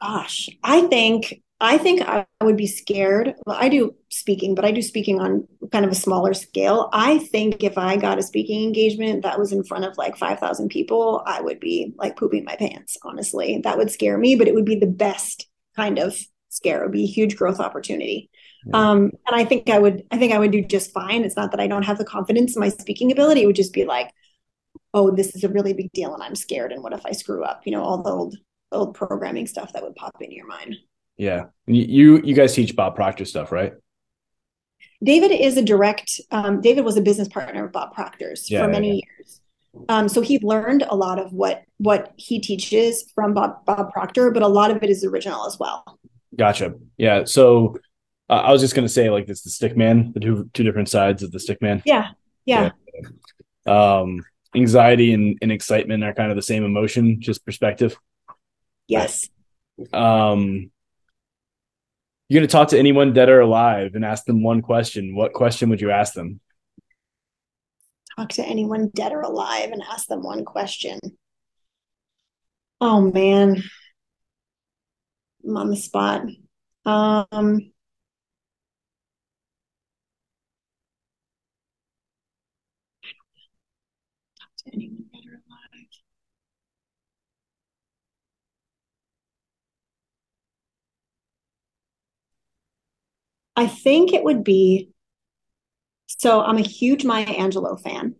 gosh, 0.00 0.48
I 0.62 0.82
think 0.82 1.42
I 1.58 1.78
think 1.78 2.02
I 2.02 2.26
would 2.42 2.58
be 2.58 2.66
scared. 2.66 3.34
Well, 3.46 3.56
I 3.58 3.70
do 3.70 3.94
speaking, 4.10 4.54
but 4.54 4.66
I 4.66 4.72
do 4.72 4.82
speaking 4.82 5.20
on 5.20 5.48
kind 5.72 5.86
of 5.86 5.90
a 5.90 5.94
smaller 5.94 6.34
scale. 6.34 6.90
I 6.92 7.18
think 7.18 7.64
if 7.64 7.78
I 7.78 7.96
got 7.96 8.18
a 8.18 8.22
speaking 8.22 8.64
engagement 8.64 9.22
that 9.22 9.38
was 9.38 9.52
in 9.52 9.64
front 9.64 9.84
of 9.84 9.96
like 9.96 10.18
5,000 10.18 10.68
people, 10.68 11.22
I 11.24 11.40
would 11.40 11.58
be 11.58 11.94
like 11.96 12.16
pooping 12.16 12.44
my 12.44 12.56
pants, 12.56 12.98
honestly. 13.02 13.60
That 13.64 13.78
would 13.78 13.90
scare 13.90 14.18
me, 14.18 14.36
but 14.36 14.48
it 14.48 14.54
would 14.54 14.66
be 14.66 14.78
the 14.78 14.86
best 14.86 15.48
kind 15.74 15.98
of 15.98 16.14
scare. 16.50 16.82
It 16.82 16.86
would 16.86 16.92
be 16.92 17.04
a 17.04 17.08
huge 17.08 17.36
growth 17.36 17.58
opportunity. 17.58 18.28
Yeah. 18.66 18.90
Um, 18.90 19.12
and 19.26 19.34
I 19.34 19.46
think 19.46 19.70
I 19.70 19.78
would, 19.78 20.02
I 20.10 20.18
think 20.18 20.34
I 20.34 20.38
would 20.38 20.52
do 20.52 20.62
just 20.62 20.92
fine. 20.92 21.24
It's 21.24 21.36
not 21.36 21.52
that 21.52 21.60
I 21.60 21.68
don't 21.68 21.84
have 21.84 21.96
the 21.96 22.04
confidence 22.04 22.54
in 22.54 22.60
my 22.60 22.68
speaking 22.68 23.12
ability. 23.12 23.42
It 23.42 23.46
would 23.46 23.56
just 23.56 23.72
be 23.72 23.86
like, 23.86 24.12
oh, 24.92 25.10
this 25.10 25.34
is 25.34 25.42
a 25.42 25.48
really 25.48 25.72
big 25.72 25.90
deal 25.92 26.12
and 26.12 26.22
I'm 26.22 26.34
scared. 26.34 26.72
And 26.72 26.82
what 26.82 26.92
if 26.92 27.04
I 27.06 27.12
screw 27.12 27.44
up? 27.44 27.62
You 27.64 27.72
know, 27.72 27.82
all 27.82 28.02
the 28.02 28.10
old, 28.10 28.36
old 28.72 28.94
programming 28.94 29.46
stuff 29.46 29.72
that 29.72 29.82
would 29.82 29.94
pop 29.96 30.20
into 30.20 30.34
your 30.34 30.46
mind. 30.46 30.76
Yeah. 31.16 31.46
You 31.66 32.20
you 32.22 32.34
guys 32.34 32.54
teach 32.54 32.76
Bob 32.76 32.94
Proctor 32.94 33.24
stuff, 33.24 33.52
right? 33.52 33.72
David 35.02 35.30
is 35.30 35.56
a 35.56 35.62
direct 35.62 36.20
um, 36.30 36.60
David 36.60 36.84
was 36.84 36.96
a 36.96 37.00
business 37.00 37.28
partner 37.28 37.66
of 37.66 37.72
Bob 37.72 37.94
Proctor's 37.94 38.50
yeah, 38.50 38.64
for 38.64 38.70
many 38.70 38.88
yeah. 38.88 39.00
years. 39.18 39.40
Um, 39.88 40.08
so 40.08 40.20
he 40.20 40.38
learned 40.38 40.84
a 40.88 40.96
lot 40.96 41.18
of 41.18 41.32
what 41.32 41.64
what 41.78 42.12
he 42.16 42.40
teaches 42.40 43.10
from 43.14 43.34
Bob 43.34 43.64
Bob 43.64 43.92
Proctor, 43.92 44.30
but 44.30 44.42
a 44.42 44.48
lot 44.48 44.70
of 44.70 44.82
it 44.82 44.90
is 44.90 45.04
original 45.04 45.46
as 45.46 45.58
well. 45.58 45.98
Gotcha. 46.36 46.74
Yeah. 46.96 47.24
So 47.24 47.76
uh, 48.28 48.42
I 48.44 48.52
was 48.52 48.60
just 48.60 48.74
gonna 48.74 48.88
say 48.88 49.10
like 49.10 49.26
this 49.26 49.42
the 49.42 49.50
stick 49.50 49.76
man, 49.76 50.12
the 50.12 50.20
two 50.20 50.50
two 50.54 50.62
different 50.62 50.88
sides 50.88 51.22
of 51.22 51.32
the 51.32 51.40
stick 51.40 51.60
man. 51.60 51.82
Yeah. 51.84 52.10
Yeah. 52.44 52.70
yeah. 53.66 54.00
Um 54.00 54.24
anxiety 54.54 55.12
and, 55.12 55.38
and 55.42 55.52
excitement 55.52 56.02
are 56.04 56.14
kind 56.14 56.30
of 56.30 56.36
the 56.36 56.42
same 56.42 56.64
emotion, 56.64 57.20
just 57.20 57.44
perspective. 57.44 57.98
Yes. 58.88 59.28
Um 59.92 60.70
you're 62.28 62.40
going 62.40 62.48
to 62.48 62.52
talk 62.52 62.68
to 62.68 62.78
anyone 62.78 63.12
dead 63.12 63.28
or 63.28 63.40
alive 63.40 63.94
and 63.94 64.04
ask 64.04 64.24
them 64.24 64.42
one 64.42 64.62
question, 64.62 65.14
what 65.14 65.32
question 65.32 65.70
would 65.70 65.80
you 65.80 65.90
ask 65.90 66.14
them? 66.14 66.40
Talk 68.16 68.30
to 68.30 68.44
anyone 68.44 68.90
dead 68.94 69.12
or 69.12 69.20
alive 69.20 69.70
and 69.72 69.82
ask 69.82 70.08
them 70.08 70.22
one 70.22 70.44
question. 70.44 70.98
Oh 72.80 73.00
man. 73.12 73.62
I'm 75.44 75.56
on 75.56 75.70
the 75.70 75.76
spot. 75.76 76.22
Um 76.84 77.72
talk 84.40 84.50
to 84.64 84.74
anyone 84.74 85.05
I 93.56 93.66
think 93.66 94.12
it 94.12 94.22
would 94.22 94.44
be 94.44 94.90
so 96.06 96.40
I'm 96.40 96.58
a 96.58 96.62
huge 96.62 97.04
Maya 97.04 97.26
Angelou 97.26 97.80
fan. 97.80 98.14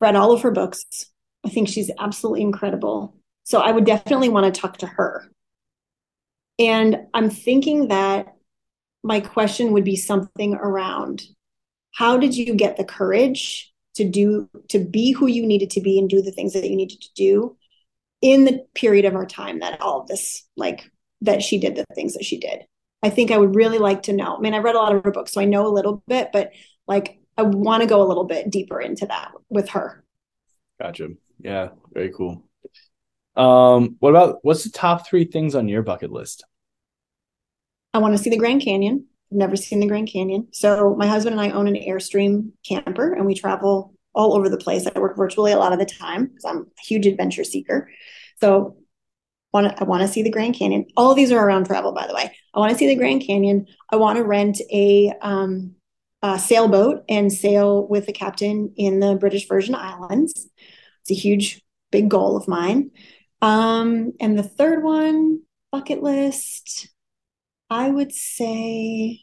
Read 0.00 0.16
all 0.16 0.32
of 0.32 0.42
her 0.42 0.50
books. 0.50 0.84
I 1.44 1.48
think 1.48 1.68
she's 1.68 1.90
absolutely 1.98 2.42
incredible. 2.42 3.16
So 3.44 3.60
I 3.60 3.70
would 3.70 3.86
definitely 3.86 4.28
want 4.28 4.52
to 4.52 4.60
talk 4.60 4.78
to 4.78 4.86
her. 4.86 5.30
And 6.58 7.06
I'm 7.14 7.30
thinking 7.30 7.88
that 7.88 8.34
my 9.02 9.20
question 9.20 9.72
would 9.72 9.84
be 9.84 9.96
something 9.96 10.54
around 10.54 11.22
how 11.94 12.18
did 12.18 12.36
you 12.36 12.54
get 12.54 12.76
the 12.76 12.84
courage 12.84 13.72
to 13.94 14.08
do 14.08 14.48
to 14.68 14.78
be 14.78 15.12
who 15.12 15.26
you 15.26 15.46
needed 15.46 15.70
to 15.70 15.80
be 15.80 15.98
and 15.98 16.08
do 16.08 16.20
the 16.20 16.32
things 16.32 16.52
that 16.52 16.68
you 16.68 16.76
needed 16.76 17.00
to 17.00 17.08
do 17.14 17.56
in 18.20 18.44
the 18.44 18.64
period 18.74 19.04
of 19.04 19.14
our 19.14 19.26
time 19.26 19.60
that 19.60 19.80
all 19.80 20.00
of 20.00 20.08
this 20.08 20.46
like 20.56 20.90
that 21.22 21.42
she 21.42 21.58
did 21.58 21.76
the 21.76 21.84
things 21.94 22.14
that 22.14 22.24
she 22.24 22.38
did 22.38 22.64
i 23.02 23.10
think 23.10 23.30
i 23.30 23.38
would 23.38 23.54
really 23.54 23.78
like 23.78 24.02
to 24.02 24.12
know 24.12 24.36
i 24.36 24.40
mean 24.40 24.54
i 24.54 24.58
read 24.58 24.74
a 24.74 24.78
lot 24.78 24.94
of 24.94 25.04
her 25.04 25.10
books 25.10 25.32
so 25.32 25.40
i 25.40 25.44
know 25.44 25.66
a 25.66 25.68
little 25.68 26.02
bit 26.06 26.30
but 26.32 26.50
like 26.86 27.18
i 27.36 27.42
want 27.42 27.82
to 27.82 27.88
go 27.88 28.02
a 28.02 28.08
little 28.08 28.24
bit 28.24 28.50
deeper 28.50 28.80
into 28.80 29.06
that 29.06 29.32
with 29.48 29.68
her 29.68 30.04
Gotcha. 30.80 31.08
Yeah, 31.40 31.70
very 31.92 32.12
cool. 32.12 32.44
Um, 33.36 33.96
what 34.00 34.10
about 34.10 34.38
what's 34.42 34.64
the 34.64 34.70
top 34.70 35.06
three 35.06 35.24
things 35.24 35.54
on 35.54 35.68
your 35.68 35.82
bucket 35.82 36.10
list? 36.10 36.44
I 37.94 37.98
want 37.98 38.16
to 38.16 38.22
see 38.22 38.30
the 38.30 38.36
Grand 38.36 38.62
Canyon. 38.62 39.06
I've 39.30 39.38
never 39.38 39.56
seen 39.56 39.80
the 39.80 39.86
Grand 39.86 40.08
Canyon. 40.08 40.48
So 40.52 40.94
my 40.96 41.06
husband 41.06 41.38
and 41.38 41.40
I 41.40 41.54
own 41.54 41.68
an 41.68 41.74
Airstream 41.74 42.52
camper 42.66 43.12
and 43.12 43.26
we 43.26 43.34
travel 43.34 43.94
all 44.14 44.34
over 44.34 44.48
the 44.48 44.56
place. 44.56 44.86
I 44.86 44.98
work 44.98 45.16
virtually 45.16 45.52
a 45.52 45.58
lot 45.58 45.72
of 45.72 45.78
the 45.78 45.86
time 45.86 46.26
because 46.26 46.44
I'm 46.44 46.58
a 46.58 46.82
huge 46.82 47.06
adventure 47.06 47.44
seeker. 47.44 47.90
So 48.40 48.76
want 49.52 49.68
to, 49.68 49.80
I 49.80 49.84
want 49.84 50.02
to 50.02 50.08
see 50.08 50.22
the 50.22 50.30
Grand 50.30 50.54
Canyon. 50.54 50.86
All 50.96 51.10
of 51.10 51.16
these 51.16 51.32
are 51.32 51.44
around 51.44 51.66
travel, 51.66 51.92
by 51.92 52.06
the 52.06 52.14
way. 52.14 52.36
I 52.58 52.60
want 52.60 52.72
to 52.72 52.78
see 52.78 52.88
the 52.88 52.96
Grand 52.96 53.22
Canyon. 53.24 53.68
I 53.88 53.94
want 53.94 54.16
to 54.16 54.24
rent 54.24 54.60
a, 54.72 55.12
um, 55.22 55.76
a 56.22 56.40
sailboat 56.40 57.04
and 57.08 57.32
sail 57.32 57.86
with 57.86 58.06
the 58.06 58.12
captain 58.12 58.72
in 58.76 58.98
the 58.98 59.14
British 59.14 59.46
Virgin 59.46 59.76
Islands. 59.76 60.48
It's 61.02 61.10
a 61.12 61.14
huge, 61.14 61.62
big 61.92 62.08
goal 62.08 62.36
of 62.36 62.48
mine. 62.48 62.90
Um, 63.40 64.12
and 64.18 64.36
the 64.36 64.42
third 64.42 64.82
one, 64.82 65.42
bucket 65.70 66.02
list, 66.02 66.88
I 67.70 67.88
would 67.90 68.12
say, 68.12 69.20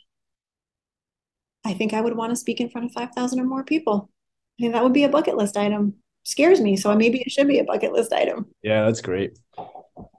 I 1.65 1.73
think 1.73 1.93
I 1.93 1.99
would 1.99 2.15
want 2.15 2.29
to 2.29 2.37
speak 2.37 2.61
in 2.61 2.69
front 2.69 2.85
of 2.85 2.93
5,000 2.93 3.37
or 3.37 3.43
more 3.43 3.65
people. 3.65 4.09
I 4.57 4.63
think 4.63 4.73
that 4.75 4.83
would 4.83 4.93
be 4.93 5.03
a 5.03 5.09
bucket 5.09 5.35
list 5.35 5.57
item. 5.57 5.95
Scares 6.23 6.61
me, 6.61 6.77
so 6.77 6.95
maybe 6.95 7.19
it 7.19 7.33
should 7.33 7.49
be 7.49 7.59
a 7.59 7.65
bucket 7.65 7.91
list 7.91 8.13
item. 8.13 8.45
Yeah, 8.63 8.85
that's 8.85 9.01
great. 9.01 9.37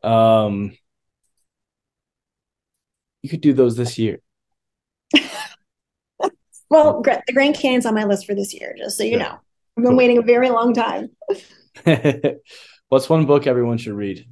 Um, 0.03 0.77
you 3.27 3.31
could 3.31 3.41
do 3.41 3.53
those 3.53 3.77
this 3.77 3.99
year. 3.99 4.21
well, 6.71 7.03
the 7.03 7.33
Grand 7.33 7.57
Canyon's 7.57 7.85
on 7.85 7.95
my 7.95 8.05
list 8.05 8.25
for 8.25 8.37
this 8.37 8.55
year, 8.55 8.73
just 8.79 8.97
so 8.97 9.03
you 9.03 9.13
yeah. 9.13 9.19
know. 9.19 9.33
I've 9.77 9.83
been 9.83 9.87
cool. 9.87 9.97
waiting 9.97 10.19
a 10.19 10.23
very 10.23 10.49
long 10.49 10.73
time. 10.73 11.11
What's 12.89 13.09
one 13.09 13.27
book 13.27 13.49
everyone 13.49 13.79
should 13.79 13.95
read? 13.95 14.29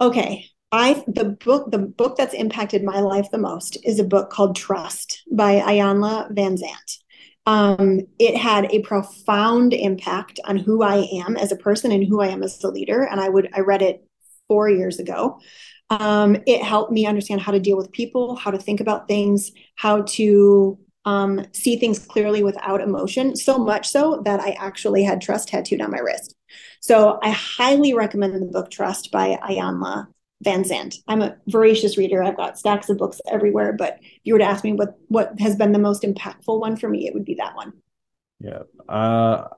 Okay. 0.00 0.46
I 0.72 1.04
the 1.06 1.36
book 1.44 1.70
the 1.70 1.78
book 1.78 2.16
that's 2.16 2.34
impacted 2.34 2.82
my 2.82 3.00
life 3.00 3.30
the 3.30 3.38
most 3.38 3.76
is 3.84 4.00
a 4.00 4.04
book 4.04 4.30
called 4.30 4.56
Trust 4.56 5.22
by 5.30 5.60
Iyanla 5.60 6.32
Vanzant. 6.32 6.98
Um, 7.46 8.00
it 8.18 8.36
had 8.36 8.72
a 8.72 8.82
profound 8.82 9.72
impact 9.72 10.40
on 10.44 10.56
who 10.56 10.82
I 10.82 11.08
am 11.24 11.36
as 11.36 11.52
a 11.52 11.56
person 11.56 11.92
and 11.92 12.04
who 12.06 12.20
I 12.20 12.28
am 12.28 12.42
as 12.42 12.62
a 12.64 12.68
leader. 12.68 13.02
And 13.04 13.20
I 13.20 13.28
would 13.28 13.48
I 13.54 13.60
read 13.60 13.82
it 13.82 14.04
four 14.48 14.68
years 14.68 14.98
ago. 14.98 15.38
Um, 15.90 16.36
it 16.46 16.62
helped 16.62 16.92
me 16.92 17.06
understand 17.06 17.40
how 17.40 17.52
to 17.52 17.60
deal 17.60 17.76
with 17.76 17.90
people, 17.92 18.36
how 18.36 18.50
to 18.50 18.58
think 18.58 18.80
about 18.80 19.08
things, 19.08 19.50
how 19.74 20.02
to 20.02 20.78
um, 21.04 21.44
see 21.52 21.76
things 21.76 21.98
clearly 21.98 22.44
without 22.44 22.80
emotion, 22.80 23.34
so 23.34 23.58
much 23.58 23.88
so 23.88 24.22
that 24.24 24.40
I 24.40 24.50
actually 24.50 25.02
had 25.02 25.20
trust 25.20 25.48
tattooed 25.48 25.80
on 25.80 25.90
my 25.90 25.98
wrist. 25.98 26.34
So 26.80 27.18
I 27.22 27.30
highly 27.30 27.92
recommend 27.94 28.34
the 28.34 28.46
book 28.46 28.70
Trust 28.70 29.10
by 29.10 29.36
Iyanla 29.42 30.06
Van 30.42 30.64
Vanzant. 30.64 30.96
I'm 31.06 31.22
a 31.22 31.36
voracious 31.46 31.98
reader. 31.98 32.22
I've 32.22 32.36
got 32.36 32.58
stacks 32.58 32.88
of 32.88 32.98
books 32.98 33.20
everywhere, 33.30 33.72
but 33.72 33.98
if 34.00 34.20
you 34.24 34.32
were 34.32 34.38
to 34.38 34.44
ask 34.44 34.64
me 34.64 34.72
what 34.72 34.96
what 35.08 35.38
has 35.40 35.56
been 35.56 35.72
the 35.72 35.78
most 35.78 36.02
impactful 36.02 36.60
one 36.60 36.76
for 36.76 36.88
me, 36.88 37.06
it 37.06 37.14
would 37.14 37.24
be 37.24 37.34
that 37.34 37.54
one. 37.54 37.74
Yeah. 38.38 38.62
Uh 38.88 39.48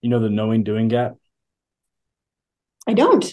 you 0.00 0.08
know 0.08 0.20
the 0.20 0.30
knowing 0.30 0.62
doing 0.64 0.88
gap? 0.88 1.16
I 2.86 2.94
don't. 2.94 3.24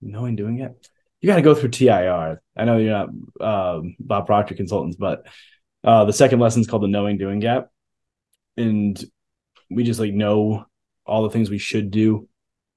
Knowing 0.00 0.36
doing 0.36 0.58
gap? 0.58 0.74
You 1.20 1.26
got 1.26 1.36
to 1.36 1.42
go 1.42 1.54
through 1.54 1.70
TIR. 1.70 2.40
I 2.56 2.64
know 2.64 2.76
you're 2.76 2.92
not 2.92 3.08
uh, 3.40 3.80
Bob 3.98 4.26
Proctor 4.26 4.54
consultants, 4.54 4.96
but 4.96 5.26
uh, 5.82 6.04
the 6.04 6.12
second 6.12 6.38
lesson 6.38 6.60
is 6.60 6.66
called 6.66 6.82
the 6.82 6.88
knowing 6.88 7.18
doing 7.18 7.40
gap, 7.40 7.70
and 8.56 9.02
we 9.70 9.84
just 9.84 10.00
like 10.00 10.12
know 10.12 10.66
all 11.04 11.22
the 11.22 11.30
things 11.30 11.50
we 11.50 11.58
should 11.58 11.90
do. 11.90 12.28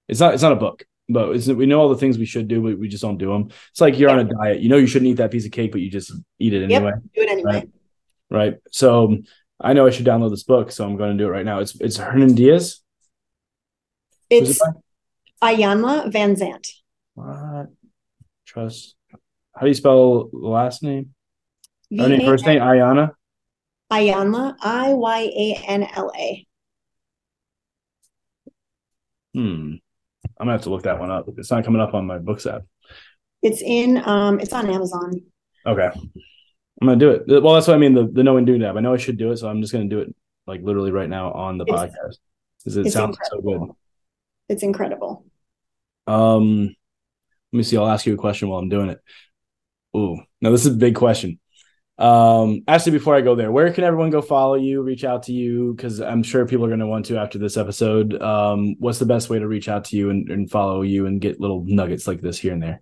It's 0.08 0.20
not 0.20 0.34
it's 0.34 0.44
not 0.44 0.54
a 0.54 0.58
book, 0.58 0.86
but 1.08 1.30
we 1.30 1.66
know 1.66 1.80
all 1.80 1.90
the 1.90 1.98
things 1.98 2.18
we 2.18 2.26
should 2.26 2.48
do, 2.48 2.62
but 2.62 2.80
we 2.80 2.88
just 2.88 3.04
don't 3.04 3.18
do 3.18 3.32
them. 3.32 3.50
It's 3.72 3.82
like 3.82 4.00
you're 4.00 4.10
on 4.10 4.20
a 4.20 4.24
diet. 4.24 4.62
You 4.62 4.70
know 4.70 4.78
you 4.78 4.88
shouldn't 4.88 5.10
eat 5.10 5.18
that 5.18 5.32
piece 5.32 5.46
of 5.46 5.52
cake, 5.52 5.72
but 5.72 5.82
you 5.82 5.92
just 5.92 6.12
eat 6.40 6.54
it 6.54 6.64
anyway. 6.64 6.92
Yep, 6.94 7.04
do 7.14 7.22
it 7.22 7.30
anyway. 7.30 7.54
Right? 7.54 7.70
right. 8.30 8.58
So 8.72 9.18
I 9.60 9.74
know 9.74 9.86
I 9.86 9.92
should 9.92 10.06
download 10.06 10.32
this 10.32 10.44
book, 10.44 10.72
so 10.72 10.86
I'm 10.86 10.98
going 10.98 11.16
to 11.16 11.24
do 11.24 11.28
it 11.28 11.32
right 11.32 11.46
now. 11.46 11.60
It's 11.60 11.80
it's 11.80 11.98
Hernan 11.98 12.34
Diaz. 12.34 12.82
It's 14.30 14.62
it 14.62 14.74
Van 15.42 16.12
Vanzant. 16.12 16.68
What? 17.22 17.68
Trust. 18.46 18.96
How 19.54 19.62
do 19.62 19.68
you 19.68 19.74
spell 19.74 20.30
the 20.30 20.38
last 20.38 20.82
name? 20.82 21.14
Her 21.96 22.10
name, 22.10 22.26
first 22.26 22.46
name, 22.46 22.62
Ayana. 22.62 23.12
Iyanla, 23.92 24.56
I 24.62 24.94
Y 24.94 25.22
A 25.22 25.64
N 25.68 25.88
L 25.94 26.12
A. 26.18 26.48
Hmm. 29.34 29.74
I'm 30.40 30.48
gonna 30.48 30.54
have 30.54 30.64
to 30.64 30.70
look 30.70 30.84
that 30.84 31.00
one 31.00 31.12
up. 31.12 31.28
It's 31.38 31.52
not 31.52 31.64
coming 31.64 31.82
up 31.82 31.94
on 31.94 32.08
my 32.08 32.18
books 32.18 32.46
app. 32.46 32.64
It's 33.44 33.62
in 33.62 34.02
um 34.06 34.40
it's 34.40 34.54
on 34.54 34.70
Amazon. 34.70 35.22
Okay. 35.66 35.90
I'm 35.94 36.88
gonna 36.88 36.96
do 36.96 37.12
it. 37.12 37.44
Well, 37.44 37.54
that's 37.54 37.68
what 37.68 37.76
I 37.76 37.80
mean. 37.80 37.94
The 37.94 38.08
the 38.08 38.24
knowing 38.24 38.46
doing 38.46 38.64
app. 38.64 38.76
I 38.76 38.80
know 38.80 38.94
I 38.94 38.98
should 38.98 39.18
do 39.18 39.32
it, 39.32 39.38
so 39.38 39.48
I'm 39.48 39.62
just 39.62 39.72
gonna 39.74 39.86
do 39.86 40.00
it 40.00 40.16
like 40.48 40.62
literally 40.64 40.92
right 40.92 41.10
now 41.10 41.32
on 41.34 41.60
the 41.60 41.66
it's, 41.66 41.74
podcast. 41.74 42.18
Because 42.58 42.78
it 42.78 42.92
sounds 42.92 43.18
incredible. 43.18 43.54
so 43.54 43.66
good. 43.66 43.76
It's 44.50 44.64
incredible. 44.64 45.26
Um 46.08 46.76
let 47.52 47.58
me 47.58 47.64
see. 47.64 47.78
I'll 47.78 47.88
ask 47.90 48.06
you 48.06 48.14
a 48.14 48.18
question 48.18 48.50
while 48.50 48.60
I'm 48.60 48.70
doing 48.70 48.90
it. 48.90 49.00
Ooh, 49.96 50.18
now 50.40 50.52
this 50.52 50.66
is 50.66 50.74
a 50.74 50.78
big 50.78 50.96
question. 50.96 51.40
Um, 51.98 52.64
actually, 52.68 52.94
before 52.94 53.16
I 53.16 53.22
go 53.22 53.36
there, 53.36 53.52
where 53.52 53.72
can 53.72 53.84
everyone 53.84 54.10
go 54.10 54.22
follow 54.22 54.56
you, 54.56 54.82
reach 54.82 55.04
out 55.04 55.24
to 55.24 55.34
you? 55.34 55.74
Because 55.76 56.02
I'm 56.02 56.24
sure 56.24 56.48
people 56.48 56.66
are 56.66 56.70
going 56.70 56.80
to 56.80 56.88
want 56.88 57.06
to 57.08 57.18
after 57.18 57.38
this 57.38 57.58
episode. 57.58 58.20
Um, 58.20 58.76
what's 58.80 58.98
the 58.98 59.06
best 59.06 59.30
way 59.30 59.38
to 59.38 59.48
reach 59.48 59.70
out 59.70 59.86
to 59.86 59.98
you 59.98 60.10
and, 60.10 60.30
and 60.30 60.50
follow 60.50 60.82
you 60.82 61.06
and 61.06 61.22
get 61.22 61.40
little 61.40 61.64
nuggets 61.68 62.08
like 62.08 62.22
this 62.22 62.40
here 62.40 62.54
and 62.54 62.64
there? 62.64 62.82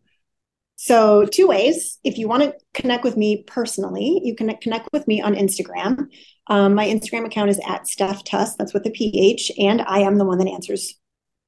So, 0.78 1.26
two 1.26 1.48
ways. 1.48 2.00
If 2.06 2.18
you 2.18 2.30
want 2.30 2.44
to 2.44 2.54
connect 2.74 3.04
with 3.04 3.18
me 3.18 3.44
personally, 3.46 4.22
you 4.24 4.36
can 4.36 4.56
connect 4.62 4.88
with 4.94 5.06
me 5.06 5.22
on 5.22 5.36
Instagram. 5.36 6.06
Um, 6.48 6.74
my 6.74 6.88
Instagram 6.88 7.26
account 7.26 7.50
is 7.50 7.60
at 7.68 7.88
Steph 7.88 8.24
Tuss, 8.24 8.56
that's 8.56 8.74
with 8.74 8.86
a 8.86 8.92
PH, 8.92 9.52
and 9.58 9.82
I 9.82 10.00
am 10.00 10.18
the 10.18 10.26
one 10.26 10.38
that 10.38 10.48
answers 10.48 10.94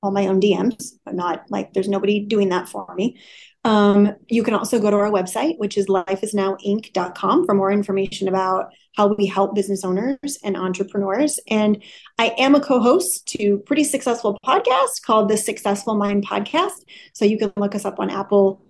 all 0.02 0.12
my 0.12 0.28
own 0.28 0.42
DMs, 0.42 0.94
but 1.06 1.16
not 1.16 1.46
like 1.50 1.74
there's 1.74 1.90
nobody 1.90 2.20
doing 2.20 2.50
that 2.50 2.68
for 2.68 2.94
me. 2.96 3.20
Um, 3.64 4.16
you 4.28 4.42
can 4.44 4.56
also 4.56 4.80
go 4.80 4.90
to 4.90 4.98
our 4.98 5.12
website, 5.12 5.60
which 5.60 5.78
is 5.78 5.86
lifeisnowinc.com 5.86 7.46
for 7.46 7.54
more 7.54 7.72
information 7.72 8.28
about 8.28 8.74
how 8.96 9.14
we 9.14 9.28
help 9.28 9.54
business 9.54 9.84
owners 9.84 10.40
and 10.44 10.58
entrepreneurs. 10.58 11.40
And 11.48 11.84
I 12.18 12.34
am 12.40 12.56
a 12.56 12.60
co-host 12.60 13.28
to 13.30 13.60
pretty 13.60 13.84
successful 13.84 14.38
podcast 14.44 15.04
called 15.06 15.30
the 15.30 15.38
Successful 15.38 15.96
Mind 15.96 16.26
Podcast. 16.26 16.84
So 17.14 17.26
you 17.26 17.38
can 17.38 17.54
look 17.56 17.76
us 17.76 17.86
up 17.86 18.00
on 18.00 18.10
Apple, 18.10 18.66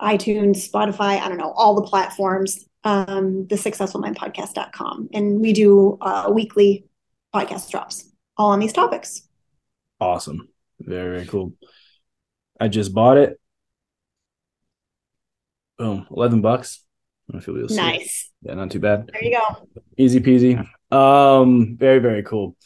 iTunes, 0.00 0.68
Spotify, 0.68 1.20
I 1.20 1.28
don't 1.28 1.38
know, 1.38 1.52
all 1.56 1.74
the 1.74 1.82
platforms, 1.82 2.66
um, 2.84 3.46
the 3.46 3.56
successfulmindpodcast.com. 3.56 5.08
And 5.14 5.40
we 5.40 5.54
do 5.54 5.96
uh, 6.02 6.30
weekly 6.32 6.84
podcast 7.34 7.70
drops 7.70 8.10
all 8.36 8.50
on 8.50 8.60
these 8.60 8.72
topics. 8.72 9.27
Awesome. 10.00 10.48
Very, 10.80 11.16
very 11.16 11.26
cool. 11.26 11.54
I 12.60 12.68
just 12.68 12.94
bought 12.94 13.16
it. 13.16 13.40
Boom, 15.78 16.06
eleven 16.10 16.40
bucks. 16.40 16.84
I 17.34 17.40
feel 17.40 17.54
nice. 17.70 18.30
Yeah, 18.42 18.54
not 18.54 18.70
too 18.70 18.80
bad. 18.80 19.10
There 19.12 19.24
you 19.24 19.38
go. 19.38 19.68
Easy 19.96 20.20
peasy. 20.20 20.66
Um, 20.90 21.76
very 21.76 21.98
very 21.98 22.22
cool. 22.22 22.56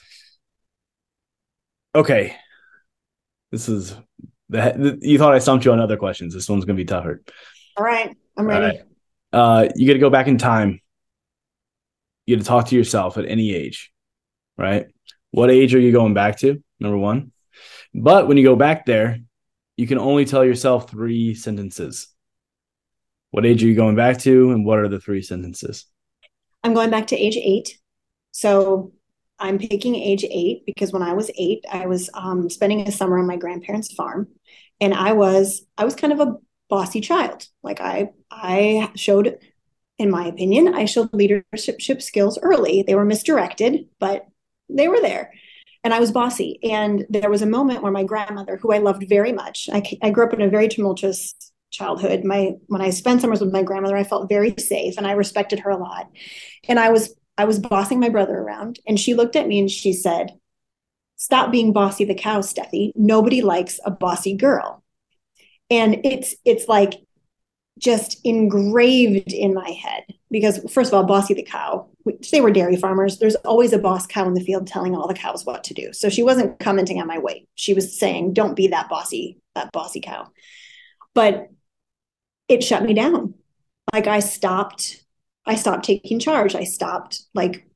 Okay, 1.94 2.36
this 3.50 3.68
is 3.68 3.94
the, 4.48 4.98
you 5.02 5.18
thought 5.18 5.34
I 5.34 5.40
stumped 5.40 5.64
you 5.64 5.72
on 5.72 5.80
other 5.80 5.96
questions. 5.96 6.32
This 6.32 6.48
one's 6.48 6.64
gonna 6.64 6.76
be 6.76 6.84
tougher. 6.84 7.22
All 7.76 7.84
right, 7.84 8.16
I'm 8.36 8.46
ready. 8.46 8.78
Right. 8.78 8.86
Uh, 9.32 9.68
you 9.76 9.86
got 9.86 9.94
to 9.94 9.98
go 9.98 10.10
back 10.10 10.26
in 10.26 10.36
time. 10.36 10.80
You 12.26 12.36
got 12.36 12.42
to 12.42 12.46
talk 12.46 12.66
to 12.66 12.76
yourself 12.76 13.16
at 13.16 13.24
any 13.26 13.54
age, 13.54 13.90
right? 14.58 14.88
What 15.30 15.50
age 15.50 15.74
are 15.74 15.80
you 15.80 15.90
going 15.90 16.12
back 16.12 16.38
to? 16.40 16.62
Number 16.82 16.98
one. 16.98 17.32
But 17.94 18.26
when 18.26 18.36
you 18.36 18.44
go 18.44 18.56
back 18.56 18.86
there, 18.86 19.20
you 19.76 19.86
can 19.86 19.98
only 19.98 20.24
tell 20.24 20.44
yourself 20.44 20.90
three 20.90 21.34
sentences. 21.34 22.08
What 23.30 23.46
age 23.46 23.62
are 23.62 23.66
you 23.66 23.74
going 23.74 23.96
back 23.96 24.18
to, 24.18 24.50
and 24.50 24.66
what 24.66 24.78
are 24.78 24.88
the 24.88 25.00
three 25.00 25.22
sentences? 25.22 25.86
I'm 26.64 26.74
going 26.74 26.90
back 26.90 27.06
to 27.08 27.16
age 27.16 27.36
eight. 27.36 27.78
So 28.32 28.92
I'm 29.38 29.58
picking 29.58 29.94
age 29.94 30.24
eight 30.24 30.64
because 30.66 30.92
when 30.92 31.02
I 31.02 31.14
was 31.14 31.30
eight, 31.38 31.64
I 31.70 31.86
was 31.86 32.10
um, 32.14 32.50
spending 32.50 32.80
a 32.80 32.92
summer 32.92 33.18
on 33.18 33.26
my 33.26 33.36
grandparents' 33.36 33.94
farm, 33.94 34.28
and 34.80 34.92
I 34.92 35.12
was 35.12 35.64
I 35.78 35.84
was 35.84 35.94
kind 35.94 36.12
of 36.12 36.20
a 36.20 36.36
bossy 36.68 37.00
child. 37.00 37.46
Like 37.62 37.80
I 37.80 38.10
I 38.30 38.90
showed 38.96 39.38
in 39.98 40.10
my 40.10 40.26
opinion, 40.26 40.74
I 40.74 40.86
showed 40.86 41.14
leadership 41.14 42.02
skills 42.02 42.38
early. 42.42 42.82
They 42.82 42.96
were 42.96 43.04
misdirected, 43.04 43.88
but 44.00 44.26
they 44.68 44.88
were 44.88 45.00
there. 45.00 45.32
And 45.84 45.92
I 45.92 46.00
was 46.00 46.12
bossy. 46.12 46.58
And 46.62 47.04
there 47.08 47.30
was 47.30 47.42
a 47.42 47.46
moment 47.46 47.82
where 47.82 47.92
my 47.92 48.04
grandmother, 48.04 48.56
who 48.56 48.72
I 48.72 48.78
loved 48.78 49.08
very 49.08 49.32
much, 49.32 49.68
I, 49.72 49.82
I 50.02 50.10
grew 50.10 50.24
up 50.24 50.32
in 50.32 50.40
a 50.40 50.48
very 50.48 50.68
tumultuous 50.68 51.34
childhood. 51.70 52.24
My 52.24 52.52
when 52.66 52.80
I 52.80 52.90
spent 52.90 53.20
summers 53.20 53.40
with 53.40 53.52
my 53.52 53.62
grandmother, 53.62 53.96
I 53.96 54.04
felt 54.04 54.28
very 54.28 54.54
safe 54.58 54.94
and 54.96 55.06
I 55.06 55.12
respected 55.12 55.60
her 55.60 55.70
a 55.70 55.78
lot. 55.78 56.08
And 56.68 56.78
I 56.78 56.90
was 56.90 57.14
I 57.36 57.46
was 57.46 57.58
bossing 57.58 57.98
my 57.98 58.10
brother 58.10 58.38
around, 58.38 58.78
and 58.86 59.00
she 59.00 59.14
looked 59.14 59.36
at 59.36 59.48
me 59.48 59.58
and 59.58 59.70
she 59.70 59.92
said, 59.92 60.32
"Stop 61.16 61.50
being 61.50 61.72
bossy 61.72 62.04
the 62.04 62.14
cow, 62.14 62.40
Steffi. 62.40 62.92
Nobody 62.94 63.42
likes 63.42 63.80
a 63.84 63.90
bossy 63.90 64.36
girl." 64.36 64.84
And 65.70 66.04
it's 66.04 66.36
it's 66.44 66.68
like 66.68 66.92
just 67.78 68.20
engraved 68.24 69.32
in 69.32 69.54
my 69.54 69.70
head 69.70 70.04
because 70.32 70.58
first 70.72 70.90
of 70.90 70.94
all 70.94 71.04
bossy 71.04 71.34
the 71.34 71.42
cow 71.44 71.88
they 72.32 72.40
were 72.40 72.50
dairy 72.50 72.76
farmers. 72.76 73.18
There's 73.18 73.36
always 73.36 73.72
a 73.72 73.78
boss 73.78 74.06
cow 74.06 74.26
in 74.26 74.34
the 74.34 74.42
field 74.42 74.66
telling 74.66 74.96
all 74.96 75.06
the 75.06 75.14
cows 75.14 75.46
what 75.46 75.62
to 75.64 75.74
do. 75.74 75.92
So 75.92 76.08
she 76.08 76.24
wasn't 76.24 76.58
commenting 76.58 77.00
on 77.00 77.06
my 77.06 77.18
weight. 77.18 77.48
She 77.54 77.74
was 77.74 77.96
saying 77.96 78.32
don't 78.32 78.56
be 78.56 78.68
that 78.68 78.88
bossy 78.88 79.38
that 79.54 79.70
bossy 79.70 80.00
cow. 80.00 80.28
But 81.14 81.50
it 82.48 82.64
shut 82.64 82.82
me 82.82 82.94
down. 82.94 83.34
Like 83.92 84.06
i 84.06 84.18
stopped 84.18 85.04
i 85.46 85.54
stopped 85.54 85.84
taking 85.84 86.18
charge. 86.18 86.54
I 86.54 86.64
stopped 86.64 87.22
like 87.34 87.68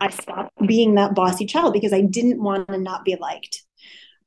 i 0.00 0.10
stopped 0.10 0.50
being 0.64 0.94
that 0.94 1.14
bossy 1.14 1.46
child 1.46 1.72
because 1.72 1.92
i 1.92 2.02
didn't 2.02 2.42
want 2.42 2.68
to 2.68 2.78
not 2.78 3.04
be 3.04 3.16
liked. 3.16 3.62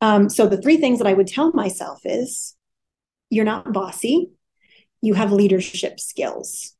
Um, 0.02 0.30
so 0.30 0.48
the 0.48 0.62
three 0.62 0.78
things 0.78 1.00
that 1.00 1.08
i 1.08 1.14
would 1.14 1.28
tell 1.28 1.52
myself 1.54 2.02
is 2.04 2.56
you're 3.30 3.46
not 3.46 3.72
bossy. 3.72 4.32
You 5.02 5.14
have 5.14 5.32
leadership 5.32 6.00
skills. 6.00 6.75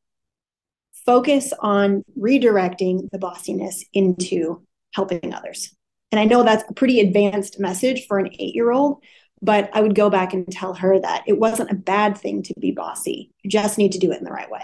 Focus 1.06 1.54
on 1.60 2.04
redirecting 2.20 3.10
the 3.12 3.20
bossiness 3.20 3.84
into 3.94 4.64
helping 4.94 5.34
others. 5.34 5.76
And 6.12 6.20
I 6.20 6.26
know 6.26 6.44
that's 6.44 6.64
a 6.70 6.74
pretty 6.74 7.00
advanced 7.00 7.60
message 7.60 8.08
for 8.08 8.18
an 8.18 8.30
eight 8.40 8.56
year 8.56 8.72
old, 8.72 9.04
but 9.42 9.70
I 9.74 9.82
would 9.82 9.96
go 9.96 10.10
back 10.10 10.34
and 10.34 10.50
tell 10.52 10.74
her 10.74 11.00
that 11.00 11.24
it 11.28 11.38
wasn't 11.38 11.72
a 11.72 11.76
bad 11.76 12.18
thing 12.18 12.42
to 12.44 12.54
be 12.60 12.72
bossy. 12.72 13.32
You 13.44 13.50
just 13.50 13.78
need 13.78 13.92
to 13.92 14.00
do 14.00 14.12
it 14.12 14.18
in 14.18 14.24
the 14.24 14.32
right 14.32 14.50
way. 14.50 14.64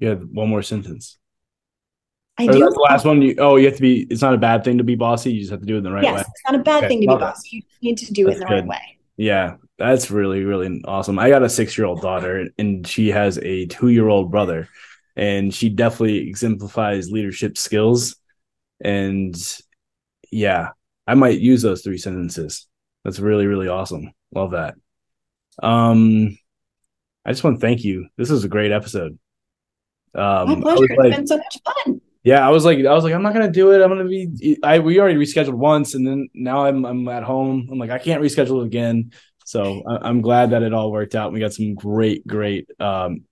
Had 0.00 0.32
one 0.32 0.48
more 0.48 0.62
sentence. 0.62 1.18
I 2.38 2.44
or 2.44 2.52
do. 2.52 2.60
That's 2.60 2.74
the 2.74 2.86
last 2.88 3.04
one. 3.04 3.20
You, 3.20 3.34
oh, 3.38 3.56
you 3.56 3.66
have 3.66 3.74
to 3.76 3.82
be. 3.82 4.06
It's 4.10 4.22
not 4.22 4.34
a 4.34 4.38
bad 4.38 4.62
thing 4.62 4.78
to 4.78 4.84
be 4.84 4.94
bossy. 4.94 5.32
You 5.32 5.40
just 5.40 5.50
have 5.50 5.60
to 5.60 5.66
do 5.66 5.74
it 5.74 5.78
in 5.78 5.84
the 5.84 5.90
right 5.90 6.04
yes, 6.04 6.14
way. 6.14 6.20
it's 6.20 6.42
not 6.48 6.54
a 6.54 6.62
bad 6.62 6.84
Okay, 6.84 6.88
thing 6.88 7.00
to 7.00 7.08
be 7.08 7.16
bossy. 7.16 7.66
You 7.80 7.90
need 7.90 7.98
to 7.98 8.12
do 8.12 8.26
That's 8.26 8.36
it 8.36 8.42
in 8.42 8.46
the 8.46 8.46
good. 8.46 8.54
right 8.54 8.66
way. 8.66 8.98
Yeah, 9.16 9.56
that's 9.78 10.10
really 10.10 10.44
really 10.44 10.82
awesome. 10.84 11.18
I 11.18 11.28
got 11.30 11.42
a 11.42 11.48
six 11.48 11.76
year 11.78 11.86
old 11.86 12.00
daughter, 12.02 12.48
and 12.58 12.86
she 12.86 13.08
has 13.08 13.38
a 13.38 13.66
two 13.66 13.88
year 13.88 14.08
old 14.08 14.30
brother, 14.30 14.68
and 15.16 15.52
she 15.54 15.68
definitely 15.68 16.28
exemplifies 16.28 17.10
leadership 17.10 17.56
skills. 17.56 18.16
And 18.80 19.34
yeah, 20.30 20.70
I 21.06 21.14
might 21.14 21.40
use 21.40 21.62
those 21.62 21.82
three 21.82 21.98
sentences. 21.98 22.66
That's 23.04 23.20
really 23.20 23.46
really 23.46 23.68
awesome. 23.68 24.12
Love 24.34 24.50
that. 24.52 24.74
Um, 25.62 26.36
I 27.24 27.30
just 27.32 27.44
want 27.44 27.56
to 27.56 27.60
thank 27.60 27.84
you. 27.84 28.08
This 28.16 28.30
was 28.30 28.44
a 28.44 28.48
great 28.48 28.72
episode. 28.72 29.18
My 30.14 30.22
Um, 30.42 30.50
I 30.50 30.60
pleasure. 30.60 30.80
was 30.80 30.90
It's 30.90 30.98
like- 30.98 31.16
been 31.16 31.26
so 31.26 31.36
much 31.36 31.58
fun. 31.64 32.00
yeah, 32.24 32.46
I 32.46 32.50
was 32.50 32.64
like, 32.64 32.78
I 32.84 32.92
was 32.94 33.04
like, 33.04 33.14
I'm 33.14 33.22
not 33.22 33.32
gonna 33.32 33.50
do 33.50 33.72
it. 33.72 33.82
I'm 33.82 33.88
gonna 33.88 34.04
be. 34.04 34.58
I 34.62 34.78
we 34.80 34.98
already 35.00 35.18
rescheduled 35.18 35.54
once, 35.54 35.94
and 35.94 36.06
then 36.06 36.28
now 36.34 36.64
I'm 36.66 36.84
I'm 36.84 37.08
at 37.08 37.22
home. 37.22 37.68
I'm 37.70 37.78
like, 37.78 37.90
I 37.90 37.98
can't 37.98 38.22
reschedule 38.22 38.62
it 38.62 38.66
again. 38.66 39.12
So 39.48 39.82
I, 39.88 40.08
I'm 40.08 40.20
glad 40.20 40.50
that 40.50 40.62
it 40.62 40.74
all 40.74 40.92
worked 40.92 41.14
out. 41.14 41.32
We 41.32 41.40
got 41.40 41.54
some 41.54 41.74
great, 41.74 42.26
great, 42.26 42.68
um, 42.78 43.24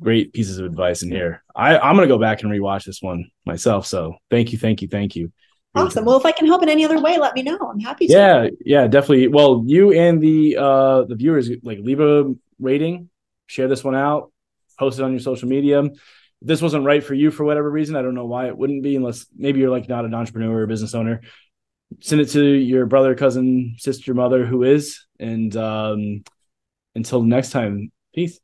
great 0.00 0.32
pieces 0.32 0.58
of 0.58 0.64
advice 0.64 1.02
in 1.02 1.10
here. 1.10 1.42
I 1.54 1.78
I'm 1.78 1.96
gonna 1.96 2.06
go 2.06 2.18
back 2.18 2.42
and 2.42 2.50
rewatch 2.50 2.84
this 2.84 3.02
one 3.02 3.30
myself. 3.44 3.86
So 3.86 4.14
thank 4.30 4.52
you, 4.52 4.58
thank 4.58 4.80
you, 4.80 4.88
thank 4.88 5.14
you. 5.14 5.32
Awesome. 5.74 6.06
Well, 6.06 6.16
if 6.16 6.24
I 6.24 6.32
can 6.32 6.46
help 6.46 6.62
in 6.62 6.70
any 6.70 6.86
other 6.86 6.98
way, 6.98 7.18
let 7.18 7.34
me 7.34 7.42
know. 7.42 7.58
I'm 7.58 7.78
happy 7.78 8.06
to. 8.06 8.12
Yeah, 8.14 8.48
yeah, 8.64 8.86
definitely. 8.86 9.28
Well, 9.28 9.64
you 9.66 9.92
and 9.92 10.22
the 10.22 10.56
uh 10.56 11.02
the 11.04 11.14
viewers 11.14 11.50
like 11.62 11.78
leave 11.80 12.00
a 12.00 12.34
rating, 12.58 13.10
share 13.46 13.68
this 13.68 13.84
one 13.84 13.94
out, 13.94 14.32
post 14.78 14.98
it 14.98 15.02
on 15.02 15.10
your 15.10 15.20
social 15.20 15.48
media. 15.48 15.82
If 15.82 15.92
this 16.40 16.62
wasn't 16.62 16.86
right 16.86 17.04
for 17.04 17.12
you 17.12 17.30
for 17.30 17.44
whatever 17.44 17.70
reason, 17.70 17.96
I 17.96 18.02
don't 18.02 18.14
know 18.14 18.24
why 18.24 18.46
it 18.46 18.56
wouldn't 18.56 18.82
be 18.82 18.96
unless 18.96 19.26
maybe 19.36 19.60
you're 19.60 19.70
like 19.70 19.90
not 19.90 20.06
an 20.06 20.14
entrepreneur 20.14 20.62
or 20.62 20.66
business 20.66 20.94
owner. 20.94 21.20
Send 22.00 22.20
it 22.20 22.30
to 22.30 22.44
your 22.44 22.86
brother, 22.86 23.14
cousin, 23.14 23.76
sister, 23.78 24.14
mother 24.14 24.44
who 24.44 24.62
is. 24.62 25.06
And 25.18 25.56
um 25.56 26.24
until 26.94 27.22
next 27.22 27.50
time, 27.50 27.92
peace. 28.14 28.40